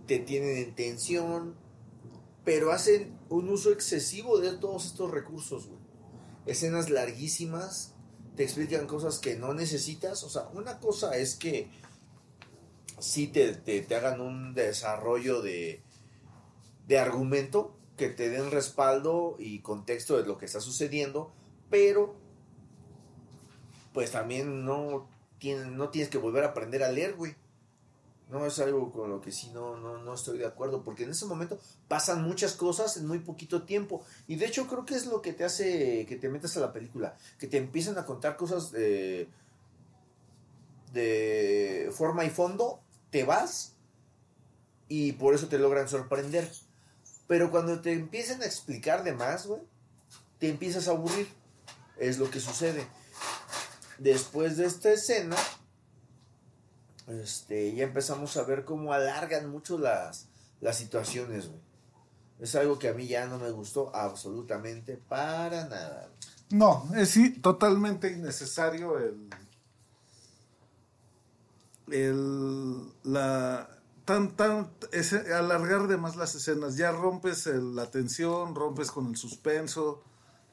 [0.07, 1.55] te tienen en tensión,
[2.45, 5.81] pero hacen un uso excesivo de todos estos recursos, güey.
[6.47, 7.95] Escenas larguísimas,
[8.37, 10.23] te explican cosas que no necesitas.
[10.23, 11.71] O sea, una cosa es que
[13.01, 15.83] sí te, te- te hagan un desarrollo de,
[16.87, 21.33] de argumento, que te den respaldo y contexto de lo que está sucediendo,
[21.71, 22.15] pero
[23.93, 25.09] pues también no,
[25.39, 27.35] tienes que volver a aprender a leer, güey.
[28.29, 31.11] No es algo con lo que sí no, no, no estoy de acuerdo, porque en
[31.11, 31.59] ese momento
[31.89, 34.05] pasan muchas cosas en muy poquito tiempo.
[34.27, 36.73] Y de hecho creo que es lo que te hace que te metas a la
[36.73, 39.29] película, que te empiezan a contar cosas de,
[40.93, 43.77] de forma y fondo, te vas
[44.89, 46.51] y por eso te logran sorprender.
[47.27, 49.63] Pero cuando te empiezan a explicar de más, güey,
[50.39, 51.29] te empiezas a aburrir.
[51.99, 52.87] Es lo que sucede.
[53.99, 55.37] Después de esta escena,
[57.09, 60.27] este, ya empezamos a ver cómo alargan mucho las,
[60.61, 61.49] las situaciones.
[62.39, 66.11] Es algo que a mí ya no me gustó absolutamente para nada.
[66.51, 69.29] No, es sí, totalmente innecesario el.
[71.91, 72.93] El.
[73.05, 73.71] La.
[74.05, 74.71] Tan, tan.
[74.93, 76.77] ese- alargar de más las escenas.
[76.77, 80.03] Ya rompes el- la tensión, rompes con el suspenso,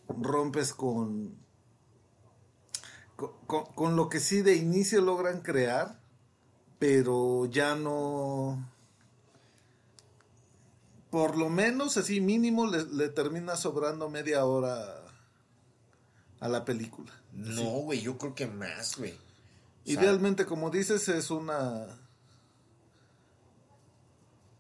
[0.08, 1.42] rompes con.
[3.16, 6.00] Con, lo que sí de inicio logran crear,
[6.80, 8.70] pero ya no.
[11.10, 15.04] Por lo menos, así mínimo, le, le termina sobrando media hora
[16.40, 17.12] a la película.
[17.32, 19.14] No, güey, yo creo que más, güey.
[19.14, 22.00] O sea, Idealmente, como dices, es una.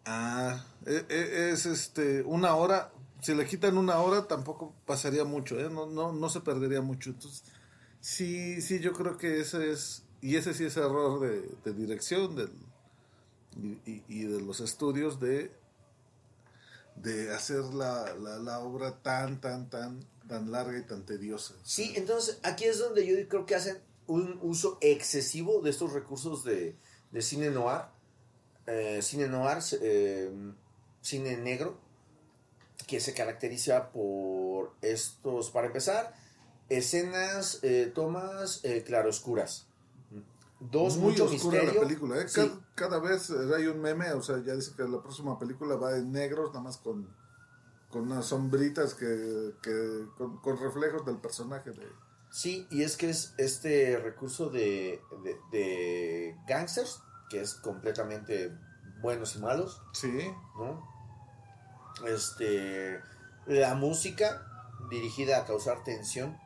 [0.06, 2.92] Ah, e- e- es, este una hora.
[3.24, 5.70] Si le quitan una hora, tampoco pasaría mucho, ¿eh?
[5.70, 7.12] no, no, no se perdería mucho.
[7.12, 7.44] Entonces,
[8.02, 10.04] sí, sí, yo creo que ese es.
[10.20, 12.52] Y ese sí es error de, dirección del,
[13.86, 15.52] y, de los estudios de,
[16.98, 21.54] de hacer la, la, la obra tan, tan, tan, tan larga y tan tediosa.
[21.64, 26.44] Sí, entonces aquí es donde yo creo que hacen un uso excesivo de estos recursos
[26.44, 26.76] de,
[27.12, 27.84] de cine noir,
[28.68, 30.30] eh, cine noir, eh,
[31.02, 31.80] cine negro,
[32.94, 36.14] que se caracteriza por estos, para empezar,
[36.70, 39.66] escenas, eh, tomas eh, claroscuras.
[40.60, 41.82] Dos, muy mucho oscura misterio.
[41.82, 42.30] la película, ¿eh?
[42.30, 42.36] Sí.
[42.36, 45.98] Cada, cada vez hay un meme, o sea, ya dice que la próxima película va
[45.98, 47.10] en negros, nada más con,
[47.90, 51.88] con unas sombritas que, que con, con reflejos del personaje de...
[52.30, 58.56] Sí, y es que es este recurso de, de, de gangsters, que es completamente
[59.02, 59.82] buenos y malos.
[59.94, 60.32] Sí.
[60.60, 60.93] ¿no?
[62.06, 63.02] Este,
[63.46, 64.42] la música
[64.90, 66.38] dirigida a causar tensión,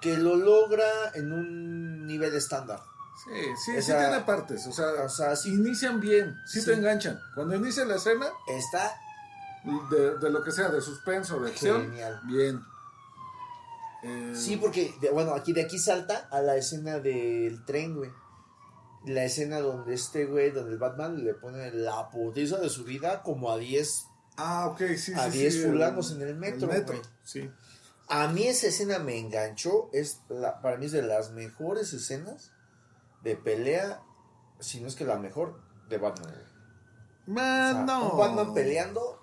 [0.00, 2.80] que lo logra en un nivel estándar.
[3.24, 3.30] Sí,
[3.64, 5.50] sí, O sí tiene partes, o sea, o sea, sí.
[5.50, 6.66] inician bien, sí, Sí.
[6.66, 7.20] te enganchan.
[7.34, 8.96] Cuando inicia la escena, Está
[9.90, 12.20] de, de lo que sea, de suspenso, de acción, Genial.
[12.24, 12.64] bien.
[14.02, 18.10] Eh, Sí, porque, de- bueno, aquí de aquí salta a la escena del tren, güey.
[19.04, 23.22] la escena donde este güey, donde el Batman le pone la putiza de su vida
[23.24, 24.06] como a 10
[24.36, 27.50] Ah, ok, sí, a sí, 10 sí, fulanos el- en el metro, el metro, sí.
[28.08, 32.50] A mí esa escena me enganchó, es la- para mí es de las mejores escenas
[33.22, 34.02] de pelea,
[34.60, 36.30] si no es que la mejor de Batman.
[36.32, 36.42] güey.
[36.42, 38.10] O sea, Man, no.
[38.12, 39.18] Un Batman peleando.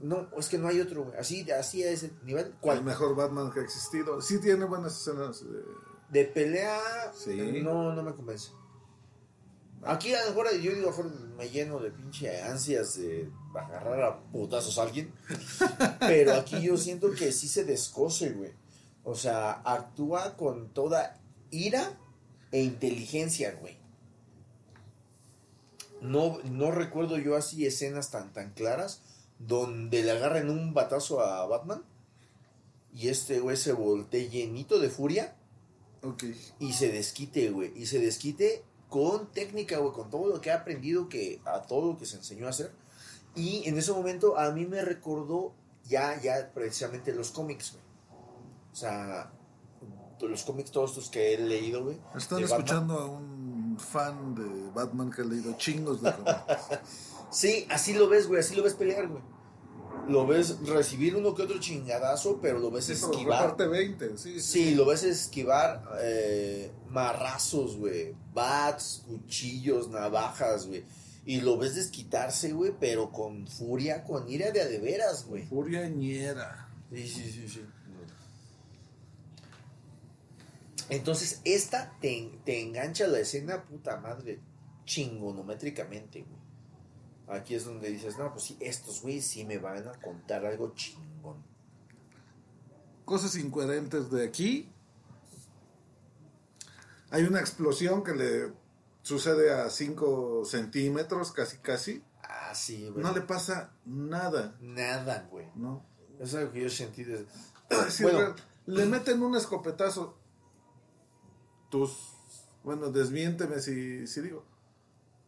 [0.00, 1.12] No, es que no hay otro.
[1.18, 2.46] Así, así a ese nivel.
[2.46, 2.82] El ¿Cuál?
[2.82, 4.20] mejor Batman que ha existido.
[4.22, 5.42] Sí tiene buenas escenas.
[5.42, 5.64] eh,
[6.08, 6.80] De pelea,
[7.14, 7.60] Sí.
[7.62, 8.50] no, no me convence.
[9.84, 10.92] Aquí a lo mejor yo digo,
[11.36, 15.12] me lleno de pinche ansias de agarrar a putazos a alguien.
[16.00, 18.52] pero aquí yo siento que sí se descose, güey.
[19.04, 21.18] O sea, actúa con toda
[21.50, 21.98] ira
[22.52, 23.78] e inteligencia, güey.
[26.00, 29.02] No, no recuerdo yo así escenas tan, tan claras
[29.38, 31.82] donde le agarren un batazo a Batman
[32.92, 35.36] y este güey se voltee llenito de furia
[36.58, 37.72] y se desquite, güey.
[37.76, 41.92] Y se desquite con técnica, güey, con todo lo que ha aprendido, que a todo
[41.92, 42.72] lo que se enseñó a hacer.
[43.34, 45.52] Y en ese momento a mí me recordó
[45.84, 47.84] ya, ya precisamente los cómics, güey.
[48.72, 49.30] O sea,
[50.20, 51.96] los cómics todos estos que he leído, güey.
[52.16, 52.60] Están Batman.
[52.60, 56.80] escuchando a un fan de Batman que ha leído chingos de cómics.
[57.32, 59.22] Sí, así lo ves, güey, así lo ves pelear, güey.
[60.08, 63.42] Lo ves recibir uno que otro chingadazo, pero lo ves Sí, esquivar.
[63.42, 64.40] reparte 20, sí, sí.
[64.40, 68.16] Sí, lo ves esquivar eh, marrazos, güey.
[68.34, 70.84] Bats, cuchillos, navajas, güey.
[71.24, 75.44] Y lo ves desquitarse, güey, pero con furia, con ira de a de veras, güey.
[75.44, 76.68] Furia ñera.
[76.90, 77.64] Sí, sí, sí, sí.
[80.88, 84.40] Entonces, esta te, te engancha la escena, puta madre,
[84.84, 86.40] chingonométricamente, güey.
[87.38, 90.74] Aquí es donde dices, no, pues sí, estos güeyes sí me van a contar algo
[90.74, 91.36] chingón.
[93.04, 94.68] Cosas incoherentes de aquí.
[97.10, 98.52] Hay una explosión que le
[99.02, 102.02] sucede a 5 centímetros, casi casi.
[102.22, 103.02] Ah, sí, güey.
[103.02, 105.46] No le pasa nada, Nada, güey.
[105.54, 105.84] ¿no?
[106.18, 107.26] Es algo que yo sentí desde...
[107.88, 108.34] Sí, Bueno.
[108.66, 110.16] le meten un escopetazo.
[111.70, 111.96] Tus.
[112.64, 114.44] Bueno, desmiénteme si, si digo.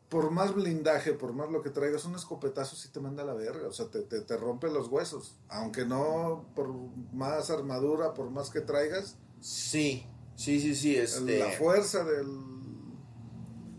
[0.08, 3.32] Por más blindaje, por más lo que traigas, un escopetazo sí te manda a la
[3.34, 3.66] verga.
[3.68, 5.36] O sea, te, te, te rompe los huesos.
[5.48, 6.68] Aunque no por
[7.14, 10.06] más armadura, por más que traigas, Sí,
[10.36, 11.38] sí, sí, sí, este...
[11.38, 12.51] la fuerza del.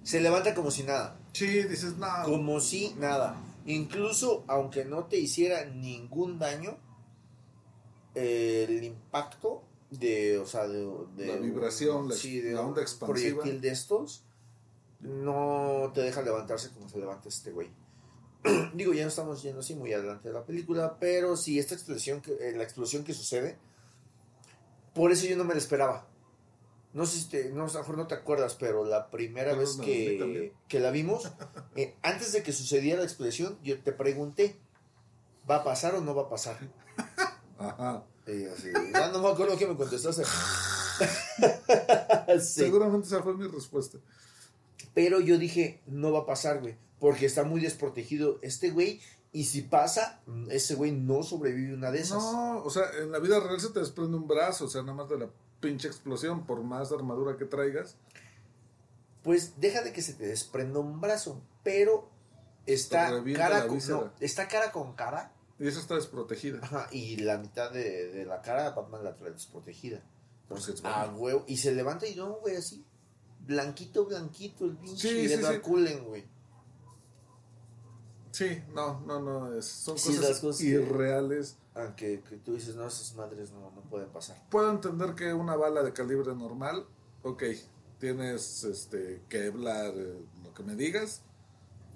[0.03, 1.17] Se levanta como si nada.
[1.31, 2.07] Sí, dices, no.
[2.25, 3.35] Como si nada.
[3.65, 6.77] Incluso aunque no te hiciera ningún daño,
[8.15, 10.85] el impacto de, o sea, de,
[11.15, 13.37] de La vibración, la- sí, de la onda expansiva.
[13.41, 14.23] proyectil de estos,
[14.99, 17.69] no te deja levantarse como se levanta este güey.
[18.73, 22.21] Digo, ya no estamos yendo así muy adelante de la película, pero sí, esta explosión,
[22.21, 23.57] que, eh, la explosión que sucede,
[24.93, 26.07] por eso yo no me la esperaba.
[26.93, 29.61] No sé si te, no, a lo mejor no te acuerdas, pero la primera Pero
[29.61, 31.31] vez que, que la vimos,
[31.75, 34.55] eh, antes de que sucediera la explosión, yo te pregunté,
[35.49, 36.57] ¿va a pasar o no va a pasar?
[37.57, 38.03] Ajá.
[38.27, 40.23] Y así, ya no me acuerdo que me contestaste.
[42.39, 42.61] Sí.
[42.61, 43.97] Seguramente esa fue mi respuesta.
[44.93, 46.77] Pero yo dije, no va a pasar, güey.
[46.99, 49.01] Porque está muy desprotegido este güey.
[49.31, 52.21] Y si pasa, ese güey no sobrevive una de esas.
[52.21, 54.93] No, o sea, en la vida real se te desprende un brazo, o sea, nada
[54.93, 55.29] más de la
[55.63, 57.95] pinche explosión, por más armadura que traigas.
[59.23, 61.41] Pues deja de que se te desprenda un brazo.
[61.63, 62.09] Pero
[62.65, 65.31] está cara con, no, está cara con cara.
[65.59, 66.59] Y eso está desprotegida.
[66.61, 70.01] Ajá, y la mitad de, de la cara Batman la trae desprotegida.
[70.83, 71.45] Ah, huevo.
[71.47, 72.85] Y se levanta y no, güey, así.
[73.39, 75.59] Blanquito, blanquito, el pinche Sí, sí, Edward sí.
[75.61, 76.25] Cullen, güey.
[78.31, 81.57] Sí, no, no, no, es- son Sí, cosas, irreales.
[81.75, 84.37] Aunque que tú dices, no, esas madres no, no pueden pasar.
[84.49, 86.85] Puedo entender que una bala de calibre normal,
[87.23, 87.43] ok,
[87.99, 91.21] tienes este Kevlar, eh, lo que me digas,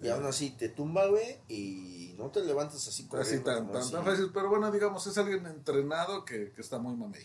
[0.02, 3.72] Y aún así te tumba, güey, y no te levantas así así corriendo tan, como
[3.74, 3.92] tan, así.
[3.92, 7.24] tan fácil, pero bueno, digamos, es alguien entrenado que, que está muy mamey.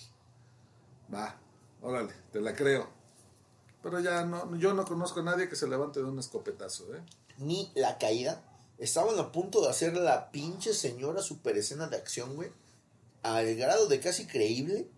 [1.13, 1.39] Va,
[1.81, 2.89] órale, te la creo.
[3.83, 7.03] Pero ya no, yo no conozco a nadie que se levante de un escopetazo, ¿eh?
[7.39, 8.43] Ni la caída.
[8.83, 12.51] Estaban a punto de hacer la pinche señora super escena de acción, güey.
[13.23, 14.89] Al grado de casi creíble.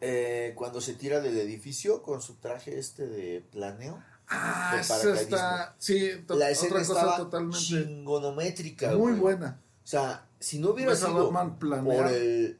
[0.00, 4.02] Eh, cuando se tira del edificio con su traje este de planeo.
[4.26, 5.36] Ah, de paracaidismo.
[5.36, 9.20] está, sí, La escena otra cosa estaba totalmente chingonométrica, muy güey.
[9.20, 9.60] buena.
[9.84, 12.58] O sea, si no hubiera sido por el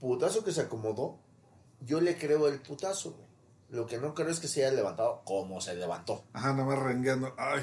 [0.00, 1.18] putazo que se acomodó,
[1.80, 3.26] yo le creo el putazo, güey.
[3.70, 6.24] Lo que no creo es que se haya levantado como se levantó.
[6.34, 7.34] Ajá, nada más rengueando.
[7.38, 7.62] Ay,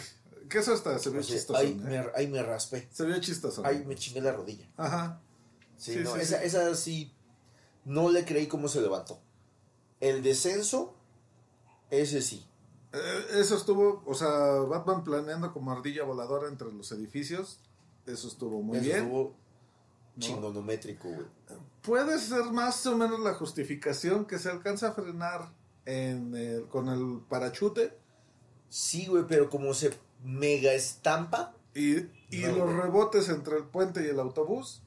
[0.50, 1.58] que eso hasta se vio chistoso.
[1.60, 1.76] ahí, ¿eh?
[1.76, 2.88] me, ahí me raspé.
[2.92, 3.66] Se vio chistoso.
[3.66, 4.68] Ahí me chingué la rodilla.
[4.78, 5.22] Ajá.
[5.78, 6.46] Sí, Sí, no, sí, esa, sí.
[6.46, 7.14] esa sí
[7.84, 9.20] no le creí cómo se levantó.
[10.00, 10.96] El descenso
[11.90, 12.46] Ese sí.
[12.94, 17.60] Eh, eso estuvo, o sea, Batman planeando como ardilla voladora entre los edificios.
[18.06, 18.98] Eso estuvo muy Eso bien.
[19.04, 19.36] estuvo
[20.20, 21.26] chingonométrico, güey.
[21.82, 25.52] Puede ser más o menos la justificación que se alcanza a frenar
[25.86, 27.98] en el- con el parachute
[28.70, 29.94] Sí, güey, pero como se
[30.26, 31.54] mega estampa.
[31.74, 31.98] y,
[32.32, 34.82] y No, los rebotes entre el puente y el autobús,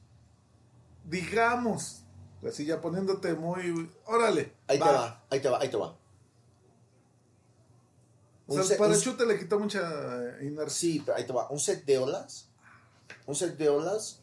[1.05, 2.03] digamos,
[2.47, 3.89] así ya poniéndote muy...
[4.05, 4.53] Órale.
[4.67, 5.95] Ahí te va, ahí te va, ahí te va.
[8.47, 9.79] O sea, el parachute le quitó mucha
[10.41, 10.69] inercia.
[10.69, 11.47] Sí, pero ahí te va.
[11.49, 12.47] Un set de olas.
[13.27, 14.21] Un set de olas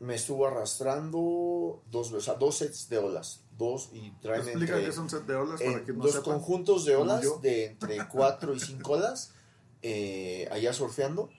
[0.00, 2.28] me estuvo arrastrando dos veces.
[2.28, 3.42] O sea, dos sets de olas.
[3.58, 6.12] Dos y traen Explica entre- que es un set de olas para quien no dos
[6.12, 6.24] sepa.
[6.24, 9.32] conjuntos de olas de entre cuatro y cinco olas.
[9.82, 11.30] Eh, allá surfeando.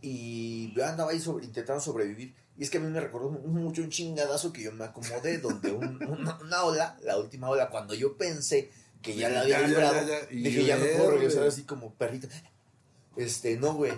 [0.00, 2.34] Y yo andaba ahí sobre- intentando sobrevivir.
[2.56, 5.72] Y es que a mí me recordó mucho un chingadazo que yo me acomodé, donde
[5.72, 8.70] un- una, una ola, la última ola, cuando yo pensé
[9.02, 10.32] que ya la había Ya, ya, librado, ya, ya.
[10.32, 12.28] Y dije, ya me puedo regresar así como perrito.
[13.16, 13.92] Este, no, güey.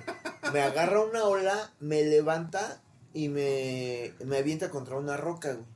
[0.52, 2.82] Me agarra una ola, me levanta
[3.12, 5.66] y me, me avienta contra una roca, güey.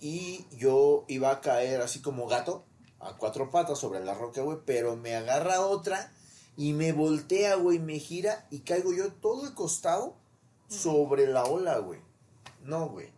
[0.00, 2.64] Y yo iba a caer así como gato,
[3.02, 6.12] a cuatro patas sobre la roca, güey, pero me agarra otra
[6.56, 10.16] y me voltea, güey, me gira y caigo yo todo el costado
[10.68, 12.00] sobre la ola, güey.
[12.62, 13.12] No, güey.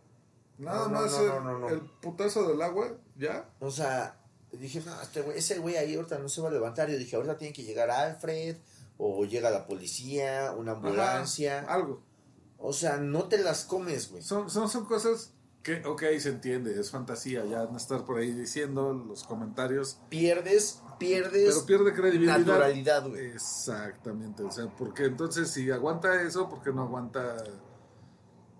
[0.57, 1.69] Nada No, no, más no, el, no, no, no.
[1.69, 3.49] el putazo del agua, ¿ya?
[3.59, 4.17] O sea,
[4.51, 6.89] dije, no, este güey, ese güey ahí ahorita no se va a levantar.
[6.89, 8.57] Yo dije, ahorita tiene que llegar Alfred,
[8.97, 11.59] o llega la policía, una ambulancia.
[11.59, 12.01] Ajá, algo.
[12.57, 14.23] O sea, no te las comes, güey.
[14.23, 15.31] Son, son, son cosas
[15.65, 19.99] que, ok, se entiende, es fantasía, ya no estar por ahí diciendo los comentarios.
[20.09, 21.55] Pierdes, pierdes.
[21.55, 22.37] Pero pierde credibilidad.
[22.37, 23.31] Naturalidad, güey.
[23.31, 27.43] Exactamente, o sea, porque entonces si aguanta eso, ¿por qué no aguanta,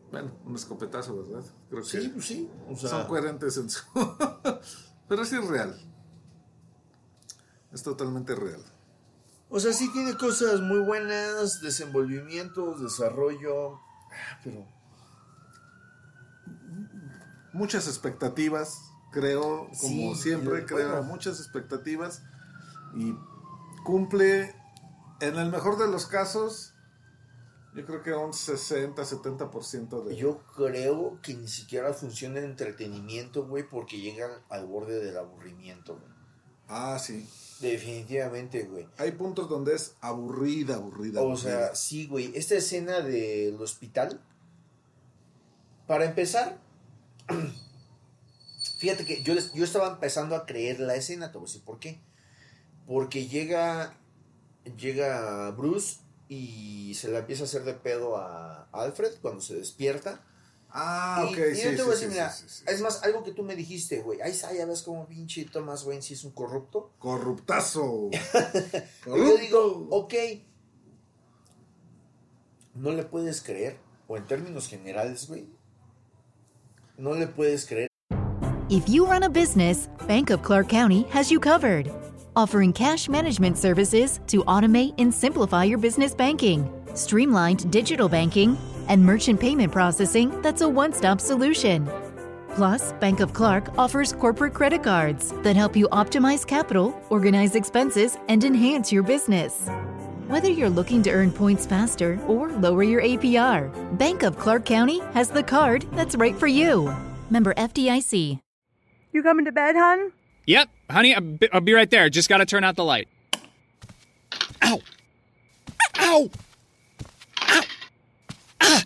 [0.10, 1.45] bueno, un escopetazo, verdad?
[1.70, 2.49] Creo que Sí, pues sí.
[2.68, 3.84] O sea, son coherentes en su...
[5.08, 5.80] Pero es real.
[7.72, 8.64] Es totalmente real.
[9.49, 13.76] o sea, sí tiene cosas muy buenas, desenvolvimientos, desarrollo.
[14.12, 14.74] Ah, Pero
[17.56, 21.03] muchas expectativas, creo, como Sí, siempre, creo, bueno.
[21.03, 22.22] muchas expectativas
[22.95, 23.16] y
[23.84, 24.53] cumple,
[25.22, 26.74] en el mejor de los casos,
[27.74, 30.16] yo creo que un 60-70% de...
[30.16, 35.93] yo creo que ni siquiera funciona el entretenimiento, güey, porque llegan al borde del aburrimiento,
[35.93, 36.16] güey.
[36.68, 37.28] Ah, sí.
[37.62, 38.88] Definitivamente, güey.
[38.97, 41.22] Hay puntos donde es aburrida, aburrida.
[41.22, 41.68] O aburrida.
[41.68, 42.32] sea, sí, güey.
[42.36, 44.20] Esta escena del hospital.
[45.86, 46.58] Para empezar,
[48.78, 51.63] fíjate que yo, les- yo estaba empezando a creer la escena, te voy a decir
[51.63, 51.99] por qué.
[52.88, 53.95] Porque llega,
[54.78, 55.97] llega Bruce
[56.30, 60.23] y se la empieza a hacer de pedo a Alfred cuando se despierta.
[60.78, 62.65] Ah, y, ok, y sí, yo te voy a decir, mira, sí, sí, sí.
[62.67, 64.21] es más, algo que tú me dijiste, güey.
[64.21, 66.91] Ahí está, ya ves como pinche Thomas Wayne si es un corrupto.
[66.99, 68.09] Corruptazo.
[69.07, 70.13] Y yo digo, ok,
[72.73, 75.47] no le puedes creer, o en términos generales, güey,
[76.98, 77.88] no le puedes creer.
[78.70, 81.91] If you run a business, Bank of Clark County has you covered.
[82.36, 89.04] Offering cash management services to automate and simplify your business banking, streamlined digital banking, and
[89.04, 91.88] merchant payment processing that's a one stop solution.
[92.56, 98.18] Plus, Bank of Clark offers corporate credit cards that help you optimize capital, organize expenses,
[98.30, 99.70] and enhance your business.
[100.28, 103.69] Whether you're looking to earn points faster or lower your APR,
[103.99, 106.91] Bank of Clark County has the card that's right for you.
[107.30, 108.39] Member FDIC.
[109.11, 110.11] You coming to bed, hon?
[110.47, 111.13] Yep, honey,
[111.53, 112.09] I'll be, right there.
[112.09, 113.07] Just gotta turn out the light.
[114.63, 114.82] Ow!
[115.99, 116.30] Ow!
[117.41, 117.61] Ow!
[118.61, 118.84] Ah!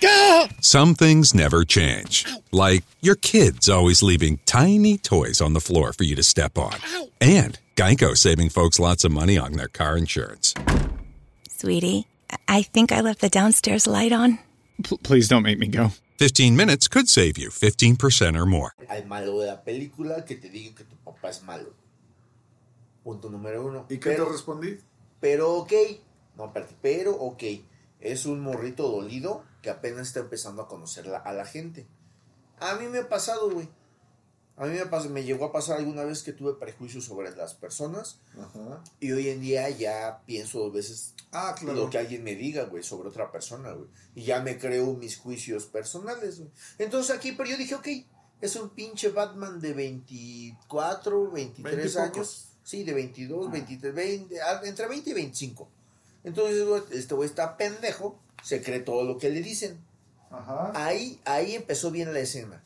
[0.00, 0.48] Gah!
[0.60, 2.24] Some things never change.
[2.52, 6.76] Like your kids always leaving tiny toys on the floor for you to step on.
[7.20, 10.52] And Geico saving folks lots of money on their car insurance.
[11.48, 12.06] Sweetie,
[12.48, 14.38] I think I left the downstairs light on.
[14.82, 15.92] P- please don't make me go.
[16.18, 18.72] 15 minutes could save you 15% or more.
[18.88, 21.72] Al malo de la película que te diga que tu papá es malo.
[23.04, 23.86] Punto número uno.
[23.88, 24.78] ¿Y qué pero, te respondí?
[25.20, 25.72] pero ok,
[26.36, 27.42] no, espérate, pero ok,
[28.00, 31.86] es un morrito dolido que apenas está empezando a conocer la- a la gente.
[32.58, 33.68] A mí me ha pasado, güey.
[34.58, 37.54] A mí me, pasó, me llegó a pasar alguna vez que tuve prejuicios sobre las
[37.54, 38.82] personas Ajá.
[39.00, 41.78] y hoy en día ya pienso dos veces Ah, claro.
[41.84, 43.86] lo que alguien me diga, güey, sobre otra persona, güey.
[44.14, 46.50] Y ya me creo mis juicios personales, güey.
[46.78, 47.86] Entonces aquí, pero yo dije, ok,
[48.40, 52.16] es un pinche Batman de 24, 23 Veintipocos.
[52.16, 52.44] años.
[52.64, 55.68] Sí, de 22, 23, 20, ah, entre 20 y 25.
[56.24, 59.78] Entonces, güey, este güey está pendejo, se cree todo lo que le dicen.
[60.30, 60.72] Ajá.
[60.74, 62.62] Ahí, ahí empezó bien la escena.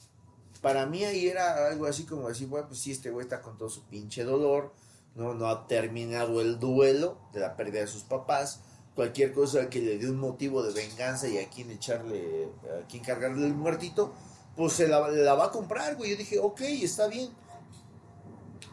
[0.62, 3.58] Para mí ahí era algo así como decir, bueno, pues sí, este güey está con
[3.58, 4.72] todo su pinche dolor,
[5.14, 8.60] no, no ha terminado el duelo de la pérdida de sus papás,
[8.94, 12.48] cualquier cosa que le dé un motivo de venganza y a quien echarle,
[12.80, 14.14] a quien cargarle el muertito,
[14.56, 16.10] pues se la, la va a comprar, güey.
[16.10, 17.30] Yo dije, ok, está bien.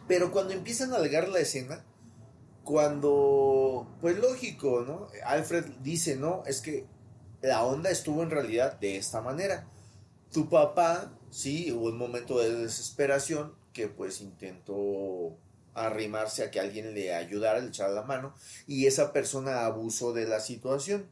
[0.06, 1.84] Pero cuando empiezan a alegar la escena,
[2.64, 5.08] cuando, pues lógico, ¿no?
[5.24, 6.86] Alfred dice, no, es que
[7.40, 9.66] la onda estuvo en realidad de esta manera.
[10.32, 15.36] Tu papá, sí, hubo un momento de desesperación que pues intentó
[15.74, 18.34] arrimarse a que alguien le ayudara, le echara la mano,
[18.66, 21.08] y esa persona abusó de la situación.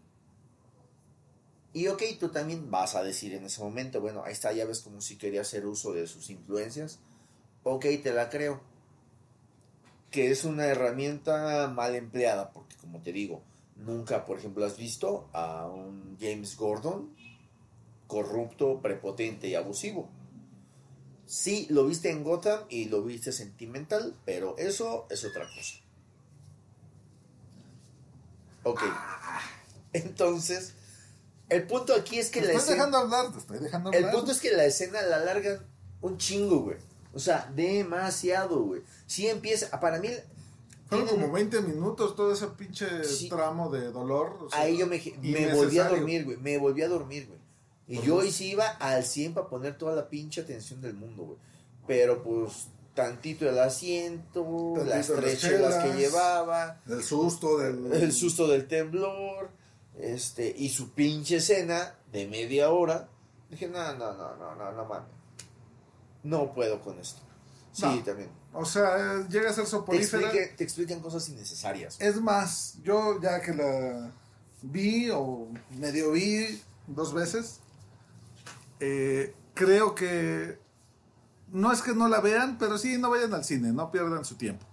[1.72, 4.80] Y ok, tú también vas a decir en ese momento, bueno, ahí está, ya ves
[4.80, 6.98] como si quería hacer uso de sus influencias.
[7.62, 8.60] Ok, te la creo.
[10.10, 13.42] Que es una herramienta mal empleada, porque como te digo,
[13.76, 17.14] nunca, por ejemplo, has visto a un James Gordon
[18.08, 20.08] corrupto, prepotente y abusivo.
[21.26, 25.74] Sí, lo viste en Gotham y lo viste sentimental, pero eso es otra cosa.
[28.64, 28.80] Ok.
[29.92, 30.72] Entonces,
[31.48, 32.86] el punto aquí es que Te la estoy escena.
[32.86, 34.14] dejando hablar, te estoy dejando El hablar.
[34.14, 35.58] punto es que la escena la alargan
[36.00, 36.76] un chingo, güey.
[37.14, 38.82] O sea, demasiado, güey.
[39.06, 39.78] Sí empieza.
[39.80, 40.08] Para mí.
[40.88, 42.86] Fueron como 20 minutos todo ese pinche
[43.28, 44.38] tramo de dolor.
[44.44, 46.36] o sea, Ahí yo me, me volví a dormir, güey.
[46.38, 47.37] Me volví a dormir, güey.
[47.88, 50.94] Y Por yo ahí sí iba al 100 para poner toda la pinche atención del
[50.94, 51.38] mundo, güey.
[51.86, 54.42] Pero pues tantito el asiento,
[54.74, 57.90] Tantito las las tres chelas que chelas, llevaba, El susto del.
[57.92, 59.50] el susto del temblor,
[59.98, 63.08] este, y su pinche escena de media hora.
[63.48, 65.08] Dije, no, no, no, no, no, no mames.
[66.22, 67.20] No puedo con esto.
[67.72, 68.02] Sí, No.
[68.02, 68.28] también.
[68.52, 70.22] O sea, llega a ser Te, soporífera.
[70.30, 71.96] explique- te explican cosas innecesarias.
[72.00, 74.10] Es más, yo ya que la
[74.62, 77.60] vi o medio vi dos veces,
[78.80, 80.58] eh, creo que
[81.52, 84.36] no es que no la vean, pero sí no vayan al cine, no pierdan su
[84.36, 84.66] tiempo.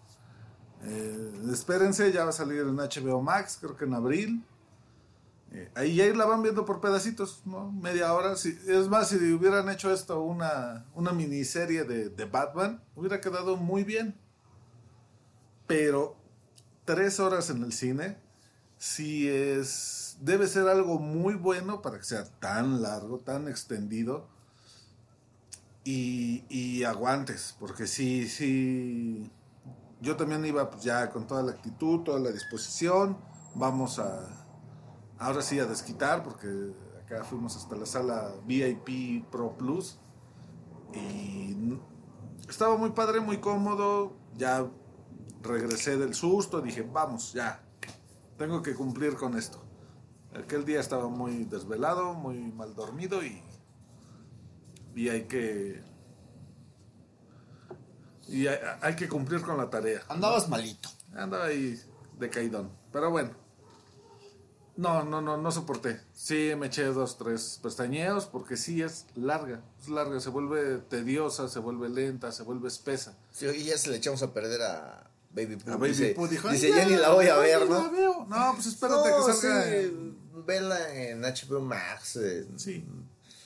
[0.83, 4.43] Eh, espérense, ya va a salir en HBO Max, creo que en abril.
[5.51, 7.41] Eh, ahí ya la van viendo por pedacitos.
[7.45, 8.35] Media hora.
[8.35, 13.55] Si, es más, si hubieran hecho esto una, una miniserie de, de Batman, hubiera quedado
[13.55, 14.15] muy bien.
[15.65, 16.15] Pero
[16.83, 18.17] tres horas en el cine,
[18.77, 20.17] sí es.
[20.21, 24.27] Debe ser algo muy bueno para que sea tan largo, tan extendido.
[25.83, 29.31] Y, y aguantes, porque sí, sí.
[30.01, 33.17] Yo también iba pues, ya con toda la actitud, toda la disposición.
[33.55, 34.45] Vamos a.
[35.17, 36.73] Ahora sí a desquitar, porque
[37.03, 39.99] acá fuimos hasta la sala VIP Pro Plus.
[40.93, 41.77] Y
[42.49, 44.13] estaba muy padre, muy cómodo.
[44.35, 44.67] Ya
[45.41, 47.64] regresé del susto, dije, vamos, ya.
[48.37, 49.61] Tengo que cumplir con esto.
[50.33, 53.41] Aquel día estaba muy desvelado, muy mal dormido y.
[54.95, 55.81] Y hay que.
[58.27, 60.01] Y hay, hay que cumplir con la tarea.
[60.09, 60.89] Andabas malito.
[61.13, 61.79] Andaba ahí
[62.19, 62.69] de caidón.
[62.91, 63.31] Pero bueno.
[64.77, 66.01] No, no, no, no soporté.
[66.13, 69.61] Sí, me eché dos, tres pestañeos porque sí es larga.
[69.81, 73.17] Es larga, se vuelve tediosa, se vuelve lenta, se vuelve espesa.
[73.31, 75.71] Sí, y ya se le echamos a perder a Baby Pooh.
[75.77, 77.83] Baby dice, Pooh dijo, dice, "Ay, ya ni la voy a ver, ¿no?
[77.83, 78.25] la veo".
[78.29, 79.63] No, pues espérate No, que salga.
[79.65, 80.17] sí,
[80.47, 82.15] verla en HBO Max.
[82.17, 82.85] eh, Sí.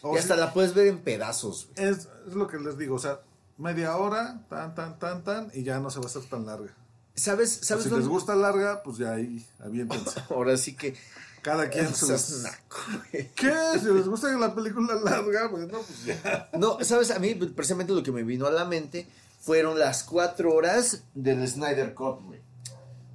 [0.02, 1.68] Y O hasta si- la puedes ver en pedazos.
[1.76, 1.90] güey.
[1.90, 3.20] Es, es lo que les digo, o sea,
[3.58, 6.74] media hora, tan, tan, tan, tan, y ya no se va a hacer tan larga.
[7.16, 7.59] ¿Sabes?
[7.63, 10.22] ¿Sabes si dónde- les gusta larga, pues ya ahí, aviéntense.
[10.30, 10.96] Ahora sí que.
[11.42, 12.43] Cada quien sus...
[12.43, 12.78] naco,
[13.12, 13.32] güey.
[13.36, 13.54] ¿Qué?
[13.80, 16.50] Si les gusta la película larga, bueno, pues ya.
[16.54, 17.12] No, ¿sabes?
[17.12, 19.08] A mí precisamente lo que me vino a la mente
[19.39, 22.41] fueron las cuatro horas del Snyder Cut, güey.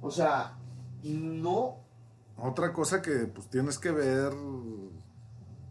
[0.01, 0.57] O sea,
[1.03, 1.77] no.
[2.37, 4.33] Otra cosa que pues tienes que ver...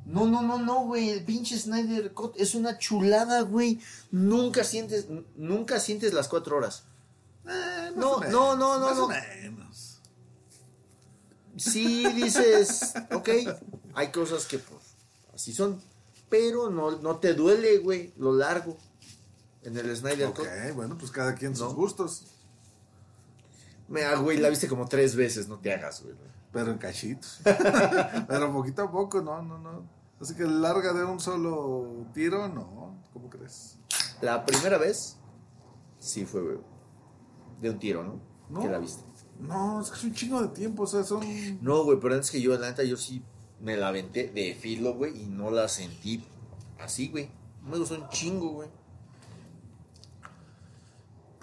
[0.06, 1.10] No, no, no, no, güey.
[1.10, 3.81] El pinche Snyder Cut es una chulada, güey.
[4.10, 5.06] Nunca sientes,
[5.36, 6.85] nunca sientes las cuatro horas.
[7.47, 9.09] Eh, No, menos, no, no, no, no.
[9.09, 10.01] menos.
[11.56, 13.28] Sí dices, ok,
[13.94, 14.81] hay cosas que pues
[15.32, 15.81] así son,
[16.28, 18.76] pero no, no te duele, güey, lo largo
[19.65, 20.74] en el Snyder Ok, Cut.
[20.74, 21.74] bueno, pues cada quien sus No.
[21.74, 22.27] gustos,
[23.89, 26.15] Mira, güey, la viste como tres veces, no te hagas, güey.
[26.53, 27.41] pero en cachitos.
[28.28, 29.82] pero poquito a poco, no, no, no.
[30.20, 32.97] Así que larga de un solo tiro, no.
[33.12, 33.77] ¿Cómo crees?
[34.23, 35.19] La primera vez,
[35.99, 36.59] sí fue, güey,
[37.61, 38.20] de un tiro, ¿no?
[38.49, 38.61] No.
[38.62, 39.03] Que la viste.
[39.39, 41.23] No, es que es un chingo de tiempo, o sea, son...
[41.62, 43.23] No, güey, pero antes que yo, la neta, yo sí
[43.61, 46.24] me la aventé de filo, güey, y no la sentí
[46.81, 47.28] así, güey.
[47.69, 48.69] Me gustó un chingo, güey.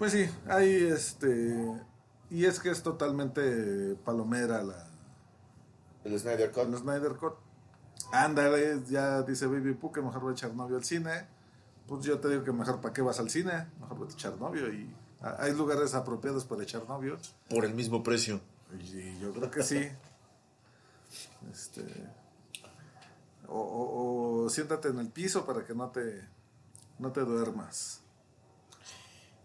[0.02, 1.80] Pues sí, hay este...
[2.28, 4.88] Y es que es totalmente palomera la...
[6.02, 6.64] El Snyder Cut.
[6.64, 7.34] El Snyder Cut.
[8.12, 11.28] Ándale, ya dice Baby Pooh que mejor echar novio al cine.
[11.86, 14.36] Pues yo te digo que mejor para qué vas al cine, mejor vete a echar
[14.40, 17.16] novio y hay lugares apropiados para echar novio.
[17.48, 18.40] Por el mismo precio.
[18.80, 19.88] Y yo creo que sí.
[21.52, 21.86] Este.
[23.46, 26.28] O, o- o siéntate en el piso para que no te,
[26.98, 28.01] no te duermas.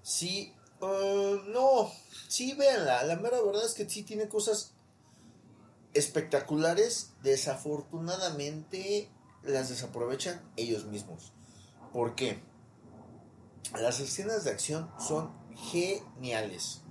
[0.07, 1.91] Sí, eh, no,
[2.29, 3.03] sí, véanla.
[3.03, 4.73] La mera verdad es que sí tiene cosas
[5.93, 7.11] espectaculares.
[7.23, 9.11] Desafortunadamente
[9.43, 11.33] las desaprovechan ellos mismos.
[11.91, 12.41] ¿Por qué?
[13.77, 16.83] Las escenas de acción son geniales.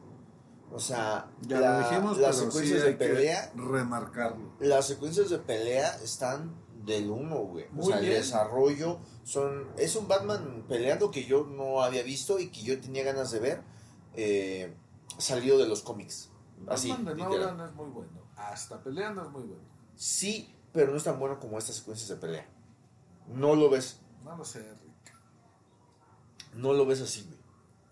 [0.70, 4.52] O sea, Ya la- lo dijimos, las sí secuencias de pelea remarcarlo.
[4.60, 6.54] las secuencias de pelea están
[6.86, 7.66] del uno, güey.
[7.76, 12.48] O sea, el desarrollo son es un Batman peleando que yo no había visto y
[12.48, 13.62] que yo tenía ganas de ver
[14.14, 14.74] eh,
[15.18, 16.30] salido de los cómics.
[16.68, 17.22] Así, Batman de.
[17.24, 18.22] Nolan es muy bueno.
[18.36, 19.62] Hasta peleando es muy bueno.
[19.96, 22.48] Sí, pero no es tan bueno como estas secuencias de pelea.
[23.28, 25.14] No lo ves, No lo sé, Rick.
[26.54, 27.40] no lo ves así, güey.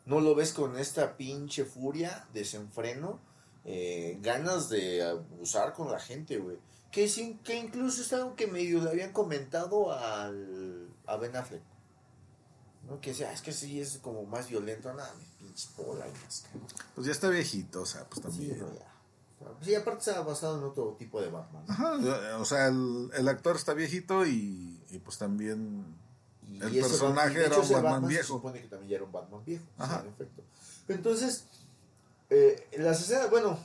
[0.06, 3.18] No lo ves con esta pinche furia, desenfreno,
[3.64, 6.58] eh, ganas de abusar con la gente, güey.
[6.94, 11.62] Que, sí- que incluso es algo que medio le habían comentado al, a Ben Affleck.
[12.88, 13.00] ¿No?
[13.00, 14.92] Que decía, "Ah, es que sí es como más violento.
[14.94, 16.68] Nada, mi pinche polainas, cabrón.
[16.94, 18.58] Pues ya está viejito, o sea, pues Sí, también.
[18.60, 18.90] no, ya.
[19.62, 21.64] Sí, aparte se ha basado en otro tipo de Batman.
[21.68, 21.94] Ajá,
[22.38, 25.84] o sea, el, el actor está viejito y, y pues también
[26.48, 28.26] Y el personaje Batman- era un Batman, Se viejo.
[28.28, 29.64] supone que también ya era un Batman viejo.
[29.78, 30.00] Ajá.
[30.02, 30.42] sí, en efecto.
[30.88, 31.44] Entonces,
[32.30, 33.58] eh, las escenas, bueno,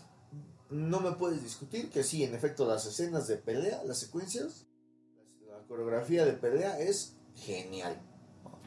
[0.69, 4.65] no me puedes discutir que sí, en efecto, las escenas de pelea, las secuencias,
[5.47, 7.99] la coreografía de pelea es genial.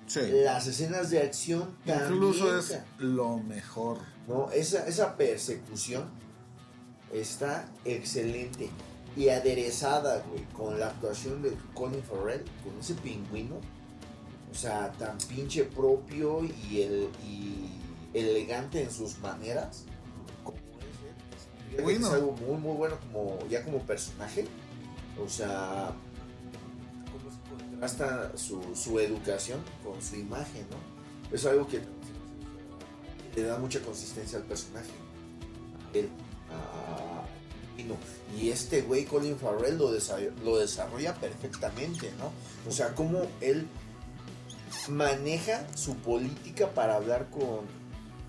[0.07, 0.21] Sí.
[0.31, 3.99] Las escenas de acción Incluso también, es ca- lo mejor.
[4.27, 4.51] ¿no?
[4.51, 6.11] Esa, esa persecución
[7.13, 8.69] está excelente
[9.17, 13.57] y aderezada, güey, con la actuación de Colin Farrell, con ese pingüino,
[14.51, 17.69] o sea, tan pinche propio y, el, y
[18.15, 19.85] elegante en sus maneras,
[21.81, 22.07] Bueno.
[22.09, 24.47] Es algo muy, muy bueno como, ya como personaje,
[25.23, 25.93] o sea,
[27.71, 31.35] contrasta su, su educación con su imagen, ¿no?
[31.37, 31.81] Es algo que
[33.35, 34.91] le da mucha consistencia al personaje.
[35.93, 36.09] A él,
[36.51, 37.25] a-
[37.81, 37.97] y no.
[38.39, 42.31] Y este güey, Colin Farrell, lo, desa- lo desarrolla perfectamente, ¿no?
[42.69, 43.67] O sea, cómo él
[44.89, 47.61] maneja su política para hablar con,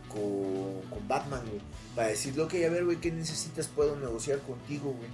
[0.10, 1.62] con, con Batman, güey.
[1.96, 3.68] Para decirle, ok, a ver, güey, ¿qué necesitas?
[3.68, 5.10] Puedo negociar contigo, güey.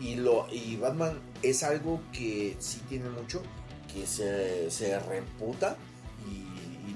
[0.00, 3.42] Y, lo, y Batman es algo que sí tiene mucho,
[3.92, 5.76] que se, se reemputa
[6.28, 6.50] y,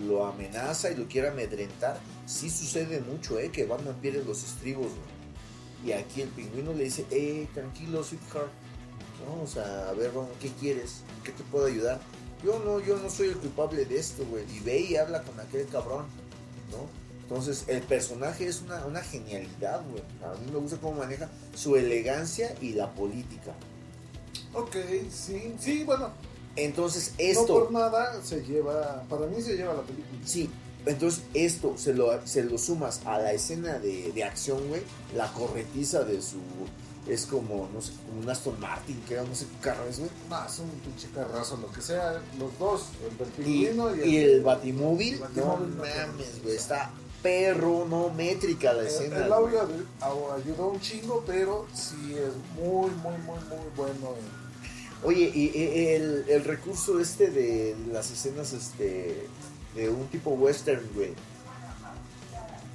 [0.04, 1.98] lo amenaza y lo quiere amedrentar.
[2.26, 3.50] Sí sucede mucho, ¿eh?
[3.50, 5.86] Que Batman pierde los estribos, güey.
[5.86, 8.50] Y aquí el pingüino le dice, eh, tranquilo, sweetheart.
[9.46, 11.02] Sea, a ver, vamos, ¿qué quieres?
[11.16, 11.98] ¿En ¿Qué te puedo ayudar?
[12.44, 14.44] Yo no, yo no soy el culpable de esto, güey.
[14.54, 16.04] Y ve y habla con aquel cabrón,
[16.70, 17.05] ¿no?
[17.28, 20.02] Entonces, el personaje es una, una genialidad, güey.
[20.22, 23.52] A mí me gusta cómo maneja su elegancia y la política.
[24.54, 24.76] Ok,
[25.10, 26.10] sí, sí, bueno.
[26.54, 27.46] Entonces, No esto...
[27.46, 30.20] por nada se lleva, para mí se lleva la película.
[30.24, 30.48] Sí,
[30.86, 34.82] entonces esto se lo, se lo sumas a la escena de, de acción, güey.
[35.16, 36.36] La corretiza de su.
[37.08, 40.10] Es como, no sé, como un Aston Martin, que no sé qué carro es, güey.
[40.30, 44.16] No, es un pinche carrazo, lo que sea, los dos, el del Y, y, y
[44.18, 46.56] el Batimóvil, el no Batimóvil, no mames, güey.
[46.56, 46.90] Está
[47.26, 49.16] perronométrica la El, escena.
[49.16, 49.32] el güey.
[49.56, 49.68] audio
[50.34, 54.14] ayudó- un chingo, pero sí es muy, muy, muy, muy bueno.
[55.02, 55.52] Oye, y,
[55.94, 59.26] el, el recurso este de las escenas este
[59.74, 61.12] de un tipo western, güey.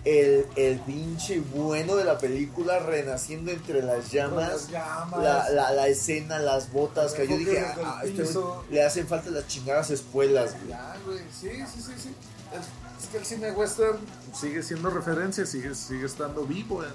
[0.04, 4.50] El, el pinche bueno de la película renaciendo entre las llamas.
[4.50, 5.24] Las llamas.
[5.24, 8.64] La, la, la escena, las botas, que yo dije, el ah, este piso.
[8.72, 10.70] le hacen falta las chingadas espuelas, güey.
[10.70, 12.10] Ya, güey, sí, sí, sí, sí.
[12.52, 13.98] Es, es que el cine western
[14.34, 16.92] sigue siendo referencia, sigue, sigue estando vivo en,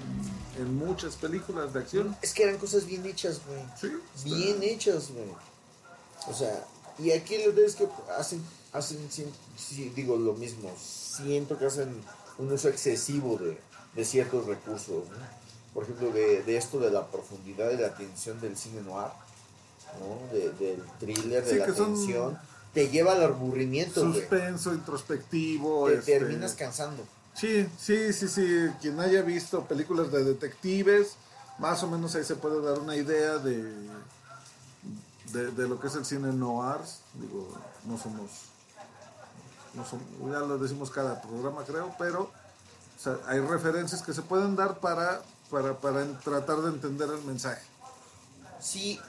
[0.61, 2.15] en muchas películas de acción.
[2.21, 3.61] Es que eran cosas bien hechas, güey.
[3.79, 3.91] Sí,
[4.25, 5.29] Bien hechas, güey.
[6.27, 6.65] O sea,
[6.99, 7.87] y aquí lo es que
[8.17, 8.41] hacen,
[8.73, 8.97] hacen
[9.57, 10.73] sí, digo lo mismo.
[10.77, 12.01] Siento que hacen
[12.37, 13.57] un uso excesivo de,
[13.95, 15.37] de ciertos recursos, ¿no?
[15.73, 19.11] Por ejemplo, de, de esto de la profundidad y la tensión del cine noir,
[19.99, 20.33] ¿no?
[20.35, 22.39] De- del thriller, de Sí, la son tensión.
[22.73, 24.19] Te lleva al aburrimiento, güey.
[24.21, 25.87] Suspenso, introspectivo.
[25.87, 27.03] Te este, terminas cansando.
[27.37, 28.69] Sí, sí, sí, sí.
[28.81, 31.15] Quien haya visto películas de detectives,
[31.59, 33.63] más o menos ahí se puede dar una idea de,
[35.33, 36.79] de, lo que es el cine noir.
[37.13, 37.47] Digo,
[37.85, 38.31] no somos,
[39.75, 42.31] no som- ya lo decimos cada programa creo, pero
[43.27, 47.61] hay referencias que se pueden dar para, para, para tratar de entender el mensaje.
[48.59, 48.99] Sí.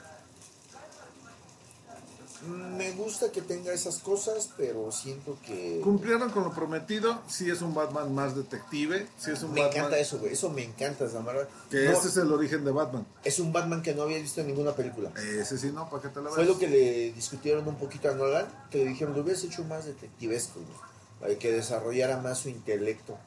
[2.47, 5.81] Me gusta que tenga esas cosas, pero siento que...
[5.83, 7.21] Cumplieron con lo prometido.
[7.27, 9.07] Sí es un Batman más detective.
[9.17, 9.77] Sí es un Me Batman.
[9.79, 10.31] encanta eso, güey.
[10.33, 11.47] Eso me encanta, Samara.
[11.69, 13.05] Que No, ese es el origen de Batman.
[13.25, 15.11] es un Batman que no había visto en ninguna película.
[15.17, 16.47] Ese sí, no, ¿para qué te la Fue ves?
[16.47, 19.85] lo que le discutieron un poquito a Nolan, que le dijeron, lo hubieras hecho más
[19.85, 20.77] detectivesco, güey,
[21.19, 23.17] para que desarrollara más su intelecto.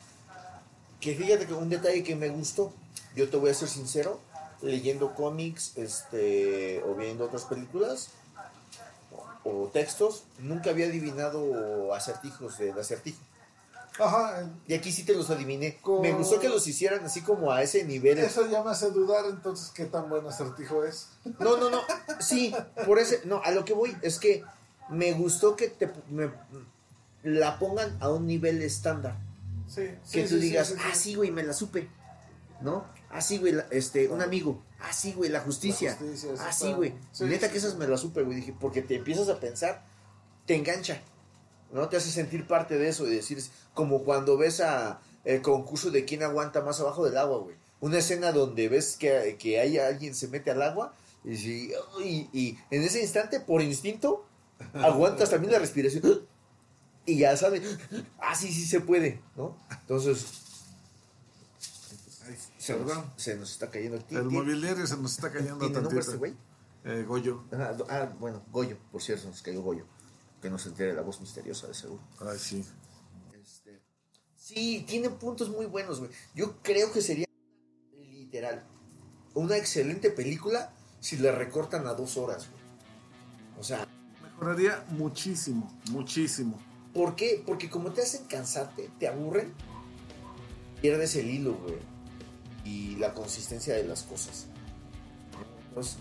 [1.01, 2.73] Que fíjate que un detalle que me gustó,
[3.15, 4.21] yo te voy a ser sincero,
[4.63, 8.09] leyendo cómics este, o viendo otras películas
[9.45, 13.19] o, textos, nunca había adivinado acertijos del acertijo.
[13.99, 15.77] Ajá, Y aquí sí te los adiviné.
[15.83, 18.19] Con- Me gustó que los hicieran así como a ese nivel.
[18.19, 21.09] eso ya me hace dudar entonces qué tan buen acertijo es.
[21.39, 21.81] No, no, no.
[22.19, 22.55] Sí,
[22.87, 23.21] por ese.
[23.25, 24.45] No, a lo que voy es que
[24.89, 26.31] me gustó que te me-
[27.23, 29.17] la pongan a un nivel estándar.
[29.69, 31.89] Sí, Que tú sí, digas, ah, sí, güey, me la supe.
[32.63, 32.85] ¿No?
[33.13, 34.63] Ah, sí, güey, la- este, un amigo.
[34.81, 35.91] Ah, sí, güey, la justicia.
[35.91, 36.95] La justicia, eso ah, está- sí, güey.
[37.13, 38.37] sí, Neta sí, que esas me las supe, güey.
[38.37, 39.85] Dije, porque te empiezas a pensar,
[40.47, 41.01] te engancha.
[41.73, 41.89] ¿No?
[41.89, 43.43] Te hace sentir parte de eso y decir,
[43.75, 47.57] como cuando ves a el concurso de quién aguanta más abajo del agua, güey.
[47.81, 50.95] Una escena donde ves que, que hay alguien se mete al agua
[51.25, 51.73] y, si-
[52.05, 54.27] y, y en ese instante, por instinto,
[54.75, 56.27] aguantas también la respiración
[57.07, 57.63] y ya sabes,
[58.21, 59.57] ah, sí, sí se puede, ¿no?
[59.81, 60.25] Entonces,
[62.63, 65.99] Se nos, se nos está cayendo el El mobiliario se nos está cayendo ¿Tiene nombre
[65.99, 66.33] este güey?
[66.85, 67.43] Eh, Goyo.
[67.51, 69.85] Ah, ah, bueno, Goyo, por cierto, nos cayó Goyo.
[70.41, 72.01] Que no se entere la voz misteriosa de seguro.
[72.21, 72.65] Ay, sí.
[73.33, 73.83] Este,
[74.37, 76.13] sí, tiene puntos muy buenos, güey.
[76.37, 77.27] Yo creo que sería
[77.91, 78.65] literal
[79.35, 82.63] una excelente película si la recortan a dos horas, güey.
[83.59, 83.89] O sea,
[84.23, 86.63] Mejoraría muchísimo, muchísimo.
[86.95, 87.43] ¿por qué?
[87.45, 89.53] Porque como te hacen cansarte, te aburren,
[90.81, 91.92] pierdes el hilo, güey.
[92.65, 94.47] Y la consistencia de las cosas.
[95.69, 95.97] Entonces,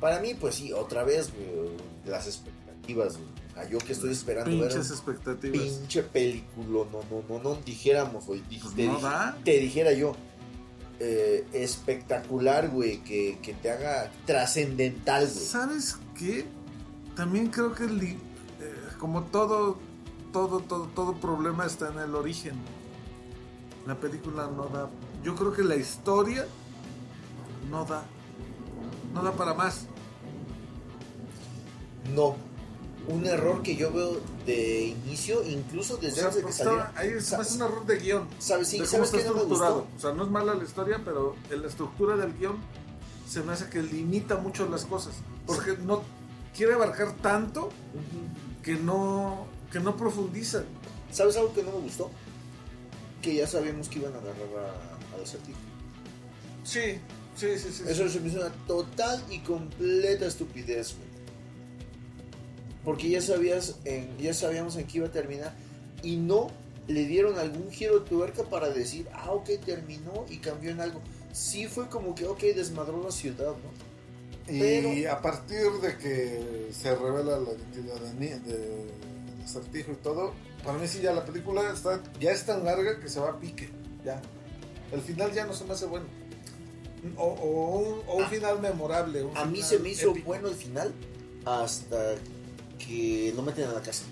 [0.00, 1.70] para mí, pues sí, otra vez, güey,
[2.04, 3.70] las expectativas, güey.
[3.70, 5.62] Yo que estoy esperando ver Pinches un expectativas.
[5.62, 8.42] pinche película, no, no, no, no, dijéramos, güey.
[8.42, 10.14] Pues te, no dij- te dijera yo,
[11.00, 15.46] eh, espectacular, güey, que, que te haga trascendental, güey.
[15.46, 16.44] ¿Sabes qué?
[17.14, 18.16] También creo que el eh,
[18.98, 19.78] como todo,
[20.34, 22.56] todo, todo, todo problema está en el origen.
[23.86, 24.90] La película no da.
[25.26, 26.46] Yo creo que la historia
[27.68, 28.04] no da.
[29.12, 29.86] No da para más.
[32.14, 32.36] No.
[33.08, 36.56] Un error que yo veo de inicio, incluso O desde sea, antes de que pues,
[36.58, 36.84] saliera.
[36.90, 38.28] está- ahí es, es un error de guion.
[38.38, 38.68] ¿Sabes?
[38.68, 39.80] Sí, de cómo ¿sabes está qué no me estructurado.
[39.80, 39.96] gustó?
[39.96, 42.54] O sea, no es mala la historia, pero en la estructura del guion
[43.28, 45.14] se me hace que limita mucho las cosas.
[45.44, 46.02] Porque no
[46.56, 47.70] quiere abarcar tanto
[48.62, 50.62] que no, que no profundiza.
[51.10, 52.12] ¿Sabes algo que no me gustó?
[53.22, 55.58] Que ya sabíamos que iban a agarrar a- al acertijo.
[56.64, 56.98] Sí,
[57.36, 57.84] sí, sí, sí.
[57.88, 61.06] Eso se me hizo una total y completa estupidez, güey.
[62.84, 65.52] Porque ya sabías, en, ya sabíamos en qué iba a terminar
[66.02, 66.48] y no
[66.86, 71.00] le dieron algún giro de tuerca para decir, ah, ok, terminó y cambió en algo.
[71.32, 74.52] Sí fue como que, ok, desmadró la ciudad, ¿no?
[74.52, 78.86] Y Pero- a partir de que se revela la identidad de,
[79.44, 80.32] acertijo y todo,
[80.64, 83.40] para mí sí ya la película está, ya es tan larga que se va a
[83.40, 83.68] pique.
[84.04, 84.20] Ya.
[84.96, 86.06] El final ya no se me hace bueno.
[87.16, 89.22] O, o un, o un final memorable.
[89.22, 90.26] un A mí final se me hizo épico.
[90.26, 90.92] bueno el final
[91.44, 92.14] hasta
[92.78, 94.04] que lo meten a la casa.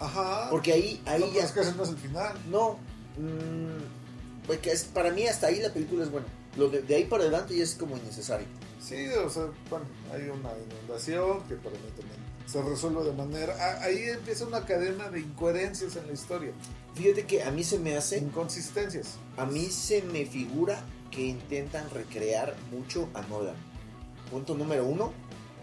[0.00, 0.48] Ajá.
[0.50, 1.44] Porque ahí, ahí No, ya...
[1.44, 2.36] es que ese no es el final.
[2.50, 2.78] No,
[3.18, 6.26] mm, porque es, para mí hasta ahí la película es buena.
[6.56, 8.46] Lo de, de ahí para adelante ya es como innecesario.
[8.80, 12.17] Sí, o sea, bueno, hay una inundación que para mí también
[12.50, 13.54] se resuelve de manera...
[13.60, 16.52] ah, Ahí empieza una cadena de incoherencias en la historia.
[16.94, 19.16] Fíjate que a mí se me hace, Inconsistencias.
[19.36, 23.56] a mí se me figura que intentan recrear mucho a Nolan.
[24.30, 25.12] Punto número uno,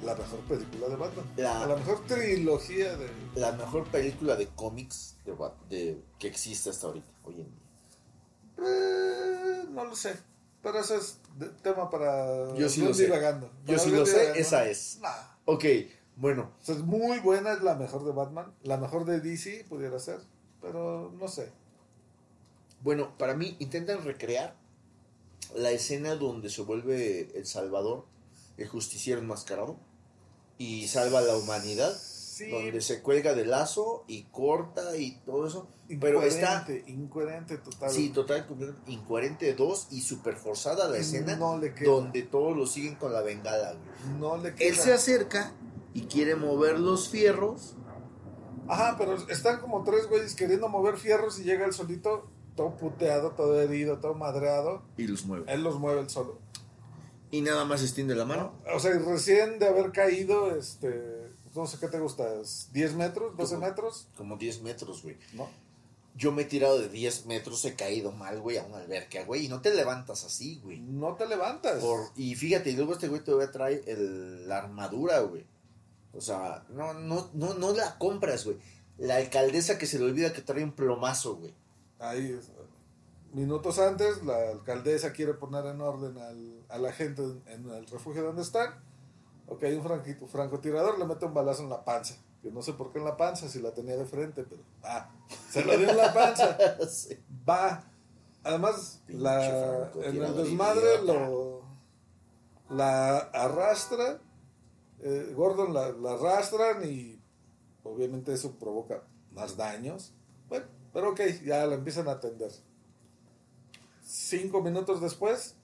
[0.03, 1.25] La mejor película de Batman.
[1.37, 3.07] La- La, mejor trilogía de...
[3.35, 5.33] la mejor película de cómics de,
[5.69, 8.67] de- que existe hasta ahorita, hoy en día.
[8.67, 10.15] Eh, no lo sé.
[10.61, 11.19] Pero eso es
[11.61, 12.53] tema para...
[12.55, 13.09] Yo sí lo sé.
[13.67, 14.97] Yo sí lo sé, esa es.
[15.01, 15.09] Nah.
[15.45, 15.63] Ok,
[16.17, 18.53] bueno, O sea, es muy buena, es la mejor de Batman.
[18.63, 20.19] La mejor de DC pudiera ser.
[20.61, 21.51] Pero no sé.
[22.81, 24.55] Bueno, para mí intentan recrear
[25.55, 28.05] la escena donde se vuelve El Salvador,
[28.57, 29.77] el justiciero enmascarado,
[30.57, 32.49] y salva a la humanidad, Sí.
[32.51, 35.69] donde se cuelga del lazo y corta y todo eso.
[36.01, 37.89] Pero está, Incoherente, incoherente total.
[37.91, 38.45] sí, total,
[38.87, 41.89] incoherente dos y super forzada la Y escena, no le queda.
[41.91, 43.73] donde todos lo siguen con la bengala.
[43.73, 44.19] güey.
[44.19, 44.67] No le queda.
[44.67, 45.53] Él se acerca
[45.95, 47.73] y quiere mover los fierros.
[48.67, 53.31] Ajá, pero están como tres güeyes queriendo mover fierros y llega el solito, todo puteado,
[53.31, 54.83] todo herido, todo madreado.
[54.97, 55.51] Y los mueve.
[55.51, 56.37] Él los mueve el solo.
[57.31, 58.53] Y nada más extiende la mano.
[58.73, 63.55] O sea, recién de haber caído, este, no sé qué te gusta, ¿10 metros, 12
[63.55, 64.07] Como- metros?
[64.17, 65.17] Como 10 metros, güey.
[65.33, 65.47] ¿No?
[66.17, 69.45] Yo me he tirado de 10 metros, he caído mal, güey, a una alberca, güey.
[69.45, 70.79] Y no te levantas así, güey.
[70.79, 71.81] No te levantas.
[71.83, 75.45] Por, y fíjate, y luego este güey todavía trae el, la armadura, güey.
[76.15, 78.57] O sea, no, no, no, no la compras, güey.
[78.97, 81.53] La alcaldesa que se le olvida que trae un plomazo, güey.
[81.99, 82.51] Ahí, es,
[83.35, 88.23] minutos antes, la alcaldesa quiere poner en orden al, a la gente en, el refugio
[88.23, 88.73] donde están.
[89.47, 92.15] Ok, un franquito, francotirador le mete un balazo en la panza.
[92.41, 95.11] Que no sé por qué en la panza, si la tenía de frente, pero va.
[95.49, 96.57] Se lo dio en la panza.
[96.89, 97.19] Sí.
[97.47, 97.83] Va.
[98.43, 101.63] Además, Pinche la, en el desmadre lo
[102.69, 104.19] la arrastra.
[104.99, 107.19] Eh, Gordon la, la arrastran y
[107.83, 110.13] obviamente eso provoca más daños.
[110.49, 112.51] Bueno, pero ok, ya la empiezan a atender.
[114.03, 115.55] Cinco minutos después,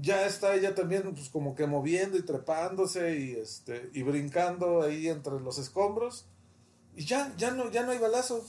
[0.00, 5.08] ya está ella también pues como que moviendo y trepándose y este y brincando ahí
[5.08, 6.26] entre los escombros
[6.96, 8.44] y ya ya no ya no hay balazo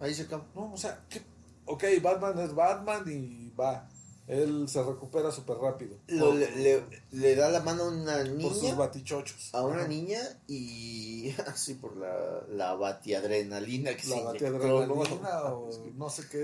[0.00, 0.44] Ahí se acaba.
[0.54, 1.22] no o sea ¿qué?
[1.66, 3.88] ok Batman es Batman y va
[4.26, 5.98] él se recupera súper rápido.
[6.06, 8.74] Lo- le, le- le da la mano a una por sus niña.
[8.74, 9.54] batichochos.
[9.54, 16.08] A una niña y así por la, la batiadrenalina que la se batiadrenalina o no
[16.10, 16.38] sé qué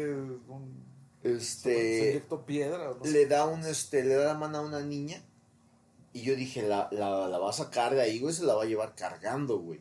[0.48, 0.84] un-
[1.22, 3.10] se Este inyectó piedra sé.
[3.12, 5.22] le da un este le da la mano a una niña
[6.12, 8.62] y yo dije la, la, la va a sacar de ahí güey se la va
[8.62, 9.80] a llevar cargando güey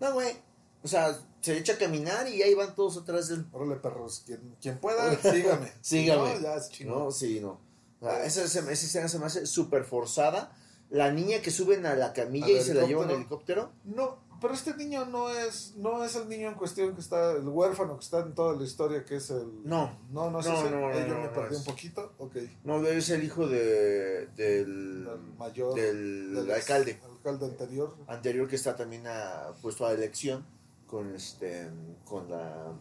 [0.00, 0.34] no güey.
[0.82, 4.56] O sea se echa a caminar y ahí van todos atrás del Órale, perros quien,
[4.60, 6.98] quien pueda sígame sígame no, ya es chingón.
[7.04, 7.60] no sí no
[8.00, 10.52] sea, esa, esa, escena se me hace súper forzada
[10.90, 13.72] la niña que suben a la camilla Al y se la llevan en helicóptero.
[13.84, 17.48] No, pero este niño no es no es el niño en cuestión que está, el
[17.48, 19.62] huérfano que está en toda la historia, que es el...
[19.64, 19.98] No.
[20.10, 20.70] No, no es No, ese.
[20.70, 21.58] no, no, yo no, me no perdí es.
[21.60, 22.12] un poquito.
[22.18, 22.36] Ok.
[22.64, 25.08] no es el hijo de del, Del
[25.38, 25.74] mayor...
[25.74, 27.96] del del alcalde alcalde anterior.
[28.06, 30.46] anterior que está también a, puesto a elección
[30.86, 31.68] con este
[32.04, 32.72] con la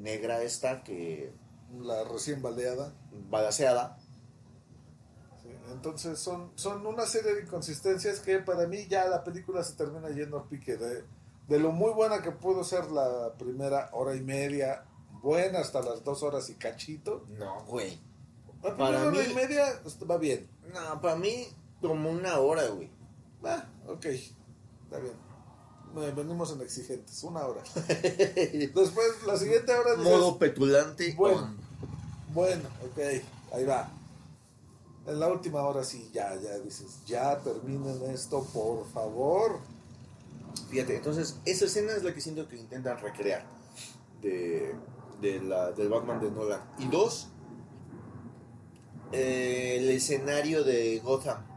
[0.00, 1.32] negra esta que
[1.80, 2.92] La recién baleada.
[3.30, 3.98] balaseada
[5.42, 9.74] Sí, Entonces son, son una serie de inconsistencias que para mí ya la película se
[9.74, 10.76] termina yendo a pique.
[10.76, 11.04] De,
[11.48, 14.84] de lo muy buena que pudo ser la primera hora y media,
[15.20, 17.26] buena hasta las dos horas y cachito.
[17.38, 18.00] no güey
[18.62, 20.48] La Para primera hora mí- y media este, va bien.
[20.72, 21.46] no para mí
[21.82, 22.90] como una hora güey
[23.44, 25.12] Ah, ok, está bien.
[25.94, 27.62] Venimos en exigentes, una hora.
[27.74, 31.38] Después, la siguiente hora dices, modo petulante Bueno.
[31.38, 31.56] on.
[32.34, 32.98] bueno, ok,
[33.52, 33.88] ahí va.
[35.06, 39.60] En la última hora sí, ya, ya dices, ya terminen esto, por favor.
[40.70, 43.44] Fíjate, entonces esa escena es la que siento que intentan recrear
[44.22, 44.74] de,
[45.20, 46.60] de la, del Batman de Nolan.
[46.78, 47.28] Y dos,
[49.12, 51.53] eh, el escenario de Gotham.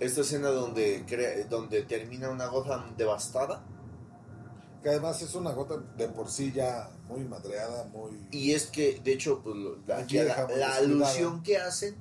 [0.00, 3.64] Esta escena donde, crea- donde termina una Gotham devastada.
[4.82, 8.10] Que además es una gota de por sí ya muy madreada, muy...
[8.30, 9.56] Y es que, de hecho, pues,
[9.86, 10.46] la, vieja,
[10.76, 11.96] alusión que hacen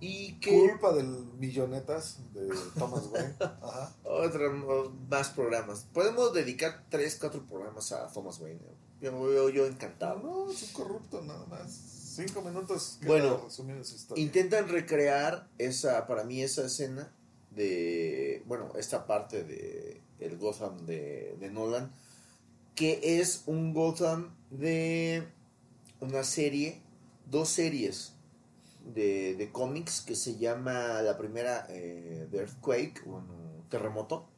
[0.00, 0.50] y que...
[0.50, 1.06] Culpa del
[1.38, 2.48] millonetas de
[2.78, 3.34] Thomas Wayne.
[3.40, 3.92] Ajá.
[4.04, 4.48] Otra,
[5.10, 5.86] más programas.
[5.92, 8.60] Podemos dedicar tres, cuatro programas a Thomas Wayne.
[9.00, 10.20] Yo, yo, yo encantado.
[10.20, 11.70] No, es un corrupto nada más.
[11.72, 14.22] Cinco minutos que Bueno, resumir su historia.
[14.22, 17.12] Intentan recrear esa, para mí, esa escena
[17.54, 21.92] de, bueno, esta parte de el Gotham de, Nolan,
[22.74, 25.24] que es un Gotham de
[26.00, 26.80] una serie,
[27.30, 28.14] dos series
[28.94, 34.28] de, de cómics que se llama la primera eh, The Earthquake, un terremoto,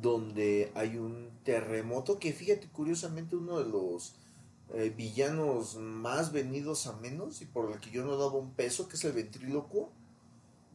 [0.00, 4.14] donde hay un terremoto que fíjate curiosamente uno de los
[4.74, 8.86] eh, villanos más venidos a menos y por el que yo no daba un peso,
[8.86, 9.90] que es el ventrílocuo,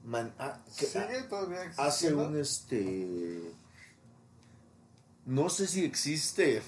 [0.03, 3.51] man- ah, que Sigue todavía hace un este
[5.25, 6.61] no sé si existe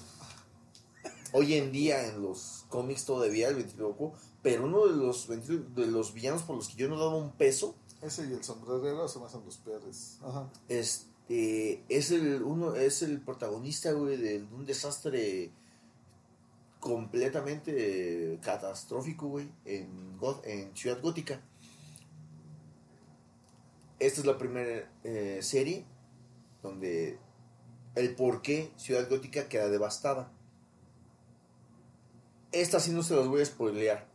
[1.33, 6.13] hoy en día en los cómics todavía el ventrílocuo, pero uno de los de los
[6.13, 9.25] villanos por los que yo no daba un peso Ese y el sombrerero se me
[9.25, 10.17] hacen los peores.
[10.23, 10.49] Ajá.
[10.69, 15.51] este es el uno es el protagonista güey de un desastre
[16.79, 21.41] completamente catastrófico güey en, en Ciudad Gótica
[23.99, 25.85] esta es la primera eh, serie
[26.61, 27.17] donde
[27.95, 30.31] el por qué Ciudad Gótica queda devastada
[32.51, 34.07] esta sí no se las voy a spoilear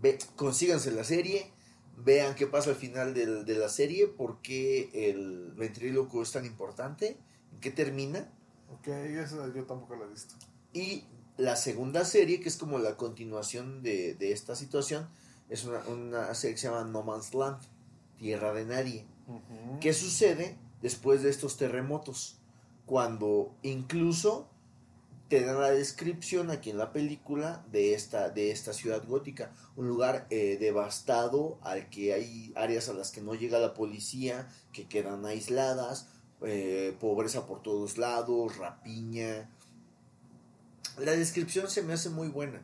[0.00, 1.50] Ve, consíganse la serie
[1.98, 6.44] vean qué pasa al final del- de la serie, por qué el ventríloco es tan
[6.44, 7.16] importante,
[7.52, 8.30] en qué termina.
[8.70, 10.34] Ok, esa yo tampoco la he visto.
[10.74, 11.04] Y
[11.38, 15.08] la segunda serie, que es como la continuación de, de esta situación,
[15.48, 17.62] es una, una serie que se llama No Man's Land,
[18.18, 19.06] Tierra de Nadie.
[19.80, 22.36] ¿Qué sucede después de estos terremotos?
[22.86, 24.48] Cuando incluso
[25.28, 29.52] te dan la descripción aquí en la película de esta, de esta ciudad gótica.
[29.74, 34.48] Un lugar eh, devastado al que hay áreas a las que no llega la policía,
[34.72, 36.08] que quedan aisladas,
[36.42, 39.50] eh, pobreza por todos lados, rapiña.
[40.98, 42.62] La descripción se me hace muy buena.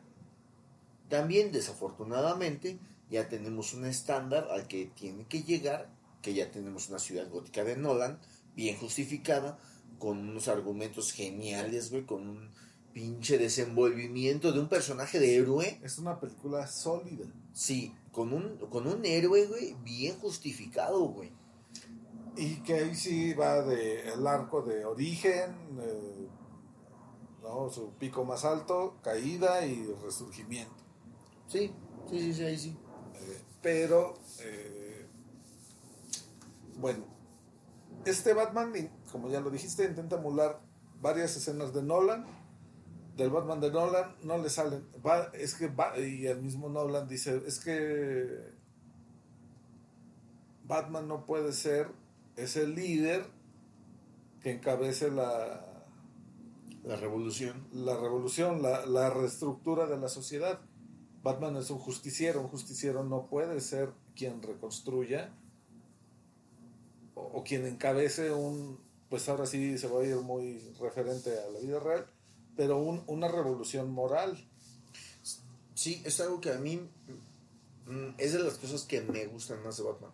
[1.09, 2.79] También, desafortunadamente,
[3.09, 5.89] ya tenemos un estándar al que tiene que llegar,
[6.23, 8.19] que ya tenemos una ciudad gótica de Nolan,
[8.55, 9.59] bien justificada,
[9.99, 12.49] con unos argumentos geniales, güey, con un
[12.93, 15.79] pinche desenvolvimiento de un personaje de héroe.
[15.83, 17.25] Es una película sólida.
[17.53, 21.31] Sí, con un, con un héroe, güey, bien justificado, güey.
[22.37, 26.27] Y que ahí sí va de el arco de origen, eh,
[27.43, 27.69] ¿no?
[27.69, 30.83] su pico más alto, caída y resurgimiento.
[31.47, 31.71] Sí,
[32.09, 32.77] sí, sí, sí, ahí sí.
[33.15, 34.72] Eh, pero, eh,
[36.83, 37.05] bueno,
[38.05, 38.73] este Batman,
[39.09, 40.59] como ya lo dijiste, intenta emular
[41.01, 42.25] varias escenas de Nolan.
[43.15, 44.85] Del Batman de Nolan no le salen.
[45.05, 48.51] Va, es que va, y el mismo Nolan dice, es que
[50.65, 51.87] Batman no puede ser
[52.35, 53.27] ese líder
[54.41, 55.65] que encabece la
[56.83, 57.65] la revolución.
[57.71, 60.59] La revolución, la, la reestructura de la sociedad.
[61.23, 65.33] Batman es un justiciero, un justiciero no puede ser quien reconstruya
[67.15, 68.79] o, o, quien encabece un,
[69.09, 72.07] pues ahora sí se va a ir muy referente a la vida real,
[72.55, 74.37] pero un, una revolución moral.
[75.75, 76.77] Sí, es algo que a mí
[77.87, 80.11] mm, es de las cosas que me gustan más de Batman.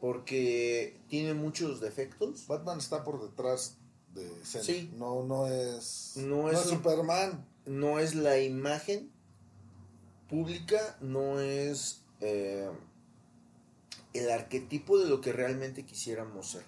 [0.00, 2.46] Porque tiene muchos defectos.
[2.46, 3.76] Batman está por detrás
[4.14, 4.64] de escena.
[4.64, 4.90] Sí.
[4.96, 6.12] No, no es.
[6.16, 7.46] No, es Superman.
[7.64, 9.10] No es la imagen
[10.28, 12.70] pública, no es eh,
[14.18, 16.64] el arquetipo de lo que realmente quisiéramos ser.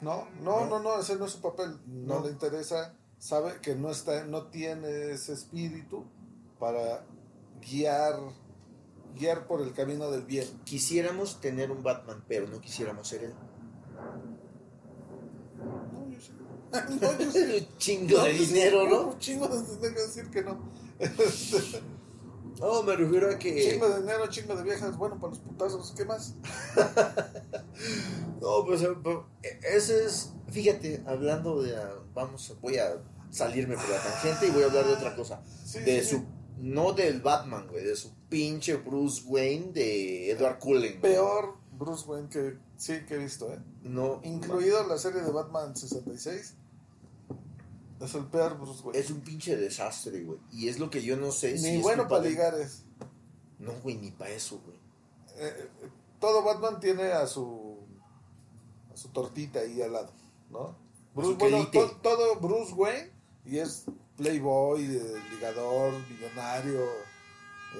[0.00, 0.80] No, no, no, No.
[0.80, 1.78] no, ese no es su papel.
[1.86, 2.26] No, No.
[2.26, 2.94] le interesa.
[3.18, 6.04] Sabe que no está, no tiene ese espíritu
[6.58, 7.06] para
[7.62, 8.18] guiar,
[9.14, 10.46] guiar por el camino del bien.
[10.64, 13.34] Quisiéramos tener un Batman, pero no quisiéramos ser él.
[15.56, 16.32] No, yo sí.
[17.00, 17.66] No, yo sí.
[17.70, 19.00] Un chingo de dinero, ¿no?
[19.12, 20.58] Un chingo de dinero decir que no.
[22.60, 23.70] No, me refiero a que.
[23.70, 26.34] Chingo de dinero, chingo de viejas, bueno, para los putazos, ¿qué más?
[28.40, 29.18] No, pues eh, pues,
[29.62, 30.32] ese es.
[30.50, 31.76] Fíjate, hablando de.
[31.76, 35.42] ah, Vamos, voy a salirme por la tangente y voy a hablar de otra cosa.
[35.64, 36.16] Sí, de sí, su.
[36.18, 36.24] sí.
[36.58, 41.00] No del Batman, güey, de su pinche Bruce Wayne de Edward Cullen.
[41.00, 43.58] Peor Bruce Wayne que sí que he visto, ¿eh?
[43.82, 44.20] No.
[44.22, 46.54] Incluido la serie de Batman 66.
[48.04, 48.98] Es el peor Bruce Wayne.
[48.98, 50.38] Es un pinche desastre, güey.
[50.52, 52.84] Y es lo que yo no sé Ni si bueno para ligar es.
[53.58, 54.76] No, güey, ni para eso, güey.
[55.36, 55.88] Eh, eh,
[56.20, 57.78] todo Batman tiene a su
[58.92, 60.12] a su tortita ahí al lado,
[60.50, 60.76] ¿no?
[61.14, 63.10] Bruce, bueno, to- todo Bruce Wayne
[63.44, 63.84] y es
[64.16, 66.80] playboy, eh, ligador, millonario,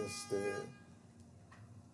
[0.06, 0.52] este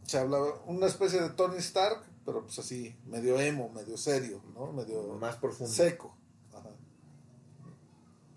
[0.03, 4.73] se habla una especie de Tony Stark, pero pues así, medio emo, medio serio, ¿no?
[4.73, 5.73] Medio Más profundo.
[5.73, 6.17] seco.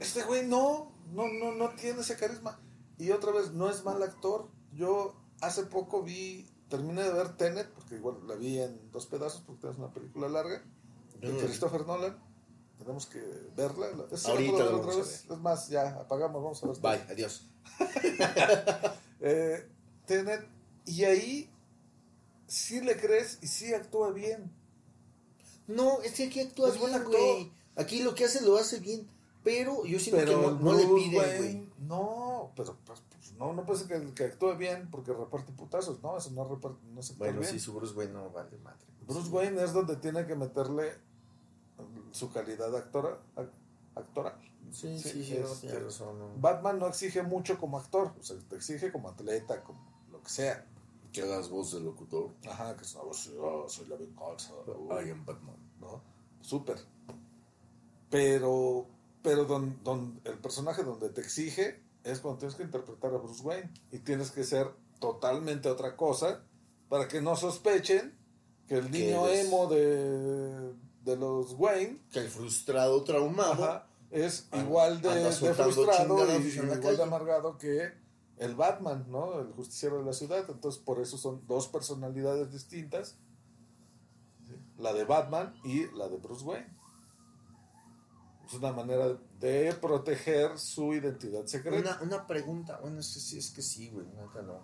[0.03, 2.59] Este güey no, no, no, no tiene ese carisma.
[2.97, 4.47] Y otra vez, no es mal actor.
[4.73, 9.41] Yo hace poco vi, terminé de ver Tenet, porque igual la vi en dos pedazos,
[9.45, 10.63] porque es una película larga,
[11.19, 11.38] de Mm.
[11.38, 12.17] Christopher Nolan.
[12.77, 13.19] Tenemos que
[13.55, 13.88] verla.
[14.25, 15.25] Ahorita vamos otra vez.
[15.30, 16.77] Es más, ya apagamos, vamos a ver.
[16.80, 17.47] Bye, adiós.
[19.25, 19.65] Eh,
[20.05, 20.45] Tenet,
[20.85, 21.49] y ahí
[22.45, 24.51] sí le crees y sí actúa bien.
[25.67, 27.19] No, es que aquí actúa Es buen bien, actor.
[27.21, 27.51] güey.
[27.77, 29.07] Aquí lo que hace lo hace bien.
[29.43, 31.69] Pero yo siento que no, no le piden, Wayne, güey.
[31.79, 36.01] No, pero pues, pues, no, no puede ser que, que actúe bien porque reparte putazos,
[36.01, 37.51] no, eso no reparte, no se puede Bueno, bien.
[37.53, 38.85] sí, su Bruce Wayne no vale madre.
[39.05, 40.93] Bruce Wayne es donde tiene que meterle
[42.11, 43.49] su calidad actora, ac-
[43.95, 44.39] actoral.
[44.71, 46.29] Sí, sí, Sí, sí, no, este, razón, no.
[46.37, 50.29] Batman no exige mucho como actor, o sea, te exige como atleta, como lo que
[50.29, 50.65] sea.
[51.11, 52.31] Que hagas voz de locutor.
[52.49, 54.51] Ajá, que es una voz, oh, soy la venganza.
[55.05, 55.57] I am Batman.
[55.79, 56.01] ¿no?
[56.41, 56.77] Súper.
[58.09, 58.87] Pero,
[59.23, 63.41] pero don, don- el personaje donde te exige es cuando tienes que interpretar a Bruce
[63.41, 64.67] Wayne y tienes que ser
[64.99, 66.43] totalmente otra cosa
[66.89, 68.15] para que no sospechen
[68.67, 70.73] que el niño eres- emo de,
[71.05, 73.63] de los Wayne Que el frustrado traumado.
[73.65, 75.69] ajá, es Anda- igual de, frustrado
[76.39, 76.97] y, igual calle.
[76.97, 77.91] de amargado que
[78.37, 79.39] el Batman, ¿no?
[79.39, 80.45] El justiciero de la ciudad.
[80.49, 83.15] Entonces, por eso son dos personalidades distintas.
[84.47, 84.53] ¿sí?
[84.77, 86.67] La de Batman y la de Bruce Wayne.
[88.45, 91.97] Es una manera de proteger su identidad secreta.
[92.01, 92.79] Una, una pregunta.
[92.81, 94.05] Bueno, es que sí, es que sí, güey.
[94.07, 94.59] neta no.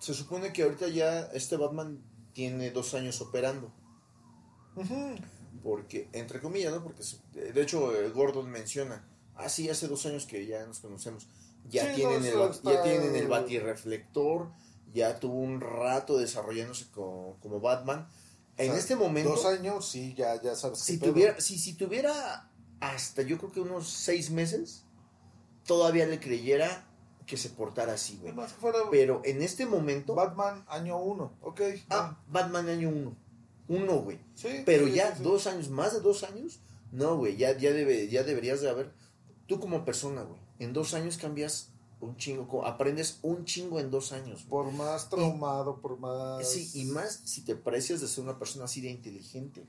[0.00, 2.02] se supone que ahorita ya este Batman
[2.32, 3.72] tiene dos años operando.
[5.62, 6.82] Porque, entre comillas, ¿no?
[6.82, 7.02] Porque,
[7.52, 9.04] de hecho, eh, Gordon menciona,
[9.34, 11.28] ah, sí, hace dos años que ya nos conocemos.
[11.68, 14.50] Ya, Sí, tienen, no, el, está- ya tienen el batirreflector,
[14.94, 18.08] ya tuvo un rato desarrollándose como, como Batman.
[18.60, 20.78] En sea, este momento, Dos años, sí, ya, ya sabes.
[20.78, 22.50] si tuviera, si, si tuviera
[22.80, 24.84] hasta yo creo que unos seis meses,
[25.66, 26.86] todavía le creyera
[27.26, 28.34] que se portara así, güey.
[28.60, 31.60] Fuera Pero en este momento, Batman año uno, ok.
[31.90, 33.16] ah, Batman año uno.
[33.68, 34.18] Uno, güey.
[34.34, 35.22] Sí, Pero sí, ya sí.
[35.22, 36.60] dos años, más de dos años,
[36.90, 38.92] no, güey, ya, ya, debe, ya deberías de haber,
[39.46, 41.70] tú como persona, güey, en dos años cambias
[42.00, 44.44] un chingo, aprendes un chingo en dos años.
[44.44, 46.48] Por más traumado, por más.
[46.48, 49.64] Sí, y más si te precias de ser una persona así de inteligente.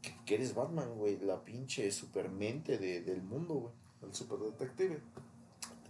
[0.00, 3.72] Que, que eres Batman, güey, la pinche supermente de, del mundo, güey.
[4.02, 5.00] El superdetective.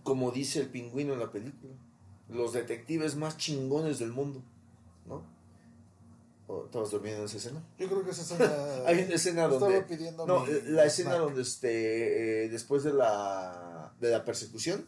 [0.03, 1.73] Como dice el pingüino en la película,
[2.29, 4.43] los detectives más chingones del mundo,
[5.07, 5.23] ¿no?
[6.47, 7.63] ¿O ¿Estabas durmiendo en esa escena?
[7.79, 8.53] Yo creo que esa escena.
[8.87, 9.83] Hay una escena estaba donde.
[9.83, 11.23] pidiendo No, mi la escena snack.
[11.23, 14.87] donde este, eh, después de la, de la persecución.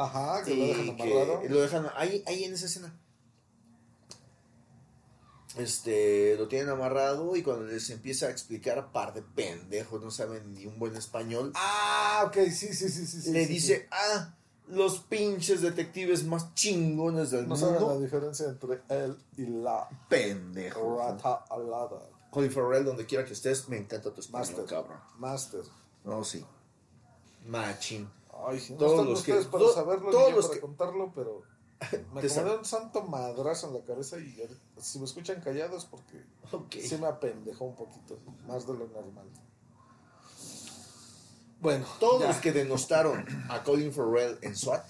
[0.00, 1.42] Ajá, que lo y dejan que amarrado.
[1.48, 2.94] lo dejan ahí, ahí en esa escena.
[5.56, 10.54] Este, lo tienen amarrado y cuando les empieza a explicar, par de pendejos, no saben
[10.54, 13.22] ni un buen español, Ah, ok, sí, sí, sí, sí.
[13.22, 14.34] sí, le sí, dice, ah,
[14.68, 17.36] los pinches detectives más chingones sí.
[17.36, 18.00] del No saben la mundo.
[18.00, 20.98] diferencia entre él y la Pendejo.
[20.98, 22.02] rata alada.
[22.30, 24.64] Colin Farrell, donde quiera que estés, me encanta tu español, Master.
[24.66, 24.98] cabrón.
[25.18, 25.62] Master.
[26.04, 26.44] No, sí.
[27.46, 28.08] Machín.
[28.46, 31.42] Ay, no Todos los que- para saberlo todos los para que- contarlo, pero
[32.12, 34.36] me Te acomodé un santo madrazo en la cabeza y
[34.80, 36.74] si me escuchan callados porque Ok.
[36.80, 39.26] sí me apendejó un poquito, más de lo normal.
[41.60, 42.28] Bueno, Todos ya.
[42.28, 44.88] los que denostaron a Colin Farrell en SWAT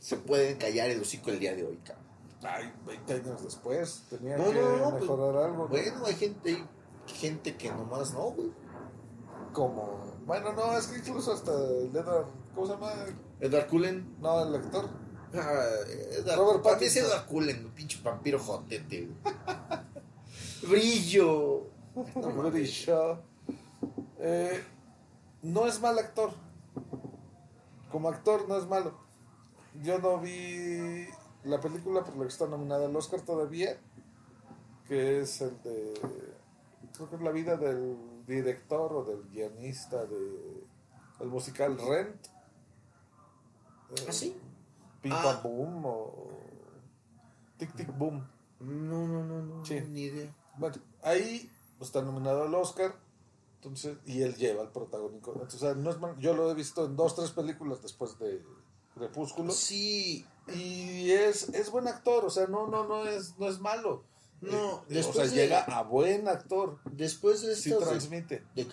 [0.00, 2.04] se pueden callar el hocico el día de hoy, cabrón.
[2.42, 5.64] Ay, 20 años después tenía No, que no, no, mejorar algo.
[5.64, 5.68] ¿no?
[5.68, 6.50] Bueno, hay gente,
[7.06, 8.52] hay gente que nomás no, güey.
[9.56, 12.92] Como, bueno, no, es que incluso hasta el Edward, ¿cómo se llama?
[13.40, 14.16] Edward Cullen.
[14.20, 14.86] No, el actor.
[15.32, 15.64] Ah,
[16.12, 16.96] Edward, Robert para mí es.
[16.98, 19.08] Edward Cullen, un pinche vampiro jotete.
[20.68, 21.68] Brillo.
[22.16, 22.50] No.
[22.50, 23.22] Brillo.
[24.18, 24.62] Eh,
[25.40, 26.32] no es mal actor.
[27.90, 28.92] Como actor no es malo.
[29.82, 31.06] Yo no vi
[31.44, 33.80] la película por la que está nominada al Oscar todavía,
[34.86, 35.94] que es el de,
[36.94, 40.64] creo que es la vida del director o del guionista de
[41.20, 42.26] el musical Rent.
[44.08, 44.36] ¿Ah, sí?
[45.02, 45.40] Pim Ah.
[45.42, 46.28] Boom o
[47.58, 48.26] Tic Tic Boom.
[48.60, 49.80] No, no, no, no, Sí.
[49.88, 50.34] ni idea.
[50.56, 51.50] Bueno, ahí
[51.80, 52.94] está nominado al Oscar.
[53.56, 55.32] Entonces, y él lleva el protagónico.
[55.32, 58.18] Entonces, o sea, no es mal- yo lo he visto en dos, tres películas después
[58.18, 58.42] de
[58.94, 59.50] Crepúsculo.
[59.52, 64.04] Sí, Y es, es buen actor, o sea, no, no, no es, no es malo.
[64.42, 66.78] No, Eh, o después sea, de- llega a buen actor.
[66.92, 68.42] después de Sí estas de- transmite.
[68.54, 68.66] de,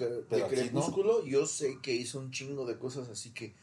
[0.50, 3.56] Crepúsculo, yo sé que hizo un chingo de cosas así que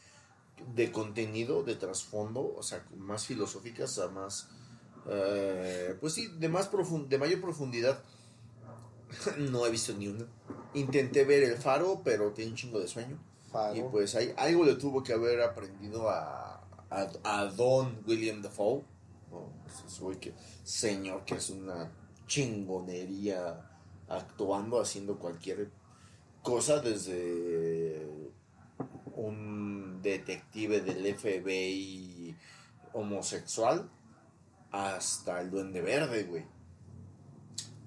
[0.75, 4.49] de contenido, de trasfondo, o sea, más filosóficas, a más,
[5.07, 8.01] eh, pues sí, de más profun- de mayor profundidad.
[9.37, 10.25] no he visto ni una.
[10.73, 13.17] Intenté ver el faro, pero tenía un chingo de sueño.
[13.51, 13.75] Faro.
[13.75, 18.83] Y pues hay, algo le tuvo que haber aprendido a, a, a Don William Dafoe.
[20.19, 20.33] Que,
[20.63, 21.91] señor que es una
[22.27, 23.69] chingonería
[24.07, 25.69] actuando, haciendo cualquier
[26.41, 28.07] cosa desde
[29.15, 32.35] un detective del FBI
[32.93, 33.89] homosexual
[34.71, 36.45] hasta el duende verde, güey.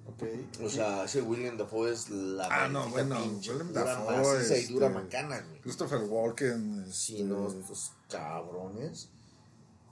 [0.07, 0.23] Ok.
[0.63, 4.61] O sea, ese William Dafoe es la Ah, no, bueno, pinche dura Dafoe, maciza y
[4.61, 5.61] este, dura macana, güey.
[5.63, 6.93] Christopher Walken.
[6.93, 9.09] Sí, este, no, estos cabrones.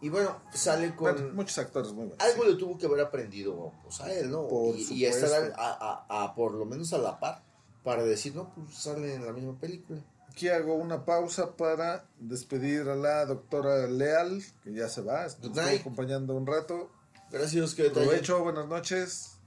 [0.02, 1.12] Y bueno, sale con...
[1.14, 2.18] bueno, muchos actores muy buenos.
[2.20, 4.48] algo le tuvo que haber aprendido pues, a él, ¿no?
[4.48, 7.42] Por y, y estar a, a- a por lo menos a la par
[7.84, 10.00] para decir, no, pues sale en la misma película.
[10.28, 15.60] Aquí hago una pausa para despedir a la doctora Leal, que ya se va, estuvo
[15.60, 16.90] acompañando un rato.
[17.30, 18.06] Gracias, que detalle.
[18.06, 19.38] Provecho, buenas noches.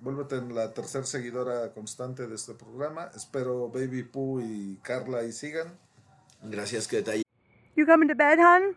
[0.00, 3.10] Vuélvete en la tercer seguidora constante de este programa.
[3.16, 5.76] Espero Baby Pooh y Carla y sigan.
[6.42, 7.22] Gracias, que detalle.
[7.76, 8.76] You coming to bed, hon?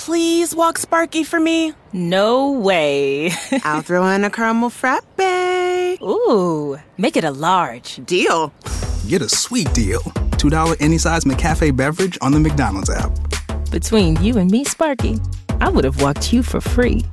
[0.00, 1.74] Please walk Sparky for me?
[1.92, 3.30] No way.
[3.64, 5.04] I'll throw in a caramel frappe.
[6.02, 8.00] Ooh, make it a large.
[8.06, 8.52] Deal.
[9.06, 10.00] Get a sweet deal.
[10.40, 13.12] $2 any size McCafe beverage on the McDonald's app.
[13.70, 15.18] Between you and me, Sparky,
[15.60, 17.04] I would have walked you for free.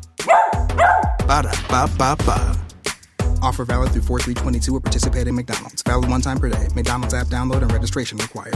[1.28, 2.58] Ba da ba ba ba.
[3.42, 5.84] Offer valid through 4322 at participating McDonald's.
[5.84, 6.68] Valid one time per day.
[6.74, 8.56] McDonald's app download and registration required.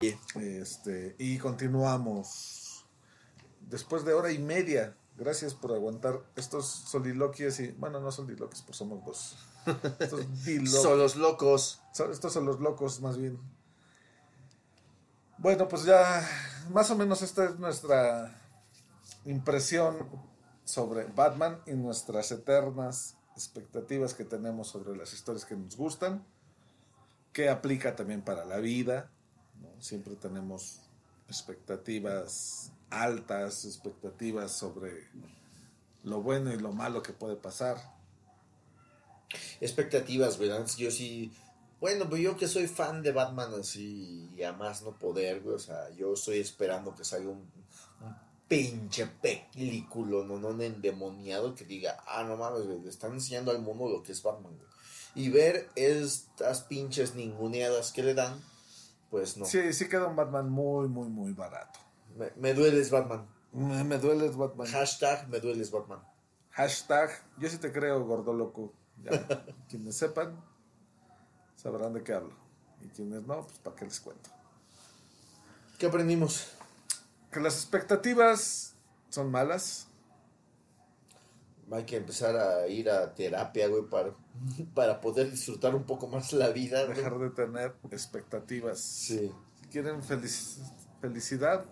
[0.00, 2.86] Este, y continuamos.
[3.60, 4.96] Después de hora y media.
[5.16, 7.68] Gracias por aguantar estos soliloquios y.
[7.72, 9.38] Bueno, no soliloquios, pues somos dos.
[9.98, 10.26] Estos
[10.70, 11.80] Son los locos.
[12.10, 13.40] estos son los locos, más bien.
[15.38, 16.28] Bueno, pues ya.
[16.70, 18.38] Más o menos esta es nuestra
[19.24, 19.96] impresión
[20.64, 26.26] sobre Batman y nuestras eternas expectativas que tenemos sobre las historias que nos gustan.
[27.32, 29.10] Que aplica también para la vida.
[29.80, 30.80] Siempre tenemos
[31.28, 35.08] expectativas altas, expectativas sobre
[36.04, 37.76] lo bueno y lo malo que puede pasar.
[39.60, 40.40] expectativas.
[40.40, 41.32] Antes yo sí.
[41.80, 45.56] Bueno, pues yo que soy fan de Batman así y a más no poder, güey.
[45.56, 48.16] O sea, yo estoy esperando que salga un, un
[48.48, 53.50] pinche película, no, no, un endemoniado que diga, ah, no mames, güey, le están enseñando
[53.50, 54.56] al mundo lo que es Batman.
[55.14, 58.40] Y ver estas pinches ninguneadas que le dan,
[59.16, 59.46] pues no.
[59.46, 61.80] Sí, sí queda un Batman muy, muy, muy barato.
[62.18, 63.26] Me, me dueles Batman.
[63.50, 64.66] Me, me dueles Batman.
[64.66, 66.00] Hashtag me dueles Batman.
[66.50, 68.74] Hashtag, yo sí te creo, gordo loco.
[69.02, 69.26] Ya,
[69.70, 70.38] quienes sepan,
[71.54, 72.34] sabrán de qué hablo.
[72.82, 74.28] Y quienes no, pues para qué les cuento.
[75.78, 76.48] ¿Qué aprendimos?
[77.30, 78.74] Que las expectativas
[79.08, 79.85] son malas.
[81.72, 84.14] Hay que empezar a ir a terapia, güey, para,
[84.74, 86.84] para poder disfrutar un poco más la vida.
[86.84, 86.96] güey.
[86.96, 88.78] Dejar de tener expectativas.
[88.80, 89.32] Sí.
[89.62, 90.60] Si quieren felici-
[91.00, 91.64] felicidad,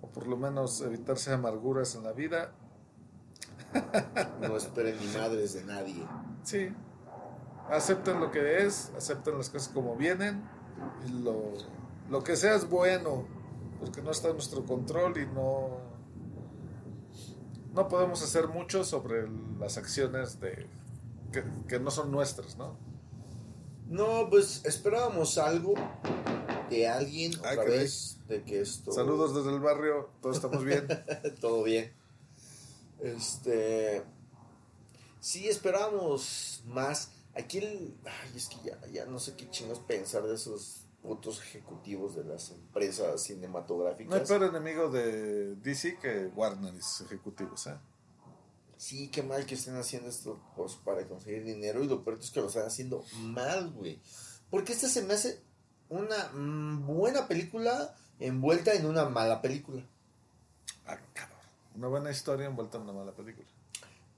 [0.00, 2.52] o por lo menos evitarse amarguras en la vida,
[4.40, 6.06] No esperen ni madres de nadie.
[6.42, 6.68] sí.
[7.70, 10.42] Acepten lo que es, acepten las cosas como vienen.
[11.06, 11.52] Y lo,
[12.10, 13.24] lo que sea es bueno,
[13.80, 15.78] porque no está en nuestro control y no,
[17.72, 19.28] no podemos hacer mucho sobre
[19.58, 20.66] las acciones de,
[21.32, 22.76] que, que no son nuestras, ¿no?
[23.88, 25.74] No, pues esperábamos algo
[26.70, 27.78] de alguien Ay, otra caray.
[27.78, 30.86] vez de que esto Saludos desde el barrio, todos estamos bien.
[31.40, 31.92] todo bien.
[33.00, 34.02] Este
[35.20, 37.10] sí esperábamos más.
[37.34, 41.40] Aquí el ay, es que ya, ya no sé qué chingos pensar de esos putos
[41.40, 44.28] ejecutivos de las empresas No hay cinematográficas.
[44.28, 47.76] peor enemigo de DC que Warner y sus ejecutivos, ¿eh?
[48.76, 52.30] Sí, qué mal que estén haciendo esto pues, para conseguir dinero y lo peor es
[52.30, 54.00] que lo están haciendo mal, güey.
[54.50, 55.40] Porque esta se me hace
[55.88, 59.86] una mm, buena película envuelta en una mala película.
[60.86, 61.38] Ah, cabrón.
[61.76, 63.46] Una buena historia envuelta en una mala película.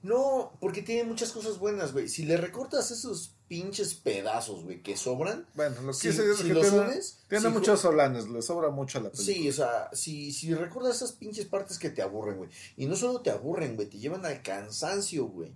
[0.01, 2.07] No, porque tiene muchas cosas buenas, güey.
[2.07, 5.45] Si le recortas esos pinches pedazos, güey, que sobran.
[5.53, 8.41] Bueno, lo que si, es si que los tiene, unes, tiene si muchos solanes, le
[8.41, 9.33] sobra mucho a la película.
[9.33, 12.49] Sí, o sea, si, si recortas esas pinches partes que te aburren, güey.
[12.77, 15.51] Y no solo te aburren, güey, te llevan al cansancio, güey.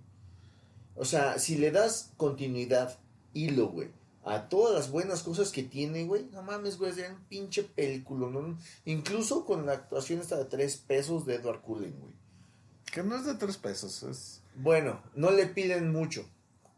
[0.94, 2.98] O sea, si le das continuidad,
[3.32, 3.88] hilo, güey,
[4.24, 8.28] a todas las buenas cosas que tiene, güey, no mames, güey, es un pinche película,
[8.28, 8.58] ¿no?
[8.84, 12.12] Incluso con la actuación esta de tres pesos de Edward Cullen, güey.
[12.92, 14.42] Que no es de tres pesos, es...
[14.56, 16.26] Bueno, no le piden mucho,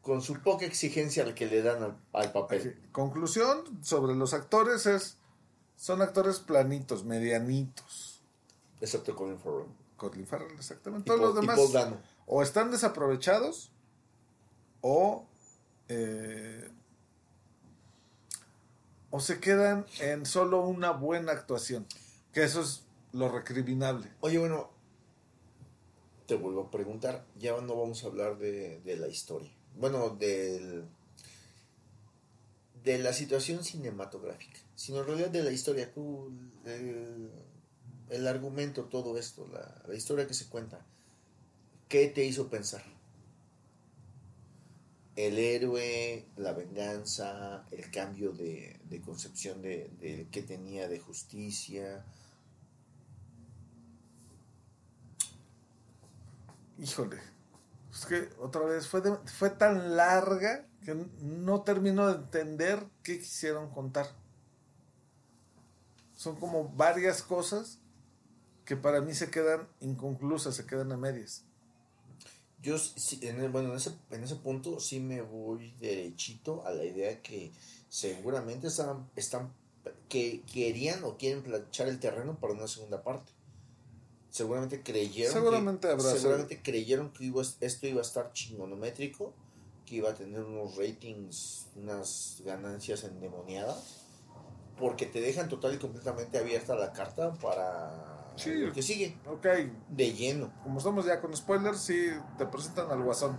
[0.03, 2.77] con su poca exigencia al que le dan al, al papel.
[2.77, 2.89] Aquí.
[2.93, 5.17] Conclusión sobre los actores es...
[5.77, 8.21] Son actores planitos, medianitos.
[8.81, 9.69] Excepto Colin Farrell.
[9.97, 11.05] Colin Farrell, exactamente.
[11.05, 13.73] Y Todos los y demás Paul o están desaprovechados
[14.81, 15.27] o...
[15.89, 16.69] eh,
[19.11, 21.87] o se quedan en solo una buena actuación.
[22.33, 24.11] Que eso es lo recriminable.
[24.21, 24.71] Oye, bueno,
[26.27, 29.53] te vuelvo a preguntar, ya no vamos a hablar de, de la historia.
[29.77, 30.85] Bueno, del,
[32.85, 35.91] de la situación cinematográfica, sino en realidad de la historia,
[36.65, 37.31] el,
[38.11, 40.85] el argumento, todo esto, la, la historia que se cuenta,
[41.89, 42.85] ¿qué te hizo pensar?
[45.17, 52.05] El héroe, la venganza, el cambio de, de concepción de, de que tenía de justicia,
[56.83, 57.32] Híjole.
[57.93, 63.71] Es que otra vez fue, fue tan larga que no termino de entender qué quisieron
[63.71, 64.07] contar.
[66.15, 67.79] Son como varias cosas
[68.65, 71.45] que para mí se quedan inconclusas, se quedan a medias.
[72.63, 76.71] Yo, sí, en el- bueno, en ese, en ese punto sí me voy derechito a
[76.71, 77.53] la idea que
[77.89, 79.53] seguramente están, están
[80.09, 83.32] que querían o quieren planchar el terreno para una segunda parte.
[84.33, 89.35] Seguramente creyeron Seguramente que, habrá seguramente creyeron que iba- esto iba a estar chingonométrico,
[89.85, 94.07] que iba a tener unos ratings, unas ganancias endemoniadas,
[94.79, 98.55] porque te dejan total y completamente abierta la carta para Sí.
[98.55, 99.47] lo que sigue, Ok,
[99.91, 100.51] de lleno.
[100.63, 102.07] como estamos ya con spoilers, sí
[102.39, 103.39] te presentan al guasón.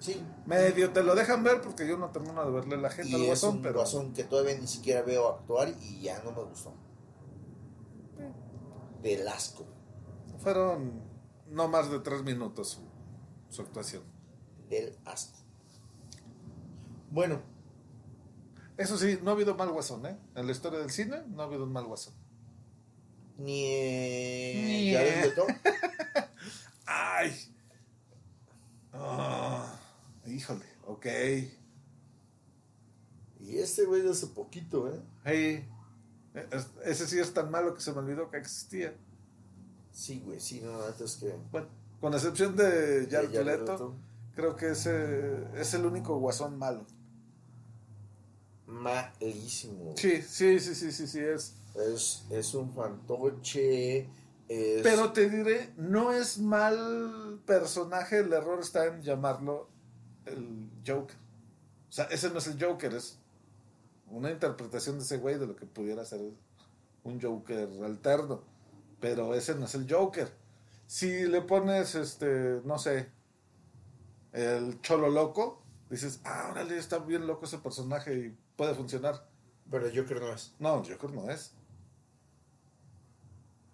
[0.00, 3.20] Sí, Medio te lo dejan ver porque yo no termino de verle la gente al
[3.20, 6.32] y es guasón, un pero guasón que todavía ni siquiera veo actuar y ya no
[6.32, 6.74] me gustó.
[9.00, 9.64] Del asco.
[10.42, 11.00] Fueron
[11.50, 12.80] no más de tres minutos su,
[13.54, 14.02] su actuación.
[14.68, 15.38] Del asco.
[17.10, 17.40] Bueno,
[18.78, 20.16] Eso sí, no ha habido mal guasón, ¿eh?
[20.34, 22.14] En la historia del cine no ha habido un mal guasón.
[23.38, 24.92] ni, eh, Ni-
[25.28, 25.46] Leto.
[26.86, 27.32] ¡Ay!
[28.92, 29.78] Ah,
[30.26, 31.06] híjole, ok.
[33.40, 35.00] Y este güey de hace poquito, ¿eh?
[35.24, 35.68] Hey,
[36.50, 38.94] es- ese sí es tan malo que se me olvidó que existía.
[39.92, 41.34] Sí, güey, sí, no, neta es que.
[41.50, 41.68] Bueno,
[42.00, 43.94] con excepción de Jared Jared Leto, Leto.
[44.34, 46.86] creo que ese es el único guasón malo.
[48.66, 49.94] Malísimo.
[49.96, 51.54] Sí, sí, sí, sí, sí, sí es.
[51.74, 54.08] Es, es un fantoche.
[54.48, 59.68] Es, Pero te diré, no es mal personaje, el error está en llamarlo
[60.26, 61.16] el Joker.
[61.88, 63.18] O sea, ese no es el Joker, es
[64.10, 66.20] una interpretación de ese güey de lo que pudiera ser
[67.04, 68.42] un Joker alterno.
[69.02, 70.32] Pero ese no es el Joker.
[70.86, 73.10] Si le pones, este, no sé,
[74.32, 75.60] el cholo loco,
[75.90, 79.26] dices, ah, órale, está bien loco ese personaje y puede funcionar.
[79.68, 80.54] Pero Joker no es.
[80.60, 81.52] No, Joker no es.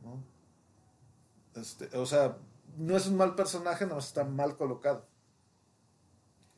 [0.03, 0.25] ¿No?
[1.61, 2.39] Este, o sea,
[2.79, 5.05] no es un mal personaje, no está mal colocado.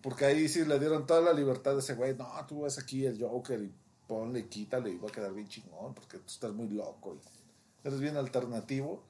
[0.00, 2.14] Porque ahí sí le dieron toda la libertad a ese güey.
[2.14, 3.74] No, tú ves aquí el Joker y
[4.06, 7.39] ponle, quítale y va a quedar bien chingón porque tú estás muy loco y
[7.84, 9.02] eres bien alternativo.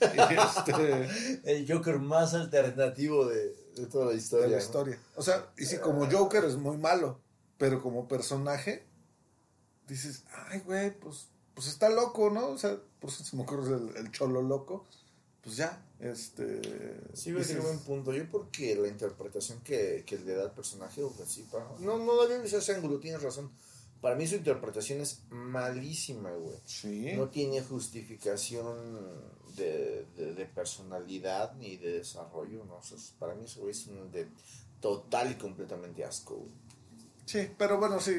[0.00, 1.08] Este,
[1.44, 4.46] El Joker más alternativo de, de toda la historia.
[4.46, 4.62] de la ¿no?
[4.62, 4.98] historia.
[5.14, 7.20] O sea, y si como Joker es muy malo,
[7.58, 8.84] pero como personaje,
[9.88, 12.48] dices, ay, güey, pues, pues está loco, ¿no?
[12.48, 14.84] O sea, por eso se me ocurre el, el cholo loco.
[15.42, 16.60] Pues ya, este.
[17.14, 18.12] Sí, güey, dices, buen punto.
[18.12, 21.64] Yo porque la interpretación que, que le da al personaje, o así, para...
[21.78, 23.50] no, no la visto ese ángulo, tienes razón.
[24.00, 26.56] Para mí su interpretación es malísima, güey.
[26.64, 27.12] Sí.
[27.16, 28.76] No tiene justificación
[29.56, 32.96] de, de, de personalidad ni de desarrollo, no sé.
[33.18, 34.28] Para mí eso es un de
[34.80, 36.52] total y completamente asco, güey.
[37.24, 38.12] Sí, pero bueno, sí,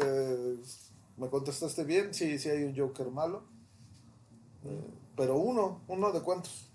[0.00, 0.56] eh,
[1.18, 2.14] me contestaste bien.
[2.14, 3.44] Sí, sí hay un Joker malo.
[4.64, 6.70] Eh, pero uno, uno de cuántos.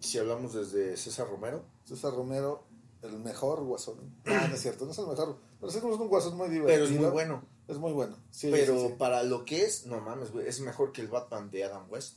[0.00, 2.64] Si hablamos desde César Romero, César Romero,
[3.02, 3.96] el mejor guasón.
[4.26, 5.38] Ah, no es cierto, no es el mejor.
[5.58, 6.66] Pero sí es un guasón muy divertido.
[6.66, 7.42] pero es muy bueno.
[7.68, 8.16] Es muy bueno.
[8.30, 8.94] Sí, pero sí, sí.
[8.98, 12.16] para lo que es, no mames, güey, es mejor que el Batman de Adam West.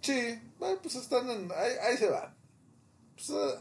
[0.00, 1.50] Sí, bueno, pues están en.
[1.52, 2.34] Ahí, ahí se van.
[3.14, 3.54] Pues, eh,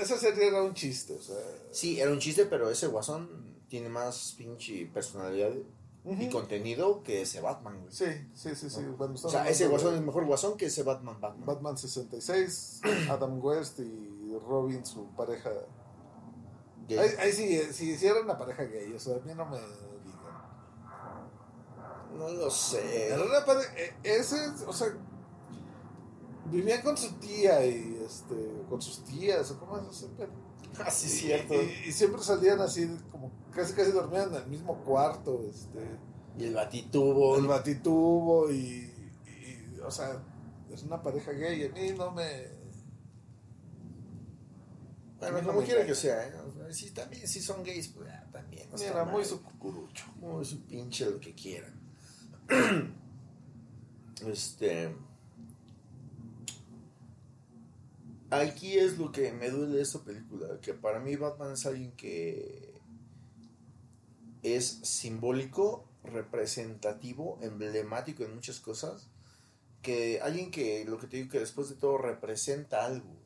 [0.00, 1.36] esa serie era un chiste, o sea.
[1.70, 3.28] Sí, era un chiste, pero ese guasón
[3.68, 5.52] tiene más pinche personalidad
[6.04, 7.92] y contenido que ese Batman, güey.
[7.92, 8.80] Sí, sí, sí, sí.
[8.96, 11.46] Bueno, O sea, ese guasón de es mejor guasón que ese Batman Batman.
[11.46, 14.08] Batman 66, Adam West y
[14.46, 15.50] Robin, su pareja.
[16.88, 16.98] Gay.
[16.98, 19.58] Ahí, ahí sí, sí, sí era una pareja gay, o sea, a mí no me
[19.58, 20.40] digan.
[22.18, 23.08] No lo sé.
[23.08, 23.72] Era una pareja.
[23.76, 24.36] eh, Ese,
[24.66, 24.88] o sea,
[26.46, 30.30] vivían con su tía y este, con sus tías, o cómo es ese pedo.
[30.78, 31.54] Ah, cierto.
[31.54, 35.86] Y, y siempre salían así, como casi casi dormían en el mismo cuarto, este.
[36.38, 37.36] Y el batitubo.
[37.36, 38.92] el batitubo y,
[39.26, 40.22] y, o sea,
[40.72, 41.66] es una pareja gay.
[41.66, 42.59] A mí no me.
[45.20, 46.32] Bueno, no como me quiera que sea, ¿eh?
[46.70, 48.70] Si también si son gays, pues ah, también.
[48.70, 49.24] no Mira, muy mal.
[49.26, 50.06] su cucurucho.
[50.16, 51.78] Muy su pinche lo que quieran.
[54.26, 54.96] este.
[58.30, 60.58] Aquí es lo que me duele de esta película.
[60.62, 62.80] Que para mí Batman es alguien que
[64.42, 69.08] es simbólico, representativo, emblemático en muchas cosas.
[69.82, 73.19] Que alguien que, lo que te digo, que después de todo representa algo.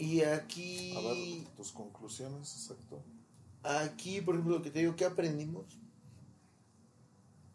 [0.00, 0.96] Y aquí...
[0.96, 3.02] A ver, tus conclusiones, exacto.
[3.62, 5.78] Aquí, por ejemplo, lo que te digo, ¿qué aprendimos?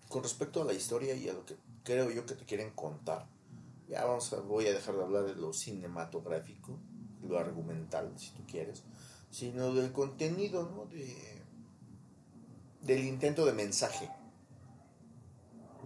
[0.08, 3.28] Con respecto a la historia y a lo que creo yo que te quieren contar.
[3.90, 6.78] Ya vamos a, voy a dejar de hablar de lo cinematográfico,
[7.24, 8.84] lo argumental, si tú quieres,
[9.32, 10.86] sino del contenido, ¿no?
[10.86, 11.42] De,
[12.84, 14.08] del intento de mensaje.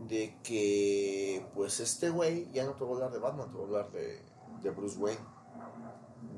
[0.10, 3.64] De que, pues, este güey, ya no te voy a hablar de Batman, te voy
[3.64, 4.22] a hablar de,
[4.62, 5.39] de Bruce Wayne,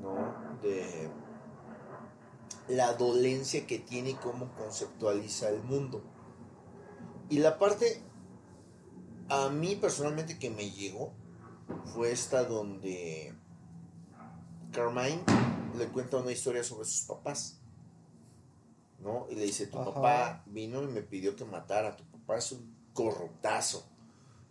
[0.02, 0.34] ¿no?
[0.60, 1.08] De
[2.68, 6.02] la dolencia que tiene y cómo conceptualiza el mundo.
[7.30, 8.02] Y la parte
[9.28, 11.12] a mí personalmente que me llegó
[11.94, 13.34] fue esta donde
[14.72, 15.22] Carmine
[15.76, 17.58] le cuenta una historia sobre sus papás.
[18.98, 19.26] ¿No?
[19.30, 19.92] Y le dice, tu Ajá.
[19.94, 21.96] papá vino y me pidió que matara.
[21.96, 23.84] Tu papá es un corruptazo.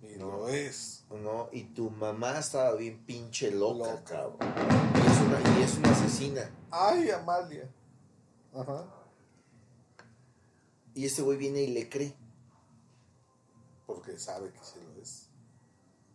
[0.02, 1.06] Y lo es.
[1.10, 1.48] ¿No?
[1.53, 4.03] Y tu mamá estaba bien pinche loca, Loca.
[4.03, 5.01] cabrón.
[5.31, 6.51] Y es, una, y es una asesina.
[6.69, 7.69] Ay, Amalia.
[8.53, 8.85] Ajá.
[10.93, 12.15] Y este güey viene y le cree.
[13.85, 15.27] Porque sabe que sí lo es.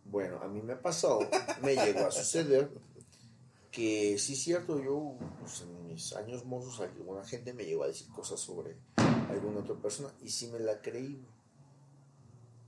[0.05, 1.19] Bueno, a mí me pasó,
[1.61, 2.71] me llegó a suceder
[3.71, 7.87] que sí es cierto, yo pues, en mis años mozos alguna gente me llegó a
[7.87, 8.75] decir cosas sobre
[9.29, 11.23] alguna otra persona y sí me la creí.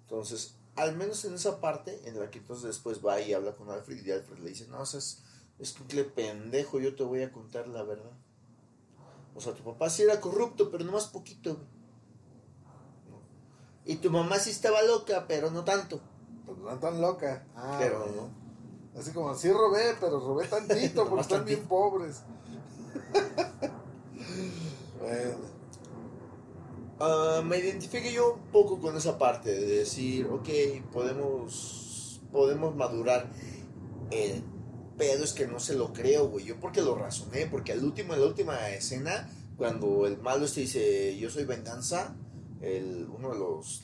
[0.02, 3.72] Entonces, al menos en esa parte en la que entonces después va y habla con
[3.72, 5.24] Alfred y Alfred le dice, no, o sea, es,
[5.60, 8.12] es que pendejo, yo te voy a contar la verdad.
[9.36, 11.58] O sea, tu papá sí era corrupto, pero nomás poquito.
[13.86, 16.00] Y tu mamá sí estaba loca, pero no tanto.
[16.46, 17.46] Pues no tan loca.
[17.56, 18.30] Ah, pero no.
[19.00, 22.24] Así como, sí robé, pero robé tantito porque están bien pobres.
[25.00, 25.50] bueno,
[27.02, 30.50] Ah, me identifique yo un poco con esa parte de decir, ok,
[30.92, 33.28] podemos, podemos madurar.
[34.12, 34.44] El
[35.00, 36.46] pedo es que no se lo creo, güey.
[36.46, 39.28] Yo porque lo razoné, porque al último, en la última escena,
[39.58, 42.16] cuando el malo este dice, yo soy venganza,
[42.62, 43.82] el, uno de los,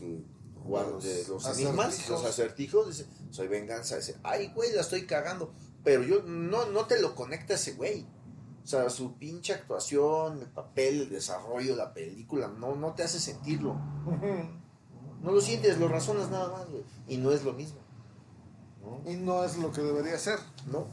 [0.63, 2.09] guardas de los acertijos.
[2.09, 3.95] los acertijos, dice, soy venganza.
[3.95, 5.51] Dice, ay, güey, la estoy cagando.
[5.83, 8.05] Pero yo, no, no te lo conecta ese güey.
[8.63, 13.19] O sea, su pinche actuación, el papel, el desarrollo, la película, no, no te hace
[13.19, 13.79] sentirlo.
[15.21, 16.83] No lo sientes, lo razonas nada más, güey.
[17.07, 17.79] Y no es lo mismo.
[18.85, 19.11] ¿no?
[19.11, 20.39] y no es lo que debería ser.
[20.67, 20.87] ¿No?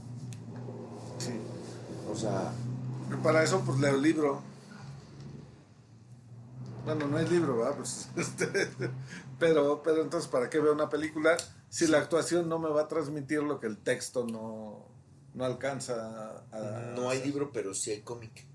[1.25, 1.33] Sí.
[2.11, 2.53] O sea,
[3.11, 4.43] Y para eso, pues leo el libro.
[6.85, 7.77] Bueno, no es libro, ¿verdad?
[7.77, 8.47] Pues, este,
[9.39, 11.37] pero, pero entonces, ¿para qué veo una película
[11.69, 14.85] si la actuación no me va a transmitir lo que el texto no,
[15.35, 16.93] no alcanza a...
[16.97, 18.47] no hay libro, pero sí hay cómic.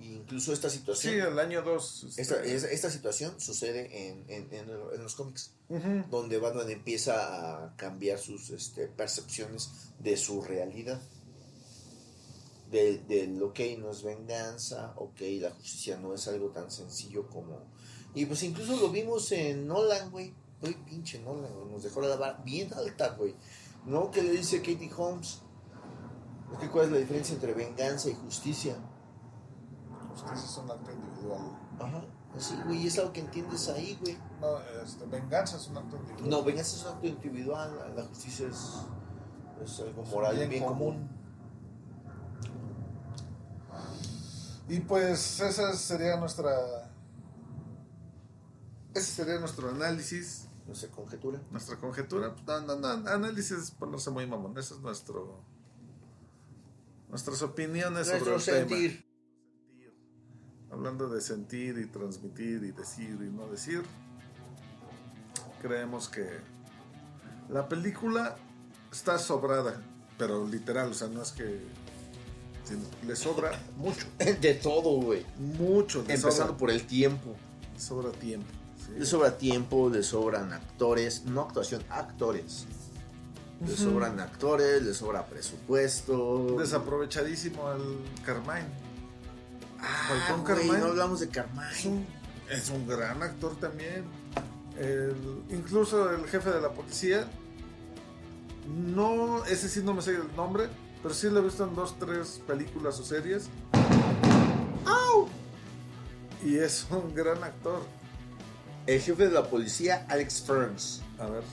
[0.00, 1.12] Incluso esta situación.
[1.14, 2.14] Sí, el año este, 2.
[2.18, 5.52] Esta, es- esta situación sucede en, en- en- los cómics,
[6.10, 11.00] donde Batman empieza a cambiar sus este, percepciones de su realidad.
[12.76, 17.58] Del, del, ok, no es venganza, ok, la justicia no es algo tan sencillo como...
[18.14, 20.34] Y pues incluso lo vimos en Nolan, güey.
[20.62, 23.34] Uy, pinche Nolan, güey, nos dejó la vara bien alta, güey.
[23.86, 24.10] ¿No?
[24.10, 25.42] Que le dice Katie Holmes.
[26.52, 28.76] Es que ¿Cuál es la diferencia entre venganza y justicia?
[30.10, 31.58] Justicia es un acto individual.
[31.78, 32.04] Ajá,
[32.36, 34.18] así, güey, es algo que entiendes ahí, güey.
[34.40, 36.30] No, este, venganza es un acto individual.
[36.30, 38.76] No, venganza es un acto individual, la- la justicia es,
[39.62, 40.78] es algo moral, bien, bien común.
[40.94, 41.16] común.
[44.68, 46.90] Y pues esa sería nuestra...
[48.94, 51.40] Ese sería nuestro análisis, sé, conjetura.
[51.50, 52.34] nuestra conjetura.
[52.46, 54.56] No, no, no, análisis es ponerse muy mamón.
[54.58, 55.44] Ese es nuestro...
[57.08, 58.58] Nuestras opiniones sobre el tema.
[58.68, 59.06] sentir.
[60.70, 63.84] Hablando de sentir y transmitir y decir y no decir,
[65.62, 66.26] creemos que
[67.48, 68.36] la película
[68.90, 69.80] está sobrada,
[70.18, 71.64] pero literal, o sea, no es que
[73.06, 75.24] le sobra mucho, De todo, güey.
[75.38, 77.34] mucho, le Empezando sobra, por el tiempo.
[77.74, 78.46] le sobra tiempo.
[78.86, 78.92] ¿sí?
[78.98, 82.66] Le sobra tiempo, le sobran actores, no actuación, actores.
[83.66, 86.56] Le sobran actores, le sobra presupuesto.
[86.58, 88.66] Desaprovechadísimo el Carmine.
[89.80, 90.78] Ah, Carmine.
[90.78, 91.70] no hablamos de Carmine.
[91.72, 92.06] Es un,
[92.50, 94.04] es un gran actor también.
[94.78, 97.26] El- incluso el jefe de la policía.
[98.68, 100.68] No, ese sí no me sé el nombre,
[101.06, 103.48] pero sí lo he visto en dos, tres películas o series.
[106.44, 107.80] Y es un gran actor.
[108.88, 111.02] El jefe de la policía, Alex Ferns.
[111.20, 111.44] A ver.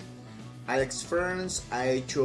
[0.66, 2.24] Alex Ferns ha hecho.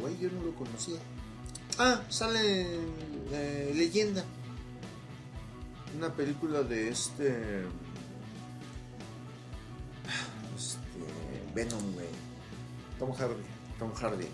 [0.00, 0.98] Güey, yo no lo conocía.
[1.78, 2.68] Ah, sale
[3.32, 4.24] eh, Leyenda.
[5.94, 7.64] Una película de este.
[10.56, 10.78] Este.
[11.54, 12.17] Venom, güey.
[12.98, 13.42] Tom Hardy.
[13.78, 14.26] Tom Hardy.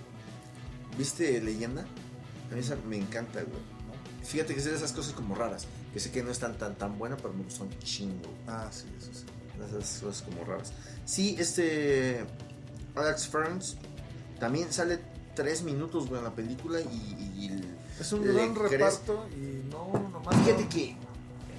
[0.99, 1.83] ¿Viste Leyenda?
[2.51, 3.53] A mí esa me encanta, güey.
[3.53, 4.25] ¿no?
[4.27, 5.67] Fíjate que es de esas cosas como raras.
[5.93, 8.29] Que sé que no están tan tan buena, pero me gustan chingo.
[8.47, 9.25] Ah, sí, eso sí.
[9.69, 10.73] Esas cosas como raras.
[11.05, 12.25] Sí, este.
[12.97, 13.77] Alex Ferns
[14.39, 14.99] también sale
[15.35, 16.85] tres minutos, güey, en la película y.
[16.87, 20.35] y Es un gran crees- reparto y no, nomás.
[20.45, 20.69] Fíjate no.
[20.69, 20.97] que,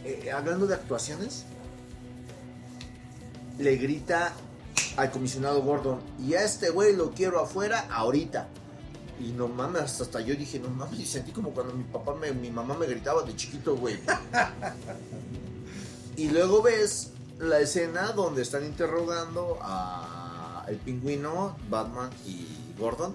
[0.03, 1.45] eh, hablando de actuaciones,
[3.57, 4.33] le grita
[4.97, 8.47] al comisionado Gordon, y a este güey lo quiero afuera ahorita.
[9.19, 12.13] Y no mames, hasta, hasta yo dije, no mames, y sentí como cuando mi papá,
[12.15, 13.97] me, mi mamá me gritaba de chiquito, güey.
[16.17, 22.47] Y luego ves la escena donde están interrogando a el pingüino, Batman y
[22.79, 23.13] Gordon.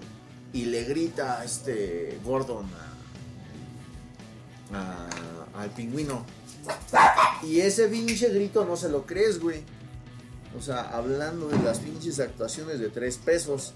[0.53, 2.65] Y le grita a este Gordon
[4.73, 6.25] a- a- al pingüino.
[7.43, 9.63] Y ese pinche grito no se lo crees, güey.
[10.57, 13.73] O sea, hablando de las pinches actuaciones de tres pesos.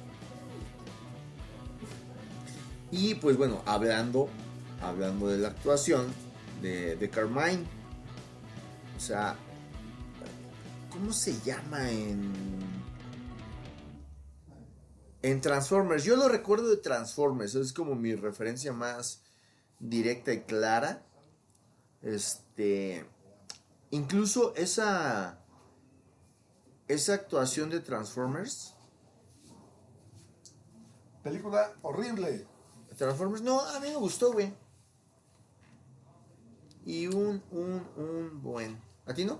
[2.92, 4.30] Y pues bueno, hablando,
[4.82, 6.08] hablando de la actuación
[6.62, 7.64] de, de Carmine.
[8.96, 9.36] O sea,
[10.92, 12.34] ¿cómo se llama en
[15.26, 16.04] en Transformers?
[16.04, 19.24] Yo lo recuerdo de Transformers, es como mi referencia más
[19.80, 21.04] directa y clara.
[22.04, 23.04] Este,
[23.90, 25.40] incluso esa
[26.88, 28.76] esa actuación de Transformers,
[31.26, 32.46] Película horrible.
[32.96, 34.54] Transformers, no, a mí me gustó, güey.
[36.86, 38.80] Y un, un, un buen.
[39.08, 39.40] ¿A ti no?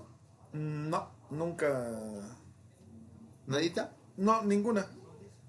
[0.52, 1.88] No, nunca.
[3.46, 3.92] ¿Nadita?
[4.16, 4.84] No, ninguna.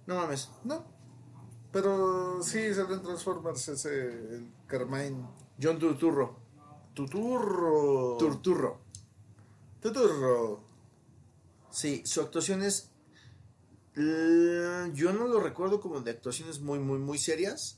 [0.06, 0.52] No mames.
[0.64, 0.86] No.
[1.72, 5.26] Pero sí, salió en Transformers ese, el Carmine.
[5.60, 6.38] John Turturro.
[6.94, 8.18] Tuturro.
[8.20, 8.78] Turturro.
[9.82, 10.67] Tuturro.
[11.78, 12.90] Sí, su actuación es.
[13.96, 17.78] Yo no lo recuerdo como de actuaciones muy, muy, muy serias.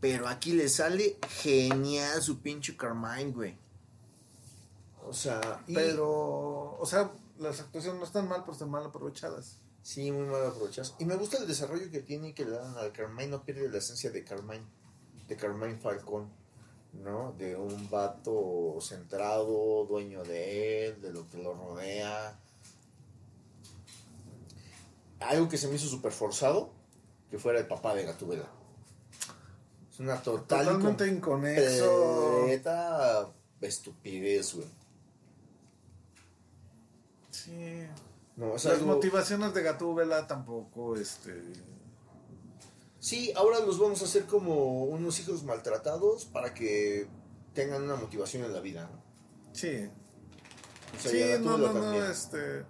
[0.00, 3.56] Pero aquí le sale genial su pinche Carmine, güey.
[5.06, 9.58] O sea, y- Pero, o sea, las actuaciones no están mal, pero están mal aprovechadas.
[9.82, 10.94] Sí, muy mal aprovechadas.
[10.98, 13.28] Y me gusta el desarrollo que tiene y que le dan al Carmine.
[13.28, 14.64] No pierde la esencia de Carmine.
[15.28, 16.28] De Carmine Falcón.
[16.92, 17.32] ¿No?
[17.38, 22.38] De un vato centrado, dueño de él, de lo que lo rodea.
[25.20, 26.70] Algo que se me hizo súper forzado,
[27.30, 28.48] que fuera el papá de Gatúbela.
[29.90, 32.46] Es una total Totalmente inconexo.
[33.60, 34.68] estupidez, güey.
[37.30, 37.86] Sí.
[38.36, 41.42] No, Las algo- motivaciones de Gatúbela tampoco, este.
[42.98, 47.06] Sí, ahora los vamos a hacer como unos hijos maltratados para que
[47.54, 48.90] tengan una motivación en la vida.
[48.92, 49.00] ¿no?
[49.54, 49.88] Sí.
[50.96, 52.64] O sea, sí, no, no, no, este.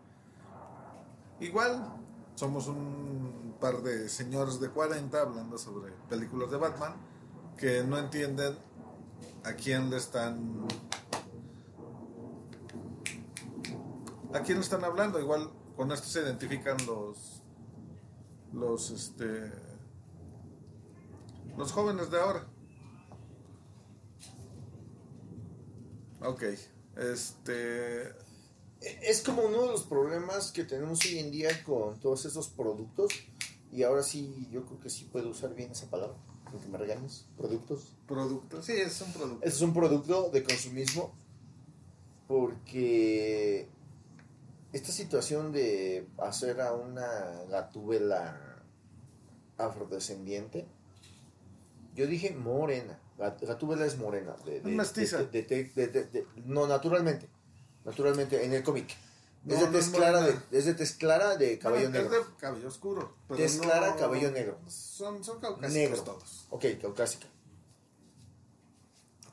[1.40, 1.84] Igual,
[2.36, 6.94] somos un par de señores de 40 hablando sobre películas de Batman
[7.56, 8.54] que no entienden
[9.44, 10.68] a quién le están.
[14.34, 15.18] ¿A quién le están hablando?
[15.18, 17.42] Igual con esto se identifican los.
[18.52, 19.50] Los, este.
[21.56, 22.46] Los jóvenes de ahora.
[26.20, 26.42] Ok.
[26.96, 28.25] Este.
[28.80, 33.12] Es como uno de los problemas que tenemos hoy en día con todos esos productos.
[33.72, 36.16] Y ahora sí, yo creo que sí puedo usar bien esa palabra.
[36.46, 37.26] Aunque me regañes.
[37.36, 37.92] Productos.
[38.06, 38.62] Producto.
[38.62, 39.44] Sí, es un producto.
[39.46, 41.14] Es un producto de consumismo
[42.28, 43.68] porque
[44.72, 48.62] esta situación de hacer a una gatúbela
[49.58, 50.66] afrodescendiente,
[51.94, 55.22] yo dije morena, Gat- gatúbela es morena, de, de- Es mestiza.
[55.24, 57.28] de- de- no, naturalmente,
[57.86, 58.94] naturalmente, en el cómic.
[59.44, 62.12] No, es, de tez clara de, es de tez clara de cabello negro.
[62.12, 63.14] Es de cabello oscuro.
[63.28, 64.58] pero Tez clara, cabello negro.
[64.66, 66.02] Son, son caucásicos negro.
[66.02, 66.46] todos.
[66.50, 67.28] Ok, caucásica.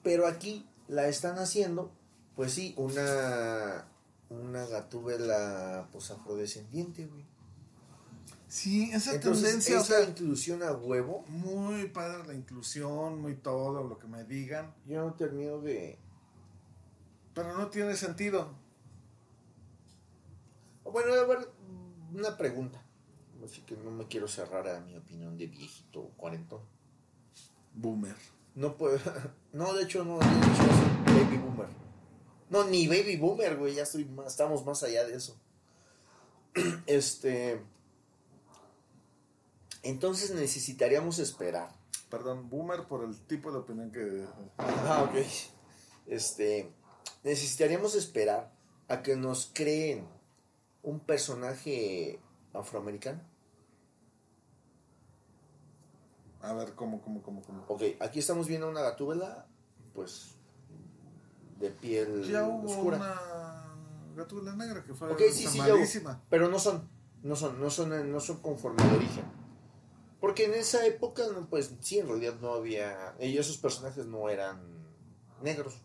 [0.03, 1.91] Pero aquí la están haciendo,
[2.35, 3.87] pues sí, una
[4.29, 7.25] una gatúbela pues afrodescendiente, güey.
[8.47, 13.83] Sí, esa Entonces, tendencia, o sea, inclusión a huevo, muy padre la inclusión, muy todo,
[13.83, 15.97] lo que me digan, yo no termino de
[17.33, 18.53] pero no tiene sentido.
[20.83, 21.49] Bueno, a ver,
[22.13, 22.83] una pregunta.
[23.43, 26.61] Así que no me quiero cerrar a mi opinión de viejito cuarentón.
[27.73, 28.15] Boomer.
[28.55, 28.99] No puedo.
[29.53, 30.17] No, de hecho, no.
[30.17, 31.67] De hecho, soy baby boomer.
[32.49, 33.75] No, ni baby boomer, güey.
[33.75, 35.37] Ya estoy más, estamos más allá de eso.
[36.87, 37.61] Este.
[39.83, 41.69] Entonces necesitaríamos esperar.
[42.09, 44.25] Perdón, boomer por el tipo de opinión que...
[44.57, 45.23] Ah, ok.
[46.07, 46.71] Este.
[47.23, 48.51] Necesitaríamos esperar
[48.87, 50.07] a que nos creen
[50.81, 52.19] un personaje
[52.53, 53.21] afroamericano.
[56.41, 57.63] A ver, ¿cómo, cómo, cómo, cómo?
[57.69, 59.47] Ok, aquí estamos viendo una gatúbela,
[59.93, 60.35] pues,
[61.59, 62.97] de piel Ya hubo oscura.
[62.97, 65.75] una gatúbela negra que fue Ok, sí, sí, ya hubo.
[65.75, 66.21] malísima.
[66.29, 66.89] Pero no son,
[67.23, 69.23] no son, no son, no son conforme al origen.
[70.19, 74.61] Porque en esa época, pues sí, en realidad no había, y esos personajes no eran
[75.41, 75.81] negros.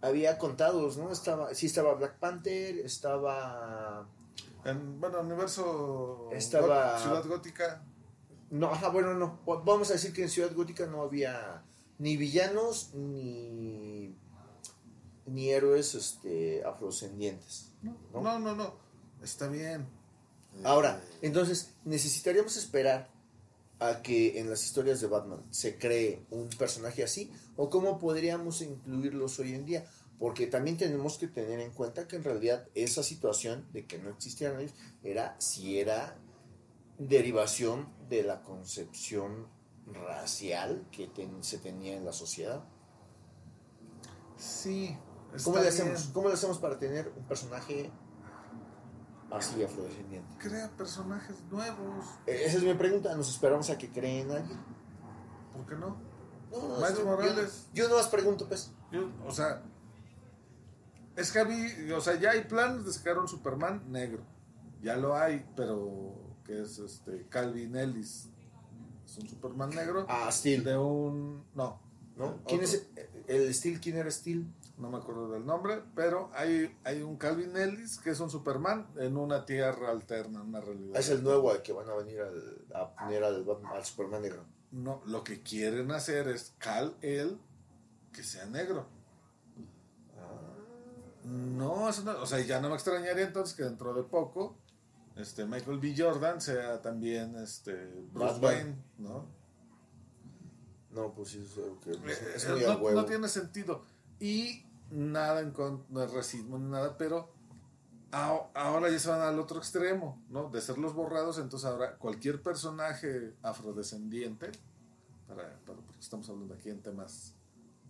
[0.00, 1.10] Había contados, ¿no?
[1.10, 4.06] Estaba, sí estaba Black Panther, estaba,
[4.64, 6.28] En, bueno, universo...
[6.32, 7.82] Estaba- Got- Ciudad Gótica.
[8.50, 11.62] no, ajá, bueno, no, vamos a decir que en Ciudad Gótica no había
[11.98, 14.14] ni villanos ni
[15.26, 17.72] ni héroes este, afrodescendientes.
[17.82, 18.74] No, no, no, no.
[19.22, 19.86] Está bien.
[20.64, 23.10] Ahora, entonces, necesitaríamos esperar
[23.80, 28.60] a que en las historias de Batman se cree un personaje así, o cómo podríamos
[28.62, 29.84] incluirlos hoy en día,
[30.18, 34.10] porque también tenemos que tener en cuenta que en realidad esa situación de que no
[34.10, 34.74] existieran ellos
[35.04, 36.18] era si era
[36.98, 39.46] derivación de la concepción
[39.86, 42.64] racial que ten- se tenía en la sociedad.
[44.36, 44.96] Sí.
[45.44, 46.10] ¿Cómo le, hacemos.
[46.12, 47.90] ¿Cómo le hacemos para tener un personaje
[49.30, 50.28] así afrodescendiente?
[50.38, 52.04] Crea personajes nuevos.
[52.26, 53.14] Eh, Esa es mi pregunta.
[53.16, 54.58] ¿Nos esperamos a que creen alguien?
[55.52, 55.96] ¿Por qué no?
[56.50, 57.66] No, no, Miles yo- Morales.
[57.74, 58.72] Yo, yo no más pregunto, pues.
[58.90, 59.62] Yo, o sea,
[61.16, 64.22] es que o sea, ya hay planes de sacar un Superman negro.
[64.82, 66.14] Ya lo hay, pero
[66.44, 68.28] que es este Calvin Ellis.
[69.04, 70.06] Es un Superman negro.
[70.08, 70.62] Ah, Steel.
[70.64, 71.44] De un.
[71.54, 71.80] No.
[72.16, 72.38] ¿No?
[72.46, 72.72] ¿Quién otro.
[72.72, 72.86] es
[73.26, 73.80] el, el Steel?
[73.80, 74.46] ¿Quién era Steel?
[74.78, 78.86] No me acuerdo del nombre, pero hay, hay un Calvin Ellis que es un Superman
[78.96, 80.92] en una tierra alterna, una realidad.
[80.96, 83.44] Ah, es el nuevo al que van a venir al- a poner al,
[83.84, 84.44] Superman negro.
[84.70, 87.40] No, lo que quieren hacer es Cal él
[88.12, 88.86] que sea negro.
[91.24, 94.56] No, eso no- o sea, ya no me extrañaría entonces que dentro de poco
[95.16, 95.94] este Michael B.
[95.96, 97.74] Jordan sea también este
[98.12, 98.42] Bruce Batman.
[98.42, 99.26] Wayne, ¿no?
[100.92, 102.62] No, pues sí, es, algo que- es, Eh, es eh, muy
[102.94, 103.82] no, no tiene sentido.
[104.20, 107.30] Y nada en contra, es racismo ni nada, pero
[108.10, 110.48] ahora ya se van al otro extremo, ¿no?
[110.50, 114.50] De ser los borrados, entonces ahora cualquier personaje afrodescendiente,
[115.26, 117.34] para- porque estamos hablando aquí en temas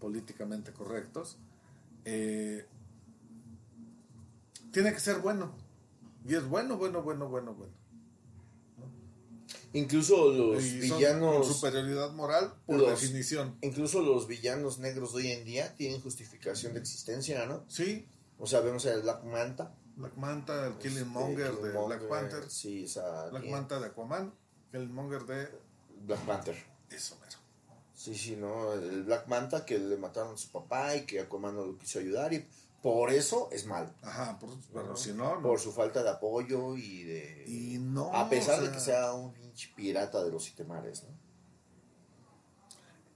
[0.00, 1.38] políticamente correctos,
[2.04, 2.66] eh,
[4.72, 5.52] tiene que ser bueno.
[6.26, 7.72] Y es bueno, bueno, bueno, bueno, bueno.
[9.78, 11.46] Incluso los Y villanos.
[11.46, 13.56] con superioridad moral, por los- definición.
[13.62, 17.64] Incluso los villanos negros de hoy en día tienen justificación de existencia, ¿no?
[17.68, 18.06] Sí.
[18.38, 19.74] O sea, vemos el Black Manta.
[19.96, 22.50] Black Manta, el Killing este, Monger de Killmonger, Black Panther.
[22.50, 22.86] Sí,
[23.30, 23.52] Black bien.
[23.52, 24.32] Manta de Aquaman,
[24.72, 25.48] el Monger de
[26.06, 26.56] Black Panther.
[26.90, 27.36] eso mero.
[27.94, 28.72] Sí, sí, ¿no?
[28.74, 31.98] El Black Manta que le mataron a su papá y que Aquaman no lo quiso
[31.98, 32.46] ayudar y
[32.80, 33.90] por eso es malo.
[34.02, 35.42] Ajá, por- pero si no, no.
[35.42, 37.44] Por su falta de apoyo y de...
[37.48, 39.34] Y no, a pesar o de que sea un
[39.66, 41.10] pirata de los siete mares, ¿no?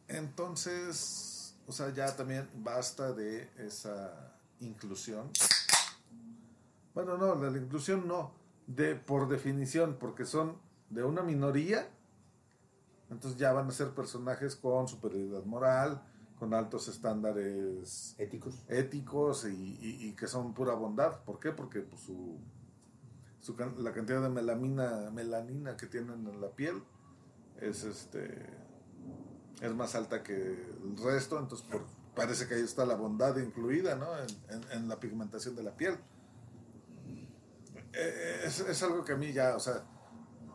[0.09, 5.31] Entonces, o sea, ya también basta de esa inclusión.
[6.94, 8.32] Bueno, no, la inclusión no,
[8.66, 10.59] de por definición, porque son
[10.90, 11.89] de una minoría,
[13.10, 16.02] entonces ya van a ser personajes con superioridad moral,
[16.39, 21.20] con altos estándares éticos, éticos y, y- y que son pura bondad.
[21.24, 21.52] ¿Por qué?
[21.52, 22.36] Porque pues, su,
[23.78, 26.82] la cantidad de melamina, melanina que tienen en la piel
[27.60, 28.47] es este
[29.60, 31.66] es más alta que el resto, entonces
[32.16, 34.06] parece que ahí está la bondad incluida, ¿no?
[34.19, 35.97] En, en- en la pigmentación de la piel.
[37.93, 39.85] Eh, Es, es algo que a mí ya, o sea,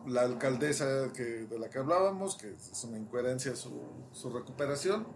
[0.06, 3.82] la alcaldesa que, de la que hablábamos, que es una incoherencia su,
[4.12, 5.08] su recuperación,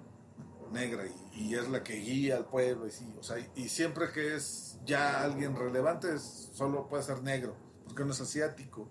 [0.72, 1.04] negra,
[1.34, 4.36] y, y es la que guía al pueblo, y, sí, o sea, y, siempre que
[4.36, 8.88] es ya alguien relevante, es- solo puede ser negro, porque no es asiático,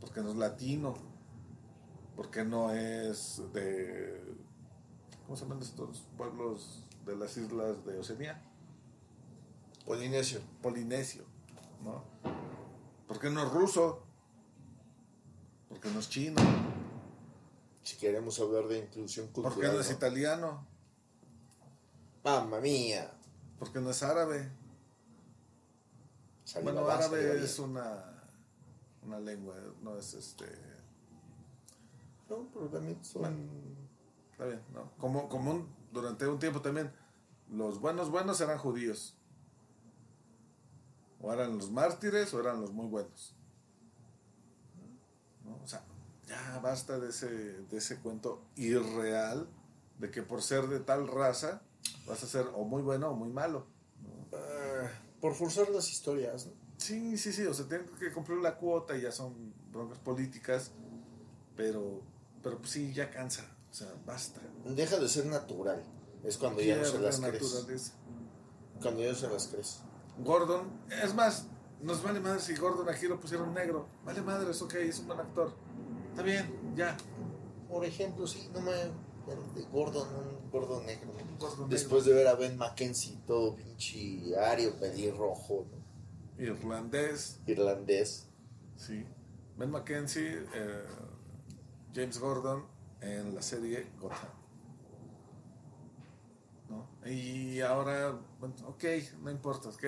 [0.00, 0.94] porque no es latino,
[2.16, 4.22] porque no es de,
[5.24, 8.42] ¿cómo se llaman estos pueblos de las islas de Oceanía?
[9.86, 10.40] Polinesio.
[10.62, 11.24] Polinesio,
[11.82, 12.04] ¿no?
[13.08, 14.04] ¿Por qué no es ruso?
[15.68, 16.40] Porque no es chino.
[17.82, 19.54] Si queremos hablar de inclusión cultural.
[19.54, 19.96] ¿Por qué no es ¿no?
[19.96, 20.66] italiano?
[22.24, 23.10] Mamma mía.
[23.58, 24.50] ¿Por qué no es árabe?
[26.62, 28.04] Bueno, árabe es una,
[29.06, 30.46] una lengua, no es este...
[32.28, 33.22] No, pero también son...
[33.22, 33.38] Bueno,
[34.32, 34.90] está bien, ¿no?
[34.98, 36.92] Como, como un- durante un tiempo también,
[37.50, 39.14] los buenos buenos eran judíos.
[41.20, 43.34] O eran los mártires o eran los muy buenos.
[45.44, 45.56] ¿No?
[45.62, 45.84] O sea,
[46.26, 49.48] ya basta de ese, de ese cuento irreal
[49.98, 51.62] de que por ser de tal raza
[52.06, 53.66] vas a ser o muy bueno o muy malo.
[54.32, 54.88] Ah,
[55.20, 56.52] por forzar las historias, ¿no?
[56.76, 60.72] Sí, sí, sí, o sea, tienen que cumplir la cuota y ya son broncas políticas,
[61.56, 62.00] pero,
[62.42, 64.40] pero pues sí, ya cansa, o sea, basta.
[64.64, 65.82] Deja de ser natural.
[66.24, 67.92] Es cuando ya no se las crees.
[68.80, 69.80] Cuando ya no se las crees.
[70.18, 70.68] Gordon,
[71.02, 71.46] es más,
[71.80, 73.86] nos vale madre si Gordon aquí lo pusieron negro.
[74.04, 75.52] Vale madre, es ok, es un buen actor.
[76.10, 76.96] Está bien, ya.
[77.68, 78.72] Por ejemplo, sí, no me...
[78.72, 80.08] De Gordon,
[80.52, 81.12] un Gordon negro.
[81.68, 86.42] Después de ver a Ben Mackenzie, todo pinche ario, pelirrojo, ¿no?
[86.42, 88.28] Irlandés, irlandés.
[88.76, 89.04] sí.
[89.56, 90.86] Ben Mackenzie, eh,
[91.94, 92.64] James Gordon
[93.00, 94.30] en la serie Gotham.
[96.70, 96.88] ¿No?
[97.06, 98.84] Y ahora, bueno, ok,
[99.20, 99.84] no importa, ok,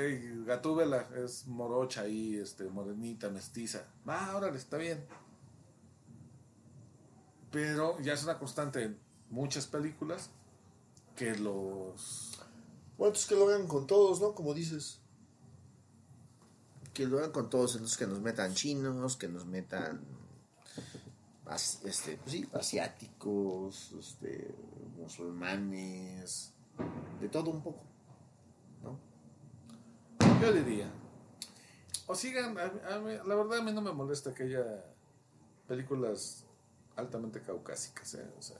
[0.46, 3.86] Gatúbela es morocha y este, morenita, mestiza.
[4.06, 5.06] Va, ahora está bien.
[7.50, 8.98] Pero ya es una constante en
[9.30, 10.30] muchas películas
[11.16, 12.38] que los...
[12.98, 14.34] Bueno, pues que lo hagan con todos, ¿no?
[14.34, 15.00] Como dices.
[16.92, 20.00] Que lo hagan con todos, entonces que nos metan chinos, que nos metan
[21.84, 24.54] este, pues sí, asiáticos, este,
[24.96, 26.52] musulmanes,
[27.20, 27.82] de todo un poco,
[28.82, 28.98] ¿no?
[30.40, 30.90] Yo diría.
[32.06, 34.84] O sigan, a- a mí- la verdad a mí no me molesta que haya
[35.68, 36.44] películas
[36.96, 38.30] altamente caucásicas, ¿eh?
[38.38, 38.58] O sea,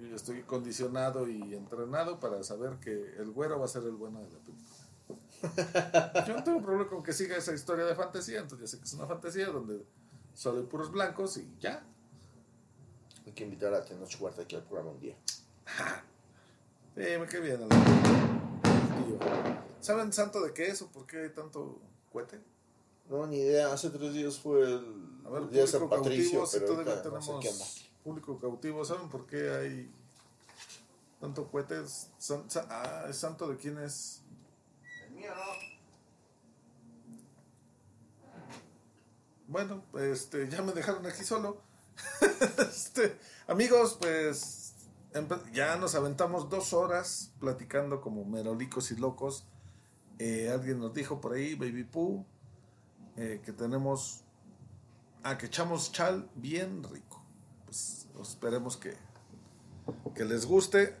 [0.00, 3.92] yo ya estoy condicionado y entrenado para saber que el güero va a ser el
[3.96, 4.76] bueno de la película.
[6.26, 8.84] Yo no tengo problema con que siga esa historia de fantasía, entonces ya sé que
[8.84, 9.84] es una fantasía donde
[10.34, 11.84] solo hay puros blancos y ya.
[13.24, 15.16] Hay que invitar a Tenoch Huerta aquí al programa un día.
[16.96, 17.68] Sí, me cae bien.
[17.68, 19.18] tío.
[19.82, 21.78] ¿Saben santo de qué es o por qué hay tanto
[22.10, 22.40] cohete?
[23.10, 23.70] No, ni idea.
[23.70, 26.72] Hace tres días fue el A ver, el día de San Patricio, cautivo, si pero
[26.72, 27.85] todavía ahorita no sé tenemos qué.
[28.06, 29.90] Público cautivo, ¿saben por qué hay
[31.20, 31.50] tanto?
[32.18, 34.22] San- sa- ah, ¿es santo de quién es?
[35.08, 35.76] El mío no.
[39.48, 41.60] Bueno, este, ya me dejaron aquí solo.
[42.58, 43.18] Este,
[43.48, 44.74] amigos, pues
[45.52, 49.46] ya nos aventamos dos horas platicando como merolicos y locos.
[50.18, 52.24] Eh, alguien nos dijo por ahí, Baby Poo,
[53.16, 54.22] eh, que tenemos.
[55.24, 57.05] Ah, que echamos chal bien rico.
[58.16, 58.94] Pues esperemos que,
[60.14, 60.96] que les guste.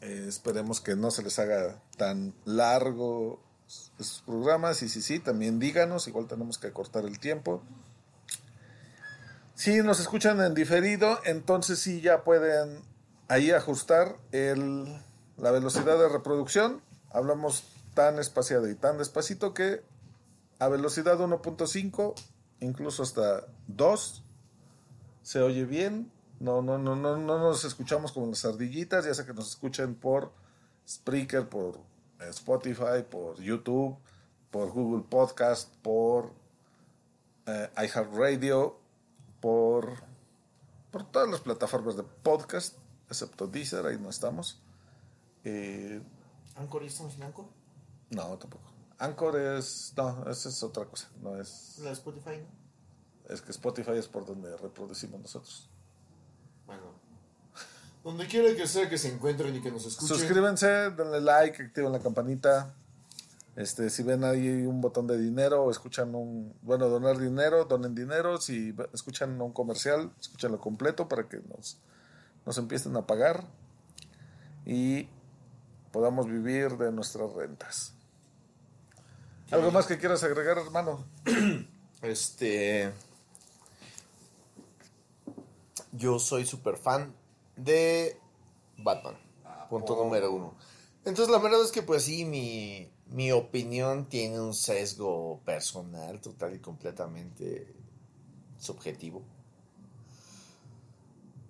[0.00, 3.42] Eh, esperemos que no se les haga tan largo
[3.98, 4.82] esos programas.
[4.82, 6.06] Y si sí, también díganos.
[6.06, 7.62] Igual tenemos que cortar el tiempo.
[9.54, 12.82] Si nos escuchan en diferido, entonces sí ya pueden
[13.28, 15.00] ahí ajustar el,
[15.38, 16.82] la velocidad de reproducción.
[17.10, 17.64] Hablamos
[17.94, 19.82] tan espaciado y tan despacito que
[20.58, 22.14] a velocidad 1.5,
[22.60, 24.22] incluso hasta 2,
[25.26, 26.12] se oye bien.
[26.38, 29.96] No, no, no, no, no nos escuchamos como las ardillitas, ya sea que nos escuchen
[29.96, 30.30] por
[30.88, 31.80] Spreaker, por
[32.20, 33.96] Spotify, por YouTube,
[34.52, 36.30] por Google Podcast, por
[37.46, 38.78] eh, iHeartRadio,
[39.40, 39.94] por,
[40.92, 42.76] por todas las plataformas de podcast,
[43.10, 44.62] excepto Deezer, ahí no estamos.
[45.42, 46.00] Eh,
[46.54, 47.46] ¿Anchor ya estamos en Anchor?
[48.10, 48.70] no, tampoco.
[48.98, 49.92] Anchor es.
[49.96, 51.08] No, esa es otra cosa.
[51.20, 51.78] No es.
[51.80, 52.65] La de Spotify, ¿no?
[53.28, 55.68] Es que Spotify es por donde reproducimos nosotros.
[56.66, 56.82] Bueno.
[58.04, 60.16] Donde quiera que sea que se encuentren y que nos escuchen.
[60.16, 62.72] Suscríbanse, denle like, activen la campanita.
[63.56, 67.94] Este, si ven ahí un botón de dinero o escuchan un, bueno, donar dinero, donen
[67.94, 68.38] dinero.
[68.40, 71.78] Si escuchan un comercial, escúchenlo completo para que nos,
[72.44, 73.44] nos empiecen a pagar
[74.66, 75.08] y
[75.90, 77.94] podamos vivir de nuestras rentas.
[79.50, 81.04] ¿Algo más que quieras agregar, hermano?
[82.02, 82.92] Este.
[85.96, 87.14] Yo soy súper fan
[87.56, 88.18] de
[88.78, 89.16] Batman.
[89.70, 90.54] Punto número uno.
[91.04, 96.54] Entonces, la verdad es que, pues sí, mi, mi opinión tiene un sesgo personal total
[96.54, 97.74] y completamente
[98.58, 99.22] subjetivo.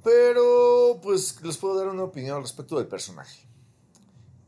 [0.05, 3.47] Pero, pues, les puedo dar una opinión al respecto del personaje.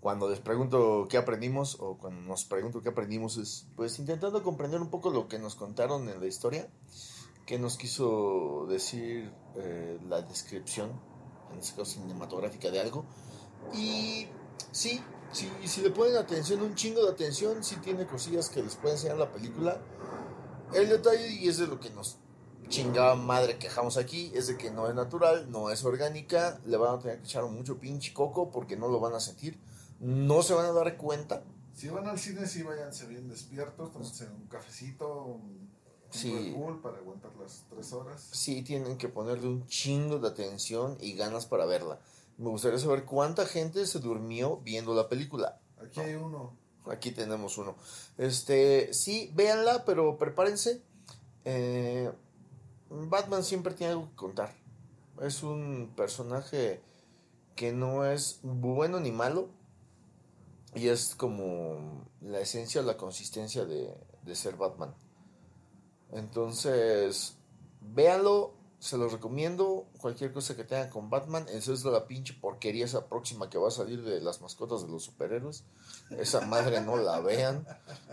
[0.01, 4.81] Cuando les pregunto qué aprendimos, o cuando nos pregunto qué aprendimos, es pues intentando comprender
[4.81, 6.69] un poco lo que nos contaron en la historia,
[7.49, 10.91] que nos quiso decir eh, la descripción,
[11.51, 13.07] en este caso cinematográfica de algo.
[13.73, 14.27] Y
[14.71, 15.03] sí,
[15.33, 18.97] sí, si le ponen atención, un chingo de atención, sí tiene cosillas que les puede
[18.97, 19.81] enseñar la película.
[20.75, 22.19] El detalle, y es de lo que nos
[22.69, 26.97] chingada madre quejamos aquí, es de que no es natural, no es orgánica, le van
[26.97, 29.59] a tener que echar mucho pinche coco porque no lo van a sentir,
[30.01, 31.43] no se van a dar cuenta.
[31.73, 35.68] Si van al cine, sí váyanse bien despiertos, tómense un cafecito, un,
[36.11, 36.33] Sí.
[36.33, 38.29] Red Bull para aguantar las tres horas.
[38.33, 42.01] Sí tienen que ponerle un chingo de atención y ganas para verla.
[42.39, 45.61] Me gustaría saber cuánta gente se durmió viendo la película.
[45.81, 46.57] Aquí hay uno.
[46.87, 47.77] Aquí tenemos uno.
[48.17, 50.83] Este, sí, véanla, pero prepárense.
[51.45, 52.11] Eh,
[52.89, 54.55] Batman siempre tiene algo que contar.
[55.21, 56.81] Es un personaje
[57.57, 59.51] que no es bueno ni malo.
[60.75, 64.95] Y es como la esencia, la consistencia de, de ser Batman.
[66.13, 67.37] Entonces,
[67.81, 69.87] véanlo, se los recomiendo.
[70.01, 73.69] Cualquier cosa que tengan con Batman, eso es la pinche porquería esa próxima que va
[73.69, 75.65] a salir de las mascotas de los superhéroes.
[76.11, 77.67] Esa madre no la vean.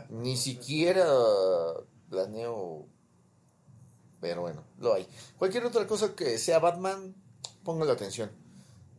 [0.10, 1.06] Ni siquiera
[2.10, 2.86] planeo.
[4.22, 5.08] Pero bueno, lo hay.
[5.38, 7.14] Cualquier otra cosa que sea Batman,
[7.64, 8.32] póngale atención.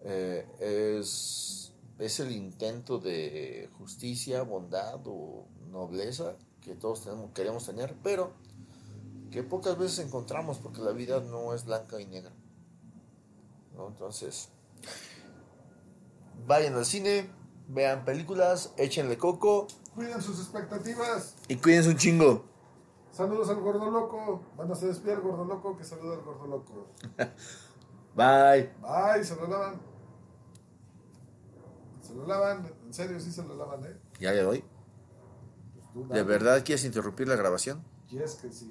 [0.02, 1.56] Eh, es
[1.98, 8.32] es el intento de justicia, bondad o nobleza que todos tenemos, queremos tener, pero
[9.31, 12.32] que pocas veces encontramos porque la vida no es blanca y negra.
[13.74, 13.89] ¿no?
[13.89, 14.48] Entonces,
[16.47, 17.31] vayan al cine,
[17.69, 21.35] vean películas, échenle coco Cuiden sus expectativas.
[21.48, 22.44] y cuídense un chingo.
[23.12, 24.43] Saludos al gordo loco.
[24.57, 26.89] Bueno, se despide el gordo loco que saluda al gordo loco.
[28.15, 28.74] Bye.
[28.82, 29.81] Bye, se lo lavan.
[32.03, 33.98] Se lo lavan, en serio, sí se lo lavan, ¿eh?
[34.20, 34.65] Ya le doy.
[35.94, 37.82] Tú ¿De verdad quieres interrumpir la grabación?
[38.07, 38.70] ¿Quieres que sí?